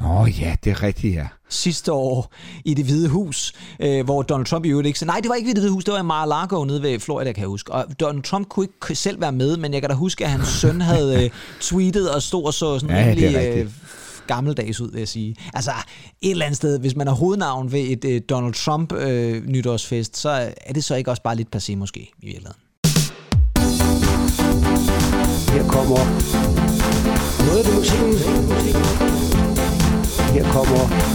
Åh 0.00 0.20
oh, 0.20 0.40
ja, 0.40 0.56
det 0.64 0.70
er 0.70 0.82
rigtigt, 0.82 1.14
ja. 1.14 1.26
sidste 1.48 1.92
år 1.92 2.32
i 2.64 2.74
det 2.74 2.84
hvide 2.84 3.08
hus, 3.08 3.52
øh, 3.80 4.04
hvor 4.04 4.22
Donald 4.22 4.46
Trump 4.46 4.64
i 4.64 4.68
øvrigt 4.68 4.86
ikke... 4.86 5.04
Nej, 5.06 5.20
det 5.20 5.28
var 5.28 5.34
ikke 5.34 5.50
i 5.50 5.52
det 5.52 5.60
hvide 5.60 5.72
hus, 5.72 5.84
det 5.84 5.92
var 5.92 6.00
i 6.00 6.02
Mar-a-Lago 6.02 6.64
nede 6.64 6.82
ved 6.82 7.00
Florida, 7.00 7.32
kan 7.32 7.40
jeg 7.40 7.48
huske. 7.48 7.72
Og 7.72 8.00
Donald 8.00 8.22
Trump 8.22 8.48
kunne 8.48 8.66
ikke 8.66 8.94
selv 8.94 9.20
være 9.20 9.32
med, 9.32 9.56
men 9.56 9.72
jeg 9.72 9.82
kan 9.82 9.90
da 9.90 9.96
huske, 9.96 10.24
at 10.24 10.30
hans 10.30 10.48
søn 10.48 10.80
havde 10.80 11.24
øh, 11.24 11.30
tweetet 11.60 12.10
og 12.10 12.22
stod 12.22 12.44
og 12.44 12.54
så 12.54 12.78
sådan 12.78 12.96
Ja, 12.96 13.10
rimelig 13.10 13.36
øh. 13.36 13.70
Gammeldags 14.26 14.80
ud, 14.80 14.90
vil 14.90 14.98
jeg 14.98 15.08
sige. 15.08 15.36
Altså, 15.54 15.70
et 16.22 16.30
eller 16.30 16.44
andet 16.44 16.56
sted, 16.56 16.78
hvis 16.78 16.96
man 16.96 17.08
er 17.08 17.12
hovednavn 17.12 17.72
ved 17.72 17.80
et 17.80 18.04
øh, 18.04 18.22
Donald 18.28 18.54
Trump 18.54 18.92
øh, 18.92 19.46
nytårsfest, 19.46 20.16
så 20.16 20.52
er 20.60 20.72
det 20.72 20.84
så 20.84 20.94
ikke 20.94 21.10
også 21.10 21.22
bare 21.22 21.36
lidt 21.36 21.56
passé 21.56 21.76
måske, 21.76 22.00
i 22.00 22.26
virkeligheden. 22.26 22.60
Her 25.54 25.68
kommer 25.68 25.98
noget 27.46 27.66
ved 27.66 27.74
musikken. 27.74 28.14
Her 30.34 30.52
kommer 30.52 31.14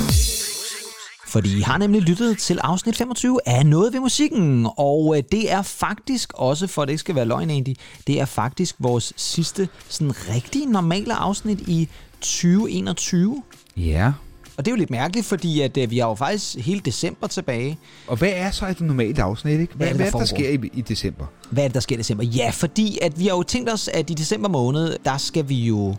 Fordi 1.28 1.58
I 1.58 1.62
har 1.62 1.78
nemlig 1.78 2.02
lyttet 2.02 2.38
til 2.38 2.60
afsnit 2.62 2.96
25 2.96 3.40
af 3.46 3.66
Noget 3.66 3.94
ved 3.94 4.00
musikken, 4.00 4.68
og 4.78 5.18
øh, 5.18 5.24
det 5.32 5.52
er 5.52 5.62
faktisk 5.62 6.34
også, 6.36 6.68
for 6.68 6.82
at 6.82 6.88
det 6.88 6.92
ikke 6.92 7.00
skal 7.00 7.16
være 7.16 7.26
løgn 7.26 7.50
egentlig, 7.50 7.76
det 8.08 8.20
er 8.22 8.26
faktisk 8.26 8.76
vores 8.80 9.14
sidste 9.18 9.70
sådan 9.90 10.14
rigtig 10.30 10.66
normale 10.66 11.14
afsnit 11.14 11.62
i 11.62 11.90
2021. 12.22 13.44
Ja. 13.78 14.12
Og 14.58 14.66
det 14.66 14.72
er 14.72 14.76
jo 14.76 14.78
lidt 14.78 14.90
mærkeligt, 14.90 15.26
fordi 15.26 15.62
at, 15.62 15.78
øh, 15.78 15.92
vi 15.92 15.98
har 15.98 16.08
jo 16.08 16.16
faktisk 16.16 16.56
hele 16.66 16.80
december 16.86 17.28
tilbage. 17.28 17.78
Og 18.08 18.18
hvad 18.18 18.32
er 18.36 18.52
så 18.52 18.68
et 18.68 18.82
normalt 18.82 19.20
afsnit, 19.20 19.60
ikke? 19.60 19.74
Hvad, 19.76 19.88
er 19.88 19.94
hvad, 19.94 20.06
det, 20.06 20.12
hvad 20.14 20.20
der 20.22 20.26
er 20.26 20.26
det, 20.26 20.30
der 20.30 20.36
foregår? 20.36 20.60
sker 20.62 20.70
i, 20.76 20.80
i 20.80 20.82
december? 20.82 21.26
Hvad 21.50 21.64
er 21.64 21.68
det, 21.68 21.74
der 21.76 21.80
sker 21.82 21.96
i 21.96 21.98
december? 21.98 22.24
Ja, 22.24 22.50
fordi 22.54 22.98
at 23.02 23.20
vi 23.20 23.28
har 23.28 23.36
jo 23.36 23.44
tænkt 23.44 23.70
os, 23.70 23.88
at 23.88 24.10
i 24.10 24.14
december 24.14 24.50
måned, 24.50 24.98
der 25.06 25.18
skal 25.18 25.50
vi 25.50 25.56
jo 25.56 25.96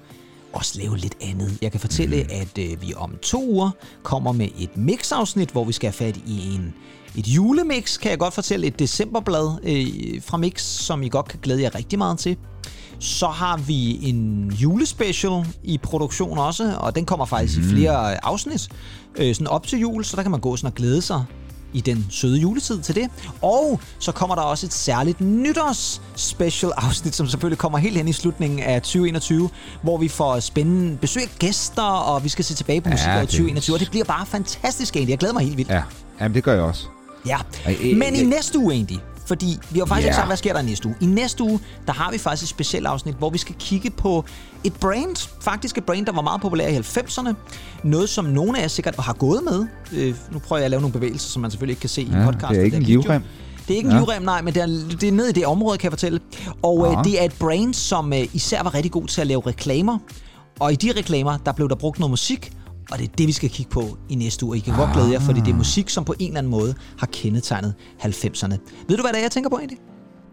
også 0.53 0.79
lave 0.79 0.97
lidt 0.97 1.15
andet. 1.23 1.59
Jeg 1.63 1.71
kan 1.71 1.81
fortælle, 1.81 2.17
Mhm. 2.17 2.29
at 2.41 2.59
øh, 2.59 2.83
vi 2.83 2.95
om 2.97 3.15
to 3.23 3.51
uger 3.51 3.71
kommer 4.03 4.33
med 4.33 4.49
et 4.59 4.77
mix-afsnit, 4.77 5.51
hvor 5.51 5.65
vi 5.65 5.73
skal 5.73 5.87
have 5.87 6.07
fat 6.07 6.17
i 6.27 6.55
en 6.55 6.75
et 7.17 7.27
julemix, 7.29 7.99
kan 7.99 8.11
jeg 8.11 8.19
godt 8.19 8.35
fortælle. 8.35 8.67
Et 8.67 8.79
decemberblad 8.79 9.59
øh, 9.63 10.23
fra 10.23 10.37
Mix, 10.37 10.61
som 10.63 11.03
I 11.03 11.09
godt 11.09 11.29
kan 11.29 11.39
glæde 11.43 11.63
jer 11.63 11.75
rigtig 11.75 11.99
meget 11.99 12.19
til. 12.19 12.37
Så 13.01 13.27
har 13.27 13.57
vi 13.57 13.99
en 14.09 14.49
julespecial 14.51 15.45
i 15.65 15.79
produktion 15.79 16.39
også, 16.39 16.75
og 16.79 16.95
den 16.95 17.05
kommer 17.07 17.27
faktisk 17.27 17.59
mm. 17.59 17.65
i 17.65 17.69
flere 17.69 18.25
afsnit, 18.25 18.69
øh, 19.17 19.35
sådan 19.35 19.47
op 19.47 19.67
til 19.67 19.79
jul, 19.79 20.05
så 20.05 20.17
der 20.17 20.23
kan 20.23 20.31
man 20.31 20.41
gå 20.41 20.57
sådan 20.57 20.67
og 20.69 20.75
glæde 20.75 21.03
sig 21.03 21.25
i 21.73 21.81
den 21.81 22.07
søde 22.11 22.39
juletid 22.41 22.81
til 22.81 22.95
det. 22.95 23.09
Og 23.43 23.81
så 23.99 24.13
kommer 24.13 24.35
der 24.35 24.43
også 24.43 24.67
et 24.67 24.73
særligt 24.73 25.21
nytårs 25.21 26.03
special 26.17 26.73
afsnit, 26.77 27.15
som 27.15 27.27
selvfølgelig 27.29 27.59
kommer 27.59 27.79
helt 27.79 27.97
hen 27.97 28.09
i 28.09 28.13
slutningen 28.13 28.59
af 28.59 28.83
2021, 28.83 29.51
hvor 29.83 29.99
vi 29.99 30.09
får 30.09 30.41
spændende 30.41 30.97
besøg 30.97 31.23
af 31.23 31.29
gæster, 31.39 31.83
og 31.83 32.25
vi 32.25 32.29
skal 32.29 32.45
se 32.45 32.55
tilbage 32.55 32.81
på 32.81 32.89
Ja, 32.89 32.95
musikåret 32.95 33.21
det- 33.21 33.29
2021, 33.29 33.77
og 33.77 33.81
det 33.81 33.91
bliver 33.91 34.05
bare 34.05 34.27
fantastisk 34.27 34.97
egentlig. 34.97 35.11
Jeg 35.11 35.19
glæder 35.19 35.35
mig 35.35 35.45
helt 35.45 35.57
vildt. 35.57 35.71
Ja, 35.71 35.83
Jamen, 36.21 36.35
det 36.35 36.45
gør 36.45 36.53
jeg 36.55 36.63
også. 36.63 36.85
Ja, 37.27 37.37
men 37.97 38.15
i 38.15 38.25
næste 38.25 38.59
uge 38.59 38.75
egentlig, 38.75 38.99
fordi 39.31 39.59
vi 39.71 39.79
har 39.79 39.87
faktisk 39.87 40.05
Ja. 40.05 40.09
ikke 40.09 40.17
sagt, 40.17 40.27
hvad 40.27 40.37
sker 40.37 40.53
der 40.53 40.61
i 40.61 40.65
næste 40.65 40.87
uge. 40.89 40.97
I 41.01 41.07
næste 41.07 41.43
uge, 41.43 41.61
der 41.87 41.93
har 41.93 42.11
vi 42.11 42.19
faktisk 42.19 42.43
et 42.43 42.49
specielt 42.49 42.87
afsnit, 42.87 43.15
hvor 43.15 43.31
vi 43.31 43.39
skal 43.39 43.55
kigge 43.59 43.91
på 43.91 44.25
et 44.65 44.73
brand, 44.73 45.29
faktisk 45.41 45.79
et 45.79 45.85
brand, 45.85 46.07
der 46.07 46.13
var 46.13 46.23
meget 46.23 46.41
populær 46.41 46.69
i 46.69 46.77
90'erne. 46.77 47.35
Noget, 47.85 48.09
som 48.09 48.25
nogle 48.25 48.59
af 48.59 48.63
jer 48.63 48.69
sikkert 48.69 48.97
har 48.99 49.13
gået 49.13 49.41
med. 49.45 49.67
Øh, 49.93 50.15
nu 50.33 50.39
prøver 50.39 50.59
jeg 50.59 50.65
at 50.65 50.71
lave 50.71 50.81
nogle 50.81 50.93
bevægelser, 50.93 51.29
som 51.29 51.43
man 51.43 51.51
selvfølgelig 51.51 51.73
ikke 51.73 51.81
kan 51.81 51.89
se 51.91 52.03
i 52.03 52.09
Ja, 52.13 52.25
podcasten. 52.25 52.51
det 52.55 52.61
er 52.61 52.65
ikke 52.65 52.77
en 52.77 52.83
livrem. 52.83 53.23
Det 53.69 53.75
er 53.75 53.77
ikke 53.77 53.87
en 53.87 53.93
Ja. 53.93 53.97
ja. 53.99 54.03
livrem, 54.05 54.23
nej, 54.23 54.43
men 54.43 54.55
det 54.55 54.63
er, 54.63 54.67
det 55.01 55.03
er 55.09 55.13
ned 55.13 55.27
i 55.29 55.33
det 55.33 55.47
område, 55.47 55.79
kan 55.79 55.85
jeg 55.85 55.93
fortælle. 55.93 56.21
Og 56.63 56.87
øh, 56.87 56.93
Ja. 56.97 57.03
det 57.03 57.21
er 57.21 57.25
et 57.25 57.33
brand, 57.39 57.75
som 57.75 58.13
øh, 58.13 58.27
især 58.35 58.63
var 58.63 58.75
rigtig 58.75 58.93
god 58.93 59.07
til 59.07 59.21
at 59.21 59.27
lave 59.27 59.43
reklamer. 59.47 59.99
Og 60.61 60.73
i 60.73 60.77
de 60.77 60.93
reklamer, 60.97 61.37
der 61.47 61.53
blev 61.53 61.69
der 61.69 61.75
brugt 61.75 61.99
noget 61.99 62.11
musik, 62.11 62.53
og 62.93 62.99
det 62.99 63.05
er 63.09 63.13
det, 63.19 63.27
vi 63.27 63.33
skal 63.33 63.51
kigge 63.51 63.71
på 63.71 63.83
i 64.09 64.15
næste 64.15 64.47
uge. 64.47 64.57
I 64.57 64.61
kan 64.61 64.77
godt 64.77 64.93
glæde 64.93 65.13
jer, 65.13 65.21
fordi 65.21 65.41
det 65.41 65.49
er 65.49 65.57
musik, 65.57 65.89
som 65.89 66.05
på 66.05 66.15
en 66.19 66.27
eller 66.27 66.39
anden 66.39 66.51
måde 66.51 66.75
har 66.99 67.07
kendetegnet 67.07 67.75
90'erne. 68.03 68.57
Ved 68.89 68.97
du, 68.97 69.03
hvad 69.03 69.13
det 69.13 69.19
er, 69.19 69.23
jeg 69.23 69.31
tænker 69.31 69.51
på 69.51 69.57
egentlig? 69.57 69.79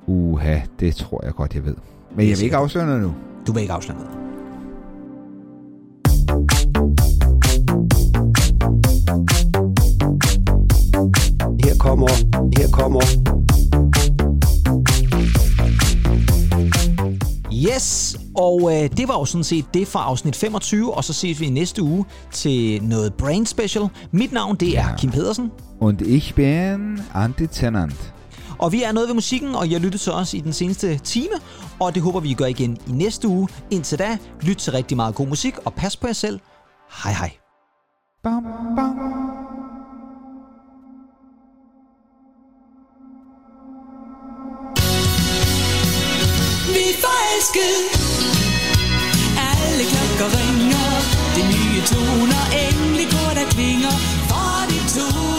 Uha, 0.08 0.60
det 0.80 0.96
tror 0.96 1.26
jeg 1.26 1.34
godt, 1.34 1.56
jeg 1.56 1.66
ved. 1.66 1.76
Men 2.16 2.30
jeg 2.30 2.38
vil 2.38 2.44
ikke 2.44 2.56
afsløre 2.56 2.86
noget 2.86 3.02
nu. 3.02 3.14
Du 3.48 3.52
vil 3.52 3.62
ikke 3.62 3.74
afsløre 3.74 3.98
noget. 3.98 4.12
Her 11.64 11.76
kommer, 11.80 12.08
her 12.58 12.68
kommer 12.72 13.02
Yes, 17.54 18.18
og 18.38 18.62
øh, 18.74 18.90
det 18.98 19.08
var 19.08 19.14
jo 19.20 19.26
sådan 19.26 19.44
set 19.44 19.66
det 19.74 19.88
fra 19.88 20.00
afsnit 20.04 20.36
25, 20.36 20.94
og 20.94 21.04
så 21.04 21.14
ses 21.14 21.40
vi 21.40 21.50
næste 21.50 21.84
uge 21.84 22.06
til 22.32 22.84
noget 22.84 23.14
Brain 23.14 23.46
Special. 23.46 23.88
Mit 24.12 24.32
navn, 24.32 24.56
det 24.56 24.78
er 24.78 24.90
Ja. 24.90 24.96
Kim 24.98 25.12
Pedersen, 25.12 25.52
Und 25.80 26.02
ich 26.02 26.34
bin 26.36 27.00
Antitenant. 27.14 28.14
og 28.60 28.72
vi 28.72 28.84
er 28.84 28.92
noget 28.92 29.08
ved 29.10 29.16
musikken, 29.16 29.56
og 29.56 29.72
jeg 29.72 29.80
lytter 29.80 30.00
til 30.00 30.12
os 30.12 30.34
i 30.34 30.40
den 30.40 30.54
seneste 30.54 30.98
time, 30.98 31.34
og 31.80 31.96
det 31.96 32.02
håber 32.04 32.20
vi, 32.20 32.34
gør 32.34 32.46
igen 32.46 32.78
i 32.88 32.92
næste 32.92 33.28
uge. 33.28 33.48
Indtil 33.72 34.00
da, 34.00 34.18
lyt 34.42 34.56
til 34.58 34.74
rigtig 34.74 34.98
meget 34.98 35.16
god 35.16 35.28
musik, 35.28 35.58
og 35.66 35.74
pas 35.74 35.98
på 35.98 36.08
jer 36.08 36.14
selv. 36.14 36.40
Hej 37.04 37.14
hej. 37.14 37.32
Bam, 38.24 38.44
bam. 38.76 39.77
vi 46.78 46.96
forelsket. 47.04 47.84
Alle 49.50 49.84
klokker 49.92 50.30
ringer. 50.38 51.00
De 51.36 51.42
nye 51.54 51.82
toner 51.92 52.44
Endelig 52.66 53.08
går 53.12 53.32
der 53.40 53.48
klinger. 53.56 53.98
For 54.30 54.66
de 54.70 54.80
to. 55.00 55.37